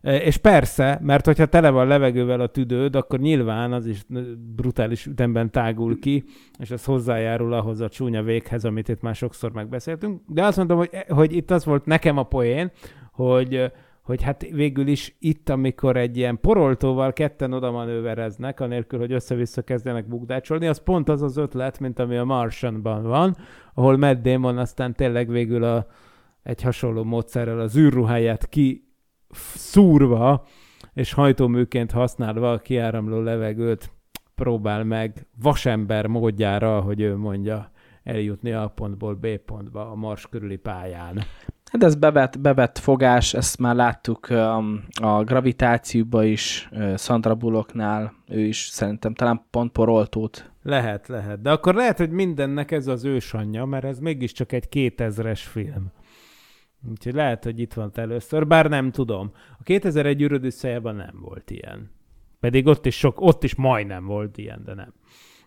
E, 0.00 0.16
És 0.16 0.36
persze, 0.36 0.98
mert 1.02 1.24
hogyha 1.24 1.46
tele 1.46 1.70
van 1.70 1.86
levegővel 1.86 2.40
a 2.40 2.46
tüdőd, 2.46 2.96
akkor 2.96 3.18
nyilván 3.18 3.72
az 3.72 3.86
is 3.86 4.00
brutális 4.56 5.06
ütemben 5.06 5.50
tágul 5.50 5.98
ki, 5.98 6.24
és 6.58 6.70
ez 6.70 6.84
hozzájárul 6.84 7.52
ahhoz 7.52 7.80
a 7.80 7.88
csúnya 7.88 8.22
véghez, 8.22 8.64
amit 8.64 8.88
itt 8.88 9.00
már 9.00 9.14
sokszor 9.14 9.52
megbeszéltünk. 9.52 10.20
De 10.26 10.44
azt 10.44 10.56
mondom, 10.56 10.78
hogy, 10.78 10.90
hogy 11.08 11.36
itt 11.36 11.50
az 11.50 11.64
volt 11.64 11.84
nekem 11.84 12.18
a 12.18 12.22
poén, 12.22 12.70
hogy 13.12 13.72
hogy 14.02 14.22
hát 14.22 14.42
végül 14.50 14.86
is 14.86 15.16
itt, 15.18 15.48
amikor 15.48 15.96
egy 15.96 16.16
ilyen 16.16 16.40
poroltóval 16.40 17.12
ketten 17.12 17.52
oda 17.52 17.70
manővereznek, 17.70 18.60
anélkül, 18.60 18.98
hogy 18.98 19.12
össze-vissza 19.12 19.62
kezdenek 19.62 20.08
bukdácsolni, 20.08 20.66
az 20.66 20.82
pont 20.82 21.08
az 21.08 21.22
az 21.22 21.36
ötlet, 21.36 21.80
mint 21.80 21.98
ami 21.98 22.16
a 22.16 22.24
Martianban 22.24 23.02
van, 23.02 23.36
ahol 23.74 23.96
Matt 23.96 24.22
Damon 24.22 24.58
aztán 24.58 24.94
tényleg 24.94 25.28
végül 25.28 25.64
a, 25.64 25.86
egy 26.42 26.62
hasonló 26.62 27.04
módszerrel 27.04 27.60
az 27.60 27.76
űrruháját 27.76 28.48
ki 28.48 28.88
szúrva, 29.54 30.44
és 30.94 31.12
hajtóműként 31.12 31.90
használva 31.90 32.52
a 32.52 32.58
kiáramló 32.58 33.20
levegőt 33.20 33.92
próbál 34.34 34.84
meg 34.84 35.26
vasember 35.42 36.06
módjára, 36.06 36.80
hogy 36.80 37.00
ő 37.00 37.16
mondja, 37.16 37.70
eljutni 38.02 38.52
A 38.52 38.68
pontból 38.68 39.14
B 39.14 39.26
pontba 39.36 39.90
a 39.90 39.94
Mars 39.94 40.28
körüli 40.28 40.56
pályán. 40.56 41.22
Hát 41.72 41.82
ez 41.82 41.94
bevett, 41.94 42.40
bevett 42.40 42.78
fogás, 42.78 43.34
ezt 43.34 43.58
már 43.58 43.74
láttuk 43.74 44.26
um, 44.30 44.84
a 45.00 45.24
gravitációba 45.24 46.24
is, 46.24 46.68
uh, 46.72 46.96
Sandra 46.96 47.34
Bullocknál, 47.34 48.14
ő 48.28 48.40
is 48.40 48.56
szerintem 48.56 49.14
talán 49.14 49.44
pont 49.50 49.72
poroltót. 49.72 50.50
Lehet, 50.62 51.08
lehet. 51.08 51.40
De 51.40 51.50
akkor 51.50 51.74
lehet, 51.74 51.98
hogy 51.98 52.10
mindennek 52.10 52.70
ez 52.70 52.86
az 52.86 53.04
ősanyja, 53.04 53.64
mert 53.64 53.84
ez 53.84 53.98
mégiscsak 53.98 54.52
egy 54.52 54.68
2000-es 54.70 55.40
film. 55.50 55.92
Úgyhogy 56.90 57.14
lehet, 57.14 57.44
hogy 57.44 57.60
itt 57.60 57.72
van 57.72 57.90
először, 57.94 58.46
bár 58.46 58.68
nem 58.68 58.90
tudom. 58.90 59.32
A 59.58 59.62
2001 59.62 60.22
űröd 60.22 60.44
összejában 60.44 60.94
nem 60.94 61.18
volt 61.20 61.50
ilyen. 61.50 61.90
Pedig 62.40 62.66
ott 62.66 62.86
is 62.86 62.98
sok, 62.98 63.20
ott 63.20 63.44
is 63.44 63.54
majdnem 63.54 64.04
volt 64.04 64.38
ilyen, 64.38 64.62
de 64.64 64.74
nem. 64.74 64.92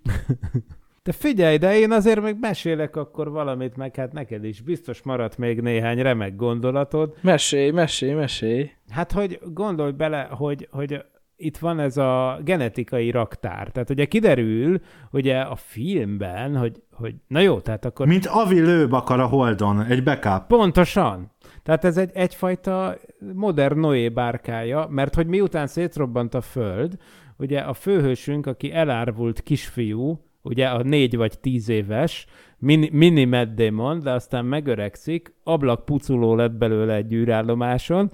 De 1.05 1.11
figyelj, 1.11 1.57
de 1.57 1.77
én 1.77 1.91
azért 1.91 2.21
még 2.21 2.35
mesélek 2.39 2.95
akkor 2.95 3.31
valamit, 3.31 3.75
meg 3.75 3.95
hát 3.95 4.13
neked 4.13 4.43
is 4.43 4.61
biztos 4.61 5.03
maradt 5.03 5.37
még 5.37 5.61
néhány 5.61 6.01
remek 6.01 6.35
gondolatod. 6.35 7.15
Mesélj, 7.21 7.71
mesélj, 7.71 8.13
mesélj. 8.13 8.69
Hát, 8.89 9.11
hogy 9.11 9.39
gondolj 9.53 9.91
bele, 9.91 10.27
hogy, 10.31 10.67
hogy 10.71 11.05
itt 11.35 11.57
van 11.57 11.79
ez 11.79 11.97
a 11.97 12.39
genetikai 12.43 13.11
raktár. 13.11 13.69
Tehát 13.71 13.89
ugye 13.89 14.05
kiderül, 14.05 14.81
ugye 15.11 15.39
a 15.39 15.55
filmben, 15.55 16.57
hogy, 16.57 16.83
hogy 16.91 17.15
na 17.27 17.39
jó, 17.39 17.59
tehát 17.59 17.85
akkor... 17.85 18.07
Mint 18.07 18.25
Avi 18.25 18.59
lőb 18.59 18.93
akar 18.93 19.19
a 19.19 19.25
Holdon, 19.27 19.81
egy 19.81 20.03
backup. 20.03 20.47
Pontosan. 20.47 21.31
Tehát 21.63 21.85
ez 21.85 21.97
egy, 21.97 22.11
egyfajta 22.13 22.97
modern 23.33 23.79
Noé 23.79 24.09
bárkája, 24.09 24.87
mert 24.89 25.15
hogy 25.15 25.27
miután 25.27 25.67
szétrobbant 25.67 26.33
a 26.33 26.41
Föld, 26.41 26.95
ugye 27.37 27.59
a 27.59 27.73
főhősünk, 27.73 28.45
aki 28.45 28.71
elárvult 28.71 29.41
kisfiú, 29.41 30.19
ugye 30.45 30.67
a 30.67 30.81
négy 30.81 31.15
vagy 31.15 31.39
tíz 31.39 31.69
éves, 31.69 32.25
mini, 32.57 32.89
mini 32.91 33.25
Matt 33.25 33.61
de 34.03 34.11
aztán 34.11 34.45
megöregszik, 34.45 35.33
ablakpuculó 35.43 36.35
lett 36.35 36.51
belőle 36.51 36.93
egy 36.93 37.13
űrállomáson, 37.13 38.11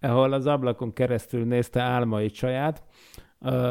ahol 0.00 0.32
az 0.32 0.46
ablakon 0.46 0.92
keresztül 0.92 1.44
nézte 1.44 1.80
álmait 1.80 2.34
saját, 2.34 2.82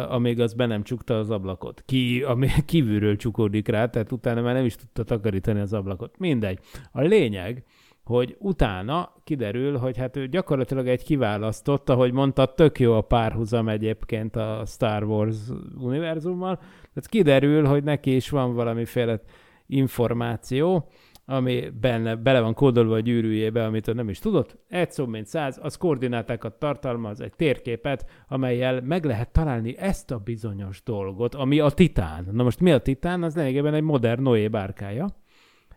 amíg 0.10 0.39
az 0.39 0.53
be 0.53 0.66
nem 0.66 0.84
csukta 0.84 1.18
az 1.18 1.30
ablakot. 1.30 1.84
Ki, 1.86 2.22
ami 2.22 2.47
kívülről 2.66 3.16
csukódik 3.16 3.68
rá, 3.68 3.86
tehát 3.86 4.12
utána 4.12 4.41
már 4.41 4.53
nem 4.53 4.66
is 4.66 4.76
tudta 4.76 5.03
takarítani 5.03 5.60
az 5.60 5.74
ablakot. 5.74 6.18
Mindegy. 6.18 6.60
A 6.91 7.01
lényeg, 7.01 7.64
hogy 8.10 8.36
utána 8.39 9.14
kiderül, 9.24 9.78
hogy 9.78 9.97
hát 9.97 10.16
ő 10.16 10.28
gyakorlatilag 10.28 10.88
egy 10.88 11.03
kiválasztott, 11.03 11.89
ahogy 11.89 12.12
mondta, 12.12 12.53
tök 12.53 12.80
jó 12.80 12.93
a 12.93 13.01
párhuzam 13.01 13.70
egyébként 13.70 14.36
a 14.36 14.64
Star 14.66 15.03
Wars 15.03 15.36
univerzummal, 15.78 16.55
tehát 16.55 17.10
kiderül, 17.10 17.66
hogy 17.66 17.84
neki 17.84 18.16
is 18.16 18.30
van 18.30 18.53
valamiféle 18.55 19.22
információ, 19.66 20.89
ami 21.26 21.70
benne, 21.82 22.16
bele 22.16 22.39
van 22.39 22.53
kódolva 22.53 22.95
a 22.95 22.99
gyűrűjébe, 22.99 23.66
amit 23.66 23.88
ő 23.88 23.93
nem 23.93 24.10
is 24.10 24.20
tudott. 24.20 24.57
Egy 24.68 24.91
szó, 24.91 25.05
mint 25.05 25.28
száz, 25.28 25.60
az 25.62 25.76
koordinátákat 25.76 26.53
tartalmaz, 26.53 27.22
egy 27.22 27.34
térképet, 27.36 28.10
amelyel 28.28 28.82
meg 28.82 29.05
lehet 29.05 29.32
találni 29.32 29.78
ezt 29.78 30.12
a 30.12 30.18
bizonyos 30.18 30.84
dolgot, 30.84 31.36
ami 31.36 31.60
a 31.60 31.70
titán. 31.70 32.28
Na 32.32 32.43
most 32.43 32.60
mi 32.60 32.72
a 32.72 32.80
titán? 32.80 33.24
Az 33.24 33.36
lényegében 33.36 33.74
egy 33.74 33.84
modern 33.84 34.22
Noé 34.22 34.47
bárkája, 34.47 35.07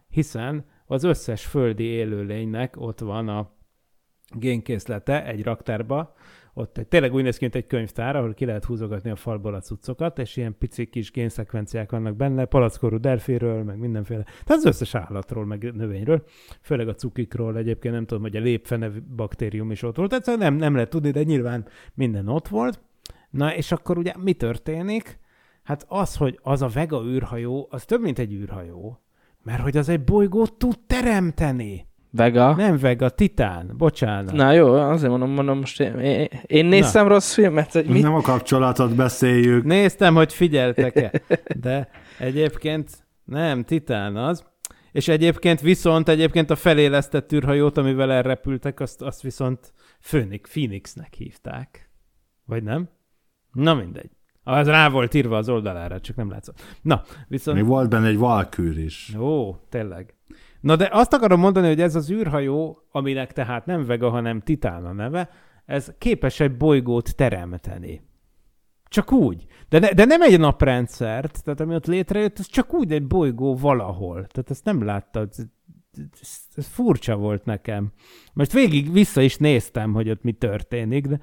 hiszen 0.09 0.65
az 0.93 1.05
összes 1.05 1.47
földi 1.47 1.85
élőlénynek 1.85 2.81
ott 2.81 3.01
van 3.01 3.29
a 3.29 3.51
génkészlete 4.35 5.27
egy 5.27 5.43
raktárba, 5.43 6.15
ott 6.55 6.79
egy, 6.79 6.89
tényleg 6.89 7.15
úgy 7.15 7.23
néz 7.23 7.37
ki, 7.37 7.43
mint 7.43 7.55
egy 7.55 7.67
könyvtár, 7.67 8.17
ahol 8.17 8.35
ki 8.35 8.45
lehet 8.45 8.65
húzogatni 8.65 9.11
a 9.11 9.17
falból 9.17 9.55
a 9.55 9.61
cuccokat, 9.61 10.19
és 10.19 10.37
ilyen 10.37 10.59
pici 10.59 10.87
kis 10.87 11.11
génszekvenciák 11.11 11.91
vannak 11.91 12.17
benne, 12.17 12.45
palackorú 12.45 13.01
delféről, 13.01 13.63
meg 13.63 13.79
mindenféle. 13.79 14.23
Tehát 14.23 14.49
az 14.49 14.65
összes 14.65 14.95
állatról, 14.95 15.47
meg 15.47 15.75
növényről, 15.75 16.25
főleg 16.61 16.89
a 16.89 16.95
cukikról 16.95 17.57
egyébként 17.57 17.95
nem 17.95 18.07
tudom, 18.07 18.23
hogy 18.23 18.37
a 18.37 18.41
lépfene 18.41 18.91
baktérium 19.17 19.71
is 19.71 19.83
ott 19.83 19.97
volt, 19.97 20.13
egyszerűen 20.13 20.43
nem, 20.43 20.55
nem 20.55 20.75
lehet 20.75 20.91
tudni, 20.91 21.11
de 21.11 21.23
nyilván 21.23 21.67
minden 21.95 22.29
ott 22.29 22.49
volt. 22.49 22.81
Na, 23.31 23.55
és 23.55 23.73
akkor 23.73 23.99
ugye 23.99 24.13
mi 24.19 24.33
történik? 24.33 25.19
Hát 25.63 25.85
az, 25.89 26.17
hogy 26.17 26.39
az 26.43 26.63
a 26.63 26.69
vega 26.69 27.05
űrhajó, 27.05 27.67
az 27.71 27.85
több, 27.85 28.01
mint 28.01 28.19
egy 28.19 28.33
űrhajó. 28.33 29.03
Mert 29.43 29.61
hogy 29.61 29.77
az 29.77 29.89
egy 29.89 30.05
bolygót 30.05 30.53
tud 30.53 30.79
teremteni. 30.87 31.87
Vega. 32.11 32.55
Nem 32.55 32.79
Vega, 32.79 33.09
Titán, 33.09 33.75
bocsánat. 33.77 34.33
Na 34.33 34.53
jó, 34.53 34.73
azért 34.73 35.11
mondom, 35.11 35.31
mondom 35.31 35.59
most 35.59 35.81
én, 35.81 35.99
én, 35.99 36.29
én 36.47 36.65
néztem 36.65 37.07
Na. 37.07 37.13
rossz 37.13 37.35
filmet, 37.35 37.73
hogy 37.73 37.87
mit? 37.87 38.03
Nem 38.03 38.15
a 38.15 38.21
kapcsolatot 38.21 38.95
beszéljük. 38.95 39.65
Néztem, 39.65 40.15
hogy 40.15 40.33
figyeltek-e, 40.33 41.23
de 41.61 41.89
egyébként 42.19 42.91
nem, 43.25 43.65
Titán 43.65 44.17
az. 44.17 44.45
És 44.93 45.09
egyébként 45.09 45.61
viszont 45.61 46.09
egyébként 46.09 46.51
a 46.51 46.57
felélesztett 46.57 47.33
űrhajót, 47.33 47.77
amivel 47.77 48.13
elrepültek, 48.13 48.81
azt, 48.81 49.03
azt 49.03 49.23
viszont 49.23 49.73
Phoenix, 50.01 50.51
Phoenixnek 50.51 51.15
hívták. 51.15 51.91
Vagy 52.45 52.63
nem? 52.63 52.89
Na 53.53 53.75
mindegy. 53.75 54.11
Az 54.45 54.67
rá 54.67 54.89
volt 54.89 55.15
írva 55.15 55.37
az 55.37 55.49
oldalára, 55.49 56.01
csak 56.01 56.17
nem 56.17 56.31
látszott. 56.31 56.79
Na, 56.83 57.03
viszont... 57.29 57.57
Még 57.57 57.67
volt 57.67 57.89
benne 57.89 58.07
egy 58.07 58.19
valkűr 58.19 58.79
is. 58.79 59.15
Ó, 59.19 59.57
tényleg. 59.69 60.15
Na 60.61 60.77
de 60.77 60.89
azt 60.93 61.13
akarom 61.13 61.41
mondani, 61.41 61.67
hogy 61.67 61.81
ez 61.81 61.95
az 61.95 62.11
űrhajó, 62.11 62.83
aminek 62.91 63.33
tehát 63.33 63.67
nem 63.67 63.87
Vega, 63.87 64.11
hanem 64.11 64.41
Titán 64.41 64.85
a 64.85 64.93
neve, 64.93 65.31
ez 65.67 65.93
képes 65.99 66.41
egy 66.41 66.57
bolygót 66.57 67.17
teremteni. 67.17 68.03
Csak 68.89 69.13
úgy. 69.13 69.47
De, 69.69 69.79
ne, 69.79 69.93
de 69.93 70.05
nem 70.05 70.23
egy 70.23 70.39
naprendszert, 70.39 71.45
tehát 71.45 71.61
ami 71.61 71.75
ott 71.75 71.87
létrejött, 71.87 72.39
ez 72.39 72.47
csak 72.47 72.75
úgy 72.75 72.93
egy 72.93 73.07
bolygó 73.07 73.57
valahol. 73.57 74.15
Tehát 74.15 74.51
ezt 74.51 74.65
nem 74.65 74.85
láttad. 74.85 75.29
Ez, 75.31 75.45
ez, 76.21 76.39
ez 76.55 76.67
furcsa 76.67 77.17
volt 77.17 77.45
nekem. 77.45 77.93
Most 78.33 78.53
végig 78.53 78.93
vissza 78.93 79.21
is 79.21 79.37
néztem, 79.37 79.93
hogy 79.93 80.11
ott 80.11 80.23
mi 80.23 80.33
történik, 80.33 81.07
de 81.07 81.21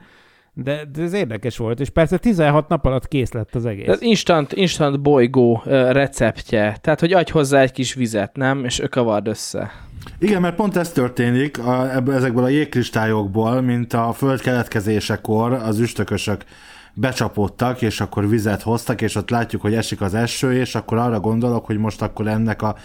de, 0.64 0.86
de 0.94 1.02
ez 1.02 1.14
érdekes 1.14 1.58
volt, 1.58 1.80
és 1.80 1.90
persze 1.90 2.18
16 2.18 2.68
nap 2.68 2.86
alatt 2.86 3.08
kész 3.08 3.32
lett 3.32 3.56
az 3.56 3.66
egész. 3.66 3.88
Ez 3.88 4.02
instant, 4.02 4.54
instant 4.54 5.02
bolygó 5.02 5.62
receptje. 5.66 6.78
Tehát, 6.82 7.00
hogy 7.00 7.14
adj 7.14 7.32
hozzá 7.32 7.62
egy 7.62 7.72
kis 7.72 7.94
vizet, 7.94 8.36
nem? 8.36 8.66
És 8.66 8.82
kavard 8.90 9.28
össze. 9.28 9.72
Igen, 10.20 10.42
mert 10.42 10.56
pont 10.56 10.76
ez 10.76 10.92
történik 10.92 11.60
a, 11.60 11.96
ebből, 11.96 12.16
ezekből 12.16 12.44
a 12.44 12.48
jégkristályokból, 12.50 13.62
mint 13.62 13.94
a 13.94 14.14
föld 14.14 14.42
keletkezésekor 14.42 15.54
az 15.54 15.80
üstökösök 15.80 16.44
becsapódtak, 16.94 17.82
és 17.82 18.02
akkor 18.02 18.30
vizet 18.30 18.62
hoztak, 18.62 19.02
és 19.02 19.16
ott 19.16 19.30
látjuk, 19.30 19.62
hogy 19.62 19.74
esik 19.74 20.02
az 20.02 20.14
eső, 20.14 20.54
és 20.54 20.76
akkor 20.76 20.98
arra 20.98 21.20
gondolok, 21.20 21.66
hogy 21.66 21.78
most 21.78 22.02
akkor 22.02 22.28
ennek 22.28 22.62
a 22.62 22.76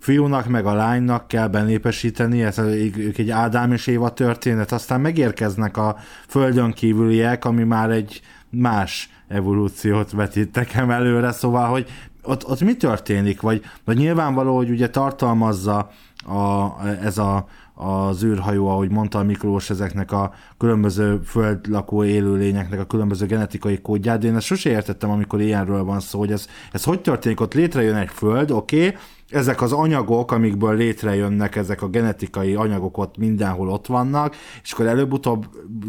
fiúnak 0.00 0.46
meg 0.46 0.66
a 0.66 0.74
lánynak 0.74 1.28
kell 1.28 1.48
benépesíteni, 1.48 2.42
ez 2.42 2.58
ők 2.58 3.18
egy 3.18 3.30
Ádám 3.30 3.72
és 3.72 3.86
Éva 3.86 4.12
történet, 4.12 4.72
aztán 4.72 5.00
megérkeznek 5.00 5.76
a 5.76 5.96
földön 6.28 6.72
kívüliek, 6.72 7.44
ami 7.44 7.64
már 7.64 7.90
egy 7.90 8.20
más 8.50 9.10
evolúciót 9.28 10.10
vetít 10.10 10.54
nekem 10.54 10.90
előre, 10.90 11.32
szóval, 11.32 11.68
hogy 11.68 11.86
ott, 12.22 12.48
ott 12.48 12.60
mi 12.60 12.76
történik, 12.76 13.40
vagy, 13.40 13.62
vagy 13.84 13.96
nyilvánvaló, 13.96 14.56
hogy 14.56 14.70
ugye 14.70 14.90
tartalmazza 14.90 15.90
a, 16.26 16.68
ez 17.02 17.18
a, 17.18 17.46
az 17.74 18.24
űrhajó, 18.24 18.68
ahogy 18.68 18.90
mondta 18.90 19.18
a 19.18 19.22
Miklós, 19.22 19.70
ezeknek 19.70 20.12
a 20.12 20.32
különböző 20.58 21.20
földlakó 21.24 22.04
élőlényeknek 22.04 22.80
a 22.80 22.84
különböző 22.84 23.26
genetikai 23.26 23.80
kódját, 23.80 24.20
de 24.20 24.26
én 24.26 24.36
ezt 24.36 24.46
sose 24.46 24.70
értettem, 24.70 25.10
amikor 25.10 25.40
ilyenről 25.40 25.84
van 25.84 26.00
szó, 26.00 26.18
hogy 26.18 26.32
ez, 26.32 26.46
ez 26.72 26.84
hogy 26.84 27.00
történik, 27.00 27.40
ott 27.40 27.54
létrejön 27.54 27.96
egy 27.96 28.10
föld, 28.10 28.50
oké, 28.50 28.86
okay, 28.86 29.00
ezek 29.30 29.62
az 29.62 29.72
anyagok, 29.72 30.32
amikből 30.32 30.76
létrejönnek, 30.76 31.56
ezek 31.56 31.82
a 31.82 31.88
genetikai 31.88 32.54
anyagok 32.54 32.98
ott 32.98 33.16
mindenhol 33.16 33.68
ott 33.68 33.86
vannak, 33.86 34.36
és 34.62 34.72
akkor 34.72 34.86
előbb-utóbb 34.86 35.46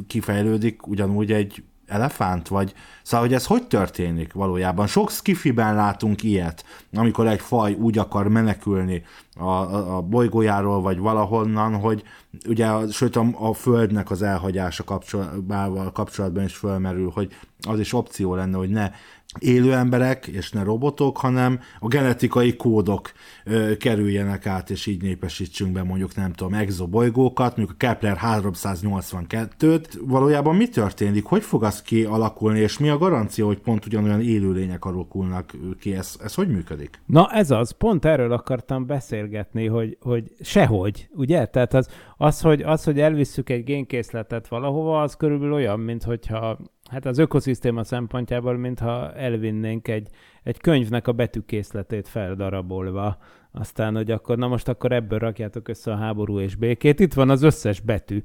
kifejlődik 0.08 0.88
ugyanúgy 0.88 1.32
egy 1.32 1.64
elefánt, 1.92 2.48
vagy 2.48 2.74
szóval, 3.04 3.26
hogy 3.26 3.36
ez 3.36 3.46
hogy 3.46 3.68
történik 3.68 4.34
valójában? 4.34 4.88
Sok 4.88 5.12
skifiben 5.12 5.76
látunk 5.76 6.24
ilyet, 6.24 6.66
amikor 6.94 7.28
egy 7.28 7.42
faj 7.42 7.74
úgy 7.74 7.98
akar 7.98 8.28
menekülni 8.28 9.04
a, 9.36 9.44
a, 9.44 9.96
a 9.96 10.02
bolygójáról, 10.02 10.82
vagy 10.82 10.98
valahonnan, 10.98 11.76
hogy 11.76 12.04
ugye, 12.48 12.68
sőt 12.92 13.16
a, 13.16 13.26
a 13.34 13.54
földnek 13.54 14.12
az 14.12 14.22
elhagyása 14.22 14.84
kapcsolatban, 14.84 15.92
kapcsolatban 15.94 16.44
is 16.44 16.56
fölmerül, 16.56 17.12
hogy 17.14 17.36
az 17.68 17.80
is 17.80 17.94
opció 17.94 18.36
lenne, 18.36 18.58
hogy 18.58 18.70
ne 18.70 18.92
élő 19.40 19.74
emberek, 19.74 20.28
és 20.28 20.52
ne 20.52 20.64
robotok, 20.64 21.18
hanem 21.18 21.60
a 21.80 21.88
genetikai 21.88 22.56
kódok 22.56 23.12
ö, 23.46 23.78
kerüljenek 23.78 24.46
át, 24.46 24.70
és 24.70 24.86
így 24.86 25.02
népesítsünk 25.02 25.72
be 25.72 25.84
mondjuk, 25.84 26.16
nem 26.16 26.34
tudom, 26.34 26.54
exobolygókat, 26.54 27.58
mondjuk 27.58 27.78
a 27.82 27.86
Kepler 27.86 28.20
382-t. 28.24 29.86
Valójában 30.02 30.56
mi 30.56 30.70
történik? 30.70 31.26
Hogy 31.26 31.44
fog 31.44 31.64
az 31.64 31.82
kialakulni, 31.82 32.60
és 32.60 32.78
mi 32.78 32.90
a 32.90 32.98
garancia, 32.98 33.46
hogy 33.46 33.60
pont 33.60 33.86
ugyanolyan 33.86 34.22
élőlények 34.22 34.86
alakulnak 34.86 35.52
ki? 35.80 35.96
Ez, 35.96 36.16
ez 36.24 36.34
hogy 36.34 36.48
működik? 36.48 37.02
Na 37.06 37.30
ez 37.32 37.52
az, 37.52 37.72
pont 37.72 38.06
erről 38.06 38.32
akartam 38.32 38.86
beszélgetni, 38.86 39.68
hogy, 39.68 39.98
hogy 40.02 40.24
sehogy, 40.40 41.08
ugye? 41.12 41.46
Tehát 41.46 41.74
az, 41.74 41.88
az, 42.18 42.42
hogy, 42.42 42.62
az, 42.62 42.84
hogy 42.84 43.00
elvisszük 43.00 43.50
egy 43.50 43.64
génkészletet 43.64 44.48
valahova, 44.48 45.02
az 45.02 45.16
körülbelül 45.16 45.54
olyan, 45.54 45.80
mint 45.80 46.04
hogyha 46.04 46.60
hát 46.92 47.06
az 47.06 47.18
ökoszisztéma 47.18 47.84
szempontjából, 47.84 48.58
mintha 48.58 49.14
elvinnénk 49.14 49.88
egy, 49.88 50.10
egy 50.44 50.58
könyvnek 50.58 51.08
a 51.08 51.12
betűkészletét 51.12 52.08
feldarabolva, 52.08 53.18
aztán, 53.52 53.96
hogy 53.96 54.12
akkor, 54.12 54.38
na 54.38 54.48
most 54.48 54.68
akkor 54.68 54.92
ebből 54.92 55.20
rakjátok 55.20 55.68
össze 55.68 55.92
a 55.92 55.96
háború 55.96 56.40
és 56.40 56.56
békét. 56.56 57.00
Itt 57.00 57.14
van 57.14 57.30
az 57.30 57.42
összes 57.42 57.80
betű. 57.80 58.22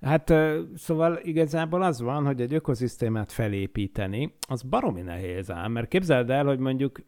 Hát 0.00 0.34
szóval 0.74 1.18
igazából 1.22 1.82
az 1.82 2.00
van, 2.00 2.24
hogy 2.24 2.40
egy 2.40 2.54
ökoszisztémát 2.54 3.32
felépíteni, 3.32 4.34
az 4.48 4.62
baromi 4.62 5.00
nehéz 5.00 5.50
ám, 5.50 5.72
mert 5.72 5.88
képzeld 5.88 6.30
el, 6.30 6.44
hogy 6.44 6.58
mondjuk 6.58 7.00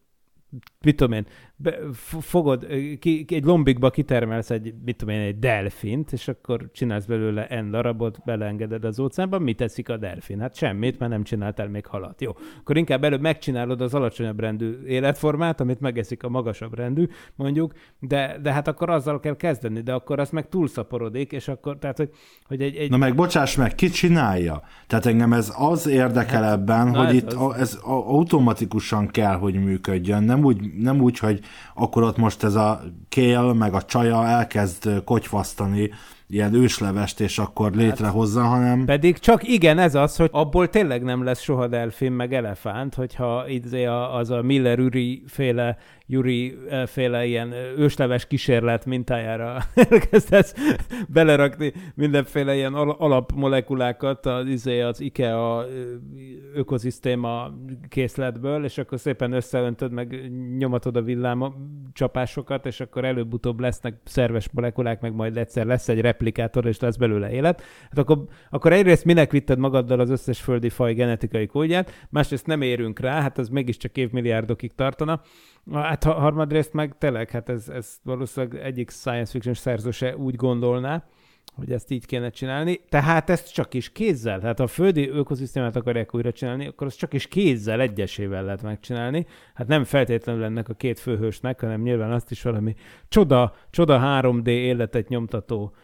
mit 0.85 0.97
tudom 0.97 1.13
én, 1.13 1.27
be, 1.63 1.79
fogod, 2.21 2.67
ki, 2.99 3.25
egy 3.29 3.45
lombikba 3.45 3.91
kitermelsz 3.91 4.51
egy, 4.51 4.75
mit 4.85 4.97
tudom 4.97 5.15
én, 5.15 5.21
egy 5.21 5.39
delfint, 5.39 6.13
és 6.13 6.29
akkor 6.29 6.69
csinálsz 6.73 7.05
belőle 7.05 7.63
N 7.63 7.71
darabot, 7.71 8.19
beleengeded 8.25 8.85
az 8.85 9.01
óceánba, 9.01 9.39
mit 9.39 9.57
teszik 9.57 9.89
a 9.89 9.97
delfin? 9.97 10.41
Hát 10.41 10.57
semmit, 10.57 10.99
mert 10.99 11.11
nem 11.11 11.23
csináltál 11.23 11.69
még 11.69 11.87
halat. 11.87 12.21
Jó, 12.21 12.31
akkor 12.59 12.77
inkább 12.77 13.05
előbb 13.05 13.21
megcsinálod 13.21 13.81
az 13.81 13.95
alacsonyabb 13.95 14.41
rendű 14.41 14.79
életformát, 14.87 15.61
amit 15.61 15.81
megeszik 15.81 16.23
a 16.23 16.29
magasabb 16.29 16.75
rendű, 16.75 17.09
mondjuk, 17.37 17.73
de, 17.99 18.39
de 18.43 18.53
hát 18.53 18.69
akkor 18.69 18.91
azzal 18.91 19.21
kell 19.21 19.37
kezdeni, 19.37 19.81
de 19.81 19.93
akkor 19.93 20.19
az 20.19 20.31
meg 20.31 20.49
túlszaporodik, 20.49 21.33
és 21.33 21.49
akkor, 21.49 21.79
tehát, 21.79 21.97
hogy, 21.97 22.11
hogy 22.45 22.61
egy, 22.61 22.77
egy... 22.77 22.91
Na 22.91 22.97
meg 22.97 23.15
bocsáss 23.15 23.57
meg, 23.57 23.75
ki 23.75 23.89
csinálja? 23.89 24.63
Tehát 24.87 25.07
engem 25.07 25.33
ez 25.33 25.53
az 25.57 25.87
érdekel 25.87 26.43
hát, 26.43 26.53
ebben, 26.53 26.95
hogy 26.95 27.07
ez 27.07 27.15
itt 27.15 27.33
az... 27.33 27.57
ez 27.57 27.79
automatikusan 27.85 29.07
kell, 29.07 29.35
hogy 29.35 29.55
működjön, 29.55 30.23
nem 30.23 30.45
úgy, 30.45 30.73
nem 30.79 31.01
úgy, 31.01 31.19
hogy 31.19 31.41
akkor 31.75 32.03
ott 32.03 32.17
most 32.17 32.43
ez 32.43 32.55
a 32.55 32.83
kél, 33.09 33.53
meg 33.53 33.75
a 33.75 33.83
csaja 33.83 34.27
elkezd 34.27 35.05
kocsvasztani 35.05 35.91
ilyen 36.31 36.55
őslevest, 36.55 37.21
és 37.21 37.39
akkor 37.39 37.73
létrehozza, 37.73 38.41
hát, 38.41 38.51
hanem... 38.51 38.85
Pedig 38.85 39.19
csak 39.19 39.49
igen, 39.49 39.79
ez 39.79 39.95
az, 39.95 40.17
hogy 40.17 40.29
abból 40.33 40.69
tényleg 40.69 41.03
nem 41.03 41.25
lesz 41.25 41.41
soha 41.41 41.67
delfin, 41.67 42.13
meg 42.13 42.35
elefánt, 42.35 42.95
hogyha 42.95 43.49
izé 43.49 43.85
az 43.85 44.31
a 44.31 44.43
Miller-Uri 44.43 45.23
féle 45.27 45.79
Juri 46.13 46.59
féle 46.87 47.27
ilyen 47.27 47.53
ősleves 47.77 48.27
kísérlet 48.27 48.87
mintájára 48.87 49.63
elkezdesz 49.91 50.55
belerakni 51.09 51.73
mindenféle 51.95 52.55
ilyen 52.55 52.75
alapmolekulákat 52.75 54.27
az, 54.27 54.47
izé, 54.47 54.81
az 54.81 55.01
IKEA 55.01 55.65
ökoszisztéma 56.55 57.51
készletből, 57.89 58.65
és 58.65 58.79
akkor 58.79 58.99
szépen 58.99 59.33
összeöntöd, 59.33 59.93
meg 59.93 60.31
nyomatod 60.59 60.97
a 60.97 61.03
villám 61.03 61.55
csapásokat, 61.93 62.67
és 62.67 62.81
akkor 62.81 63.05
előbb-utóbb 63.05 63.61
lesznek 63.61 63.95
szerves 64.05 64.49
molekulák, 64.53 65.01
meg 65.01 65.15
majd 65.15 65.37
egyszer 65.37 65.67
lesz 65.67 65.89
egy 65.89 66.01
replikátor, 66.21 66.67
és 66.67 66.81
lesz 66.81 66.97
belőle 66.97 67.31
élet. 67.31 67.63
Hát 67.83 67.99
akkor, 67.99 68.25
akkor 68.51 68.73
egyrészt 68.73 69.05
minek 69.05 69.31
vitted 69.31 69.59
magaddal 69.59 70.01
az 70.01 70.11
összes 70.11 70.41
földi 70.41 70.69
faj 70.69 70.95
genetikai 70.95 71.47
kódját, 71.47 72.07
másrészt 72.11 72.47
nem 72.47 72.63
érünk 72.63 72.99
rá, 72.99 73.21
hát 73.21 73.39
az 73.39 73.49
mégiscsak 73.49 73.97
évmilliárdokig 73.97 74.75
tartana. 74.75 75.21
Hát 75.73 76.05
harmadrészt 76.05 76.73
meg 76.73 76.95
tényleg, 76.99 77.31
hát 77.31 77.49
ez, 77.49 77.69
ez 77.69 77.99
valószínűleg 78.03 78.65
egyik 78.65 78.91
science 78.91 79.31
fiction 79.31 79.55
szerző 79.55 79.91
se 79.91 80.17
úgy 80.17 80.37
gondolná, 80.37 81.05
hogy 81.55 81.73
ezt 81.73 81.91
így 81.91 82.07
kéne 82.07 82.31
csinálni. 82.31 82.81
Tehát 82.89 83.31
ezt 83.31 83.53
csak 83.53 83.75
is 83.75 83.93
kézzel, 83.93 84.41
tehát 84.41 84.59
ha 84.59 84.65
a 84.65 84.67
földi 84.67 85.09
ökoszisztémát 85.09 85.77
akarják 85.77 86.15
újra 86.15 86.33
csinálni, 86.33 86.67
akkor 86.67 86.87
azt 86.87 86.99
csak 86.99 87.13
is 87.13 87.27
kézzel, 87.27 87.81
egyesével 87.81 88.45
lehet 88.45 88.63
megcsinálni. 88.63 89.27
Hát 89.55 89.67
nem 89.67 89.85
feltétlenül 89.85 90.45
ennek 90.45 90.69
a 90.69 90.75
két 90.75 90.99
főhősnek, 90.99 91.61
hanem 91.61 91.83
nyilván 91.83 92.13
azt 92.13 92.31
is 92.31 92.43
valami 92.43 92.75
csoda, 93.09 93.55
csoda 93.71 94.01
3D 94.03 94.47
életet 94.47 95.09
nyomtató 95.09 95.75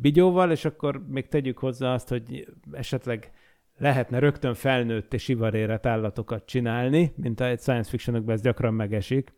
bigyóval, 0.00 0.50
és 0.50 0.64
akkor 0.64 1.06
még 1.08 1.28
tegyük 1.28 1.58
hozzá 1.58 1.92
azt, 1.92 2.08
hogy 2.08 2.48
esetleg 2.72 3.32
lehetne 3.78 4.18
rögtön 4.18 4.54
felnőtt 4.54 5.14
és 5.14 5.28
ivarérett 5.28 5.86
állatokat 5.86 6.46
csinálni, 6.46 7.12
mint 7.16 7.40
egy 7.40 7.60
science 7.60 7.90
fictionokban 7.90 8.34
ez 8.34 8.42
gyakran 8.42 8.74
megesik. 8.74 9.32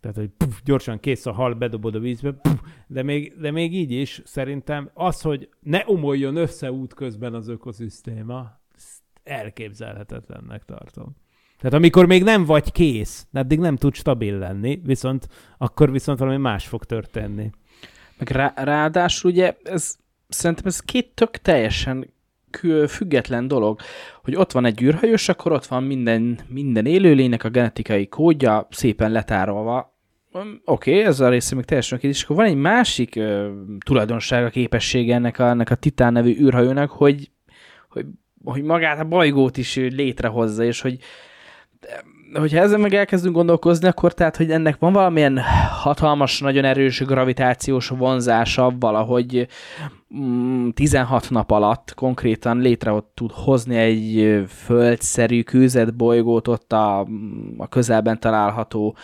Tehát, 0.00 0.16
hogy 0.16 0.28
puf, 0.36 0.62
gyorsan 0.64 1.00
kész 1.00 1.26
a 1.26 1.32
hal, 1.32 1.54
bedobod 1.54 1.94
a 1.94 1.98
vízbe, 1.98 2.32
puf, 2.32 2.60
de, 2.86 3.02
még, 3.02 3.34
de 3.40 3.50
még 3.50 3.74
így 3.74 3.90
is 3.90 4.22
szerintem 4.24 4.90
az, 4.94 5.20
hogy 5.20 5.48
ne 5.60 5.82
omoljon 5.86 6.36
össze 6.36 6.72
út 6.72 6.94
közben 6.94 7.34
az 7.34 7.48
ökoszisztéma, 7.48 8.62
elképzelhetetlennek 9.22 10.64
tartom. 10.64 11.16
Tehát 11.58 11.74
amikor 11.74 12.06
még 12.06 12.22
nem 12.22 12.44
vagy 12.44 12.72
kész, 12.72 13.26
addig 13.32 13.58
nem 13.58 13.76
tud 13.76 13.94
stabil 13.94 14.38
lenni, 14.38 14.80
viszont 14.84 15.28
akkor 15.58 15.90
viszont 15.90 16.18
valami 16.18 16.36
más 16.36 16.66
fog 16.66 16.84
történni. 16.84 17.50
Meg 18.18 18.28
rá, 18.28 18.52
ráadásul 18.56 19.30
ugye 19.30 19.56
ez 19.62 19.96
szerintem 20.28 20.66
ez 20.66 20.80
két 20.80 21.08
tök 21.14 21.30
teljesen 21.30 22.12
független 22.88 23.48
dolog, 23.48 23.80
hogy 24.22 24.36
ott 24.36 24.52
van 24.52 24.64
egy 24.64 24.82
űrhajós, 24.82 25.28
akkor 25.28 25.52
ott 25.52 25.66
van 25.66 25.82
minden, 25.82 26.38
minden 26.48 26.86
élőlénynek 26.86 27.44
a 27.44 27.48
genetikai 27.48 28.08
kódja 28.08 28.68
szépen 28.70 29.10
letárolva. 29.10 29.92
Oké, 30.32 30.50
okay, 30.64 31.02
ez 31.02 31.20
a 31.20 31.28
része 31.28 31.54
még 31.54 31.64
teljesen 31.64 31.98
oké, 31.98 32.08
és 32.08 32.22
akkor 32.22 32.36
van 32.36 32.44
egy 32.44 32.56
másik 32.56 33.16
ö, 33.16 33.52
tulajdonsága, 33.84 34.48
képessége 34.48 35.14
ennek 35.14 35.38
a, 35.38 35.48
ennek 35.48 35.70
a 35.70 35.74
Titán 35.74 36.12
nevű 36.12 36.36
űrhajónak, 36.40 36.90
hogy, 36.90 37.30
hogy, 37.88 38.06
hogy 38.44 38.62
magát 38.62 39.00
a 39.00 39.04
bolygót 39.04 39.56
is 39.56 39.76
létrehozza, 39.76 40.64
és 40.64 40.80
hogy 40.80 40.98
hogyha 42.34 42.58
ezzel 42.58 42.78
meg 42.78 42.94
elkezdünk 42.94 43.34
gondolkozni, 43.34 43.88
akkor 43.88 44.14
tehát, 44.14 44.36
hogy 44.36 44.50
ennek 44.50 44.78
van 44.78 44.92
valamilyen 44.92 45.40
hatalmas, 45.70 46.40
nagyon 46.40 46.64
erős 46.64 47.00
gravitációs 47.00 47.88
vonzása 47.88 48.74
valahogy 48.78 49.46
16 50.74 51.30
mm, 51.30 51.34
nap 51.34 51.50
alatt 51.50 51.94
konkrétan 51.94 52.58
létre 52.58 52.92
tud 53.14 53.30
hozni 53.32 53.76
egy 53.76 54.42
földszerű 54.48 55.42
kőzetbolygót 55.42 56.48
ott 56.48 56.72
a, 56.72 57.00
a 57.56 57.68
közelben 57.68 58.20
található 58.20 58.96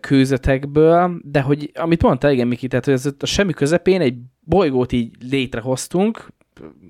kőzetekből, 0.00 1.20
de 1.22 1.40
hogy 1.40 1.70
amit 1.74 2.02
mondta, 2.02 2.30
igen, 2.30 2.46
Miki, 2.46 2.66
tehát 2.66 2.84
hogy 2.84 2.94
ez 2.94 3.08
a 3.18 3.26
semmi 3.26 3.52
közepén 3.52 4.00
egy 4.00 4.16
bolygót 4.40 4.92
így 4.92 5.10
létrehoztunk, 5.30 6.32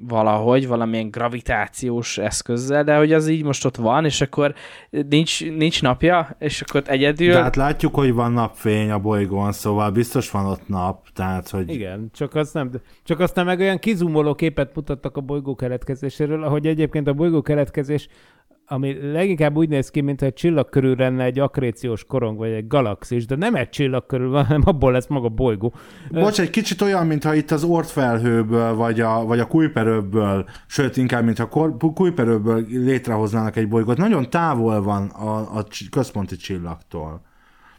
valahogy, 0.08 0.68
valamilyen 0.68 1.10
gravitációs 1.10 2.18
eszközzel, 2.18 2.84
de 2.84 2.96
hogy 2.96 3.12
az 3.12 3.28
így 3.28 3.44
most 3.44 3.64
ott 3.64 3.76
van, 3.76 4.04
és 4.04 4.20
akkor 4.20 4.54
nincs, 4.90 5.44
nincs 5.44 5.82
napja, 5.82 6.36
és 6.38 6.60
akkor 6.60 6.82
egyedül... 6.86 7.32
De 7.32 7.42
hát 7.42 7.56
látjuk, 7.56 7.94
hogy 7.94 8.12
van 8.12 8.32
napfény 8.32 8.90
a 8.90 8.98
bolygón, 8.98 9.52
szóval 9.52 9.90
biztos 9.90 10.30
van 10.30 10.46
ott 10.46 10.68
nap, 10.68 11.08
tehát 11.14 11.48
hogy... 11.48 11.70
Igen, 11.70 12.10
csak, 12.14 12.34
az 12.34 12.52
nem, 12.52 12.70
csak 13.04 13.20
aztán 13.20 13.44
meg 13.44 13.60
olyan 13.60 13.78
kizumoló 13.78 14.34
képet 14.34 14.74
mutattak 14.74 15.16
a 15.16 15.20
bolygó 15.20 15.54
keletkezéséről, 15.54 16.44
ahogy 16.44 16.66
egyébként 16.66 17.08
a 17.08 17.12
bolygó 17.12 17.42
keletkezés 17.42 18.08
ami 18.66 19.12
leginkább 19.12 19.56
úgy 19.56 19.68
néz 19.68 19.90
ki, 19.90 20.00
mint 20.00 20.22
egy 20.22 20.32
csillag 20.32 20.68
körül 20.68 20.96
lenne 20.96 21.24
egy 21.24 21.38
akréciós 21.38 22.04
korong, 22.04 22.38
vagy 22.38 22.50
egy 22.50 22.66
galaxis, 22.66 23.26
de 23.26 23.36
nem 23.36 23.54
egy 23.54 23.68
csillag 23.68 24.06
körül 24.06 24.30
van, 24.30 24.44
hanem 24.52 24.62
abból 24.64 24.92
lesz 24.92 25.06
maga 25.06 25.28
bolygó. 25.28 25.74
Bocs, 26.10 26.40
egy 26.40 26.50
kicsit 26.50 26.80
olyan, 26.80 27.06
mintha 27.06 27.34
itt 27.34 27.50
az 27.50 27.64
ortfelhőből, 27.64 28.74
vagy 28.74 29.00
a, 29.00 29.24
vagy 29.24 29.40
a 29.40 29.46
kújperőből, 29.46 30.48
sőt, 30.66 30.96
inkább, 30.96 31.24
mintha 31.24 31.48
kújperőből 31.94 32.66
létrehoznának 32.68 33.56
egy 33.56 33.68
bolygót. 33.68 33.96
Nagyon 33.96 34.30
távol 34.30 34.82
van 34.82 35.08
a, 35.08 35.58
a 35.58 35.66
központi 35.90 36.36
csillagtól. 36.36 37.30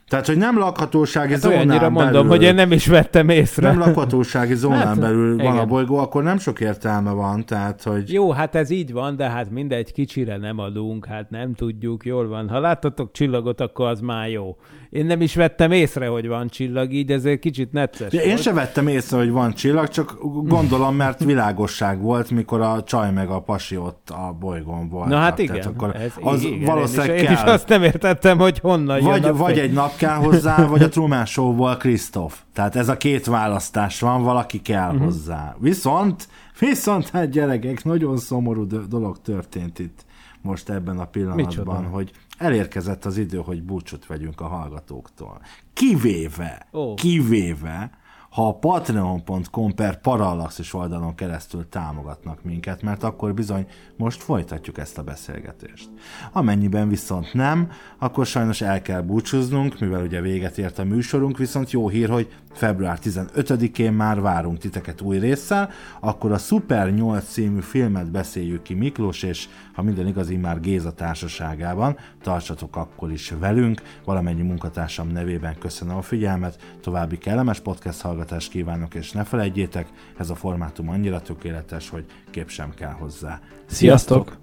Tehát, 0.08 0.28
hogy 0.28 0.38
nem 0.38 0.58
lakhatósági 0.58 1.32
hát 1.32 1.41
zónán 1.41 1.68
belül... 1.68 1.89
mondom, 1.89 2.28
hogy 2.28 2.43
én 2.43 2.56
nem 2.56 2.72
is 2.72 2.88
vettem 2.88 3.30
észre. 3.30 3.68
Nem 3.68 3.80
lakhatósági 3.80 4.56
zónán 4.56 4.88
hát, 4.88 4.99
belül 4.99 5.34
igen. 5.34 5.45
van 5.45 5.58
a 5.58 5.66
bolygó, 5.66 5.97
akkor 5.97 6.24
nem 6.24 6.38
sok 6.38 6.60
értelme 6.60 7.12
van, 7.12 7.45
tehát, 7.45 7.84
hogy... 7.84 8.14
Jó, 8.14 8.32
hát 8.32 8.56
ez 8.56 8.70
így 8.70 8.91
van, 8.91 9.16
de 9.16 9.30
hát 9.30 9.49
mindegy, 9.49 9.91
kicsire 9.91 10.38
nem 10.38 10.60
adunk, 10.60 11.06
hát 11.06 11.30
nem 11.30 11.54
tudjuk, 11.54 12.06
jól 12.06 12.28
van. 12.28 12.49
Ha 12.49 12.60
láttatok 12.60 13.12
csillagot, 13.12 13.62
akkor 13.62 13.88
az 13.88 13.99
már 13.99 14.30
jó. 14.30 14.58
Én 14.94 15.06
nem 15.06 15.22
is 15.22 15.36
vettem 15.36 15.72
észre, 15.72 16.08
hogy 16.08 16.28
van 16.28 16.48
csillag, 16.48 16.91
így 16.91 17.12
ezért 17.12 17.39
kicsit 17.39 17.72
necces 17.72 18.14
ja, 18.14 18.22
Én 18.22 18.38
sem 18.38 18.56
vettem 18.56 18.88
észre, 18.88 19.18
hogy 19.18 19.32
van 19.32 19.54
csillag, 19.54 19.88
csak 19.88 20.18
gondolom, 20.44 20.96
mert 20.96 21.24
világosság 21.24 22.02
volt, 22.02 22.30
mikor 22.30 22.62
a 22.62 22.84
csaj 22.84 23.12
meg 23.12 23.30
a 23.30 23.39
pasi 23.39 23.78
ott 23.78 24.10
a 24.10 24.36
bolygón 24.39 24.89
volt. 24.89 25.08
Na 25.08 25.18
hát 25.18 25.39
igen. 25.39 25.56
Tehát 25.56 25.70
akkor 25.70 25.96
ez, 25.96 26.12
az 26.22 26.44
igen, 26.44 26.66
valószínűleg 26.66 27.10
én 27.10 27.16
is, 27.16 27.22
kell. 27.22 27.36
Én 27.36 27.44
is 27.44 27.52
azt 27.52 27.68
nem 27.68 27.84
értettem, 27.84 28.38
hogy 28.38 28.60
honnan 28.60 29.04
vagy, 29.04 29.24
jön 29.24 29.36
Vagy 29.36 29.60
egy 29.60 29.74
nap 29.74 29.96
kell 29.96 30.16
hozzá, 30.16 30.66
vagy 30.66 30.84
a 30.84 30.89
Truman 30.89 31.26
Show-ból 31.26 31.78
Krisztof. 31.78 32.41
Tehát 32.54 32.76
ez 32.76 32.89
a 32.89 32.98
két 32.98 33.26
választás 33.26 34.00
van, 34.00 34.24
valaki 34.24 34.62
kell 34.62 34.89
uh-huh. 34.89 35.04
hozzá. 35.04 35.56
Viszont, 35.60 36.28
viszont 36.60 37.10
hát 37.10 37.30
gyerekek, 37.30 37.84
nagyon 37.84 38.18
szomorú 38.18 38.68
dolog 38.88 39.22
történt 39.22 39.80
itt 39.80 40.06
most 40.44 40.70
ebben 40.70 41.00
a 41.00 41.06
pillanatban, 41.06 41.46
Micsoda? 41.46 41.72
hogy 41.72 42.12
elérkezett 42.38 43.05
az 43.05 43.17
idő, 43.17 43.38
hogy 43.38 43.63
búcsút 43.63 44.05
vegyünk 44.05 44.41
a 44.41 44.47
hallgatóktól. 44.47 45.41
Kivéve, 45.73 46.67
oh. 46.71 46.95
kivéve, 46.95 47.91
ha 48.34 48.47
a 48.47 48.53
patreon.com 48.53 49.75
per 49.75 50.01
parallaxis 50.01 50.73
oldalon 50.73 51.15
keresztül 51.15 51.69
támogatnak 51.69 52.43
minket, 52.43 52.81
mert 52.81 53.03
akkor 53.03 53.34
bizony 53.34 53.65
most 53.97 54.23
folytatjuk 54.23 54.77
ezt 54.77 54.97
a 54.97 55.03
beszélgetést. 55.03 55.89
Amennyiben 56.31 56.89
viszont 56.89 57.34
nem, 57.34 57.71
akkor 57.97 58.25
sajnos 58.25 58.61
el 58.61 58.81
kell 58.81 59.01
búcsúznunk, 59.01 59.79
mivel 59.79 60.01
ugye 60.01 60.21
véget 60.21 60.57
ért 60.57 60.79
a 60.79 60.84
műsorunk, 60.84 61.38
viszont 61.38 61.71
jó 61.71 61.89
hír, 61.89 62.09
hogy 62.09 62.31
február 62.51 62.99
15-én 63.03 63.93
már 63.93 64.21
várunk 64.21 64.57
titeket 64.57 65.01
új 65.01 65.17
résszel, 65.17 65.69
akkor 65.99 66.31
a 66.31 66.38
Super 66.38 66.93
8 66.93 67.23
című 67.23 67.59
filmet 67.59 68.11
beszéljük 68.11 68.61
ki 68.61 68.73
Miklós, 68.73 69.23
és 69.23 69.47
ha 69.73 69.81
minden 69.81 70.07
igaz, 70.07 70.29
már 70.41 70.59
Géza 70.59 70.91
társaságában, 70.91 71.97
tartsatok 72.21 72.75
akkor 72.75 73.11
is 73.11 73.34
velünk, 73.39 73.81
valamennyi 74.05 74.41
munkatársam 74.41 75.07
nevében 75.07 75.57
köszönöm 75.57 75.95
a 75.95 76.01
figyelmet, 76.01 76.77
további 76.81 77.17
kellemes 77.17 77.59
podcast 77.59 78.01
hallgatást 78.01 78.22
kívánok, 78.49 78.93
és 78.93 79.11
ne 79.11 79.24
felejtjétek, 79.24 79.88
ez 80.17 80.30
a 80.30 80.36
formátum 80.36 80.89
annyira 80.89 81.21
tökéletes, 81.21 81.89
hogy 81.89 82.05
kép 82.30 82.49
sem 82.49 82.74
kell 82.74 82.91
hozzá. 82.91 83.39
Sziasztok! 83.65 84.43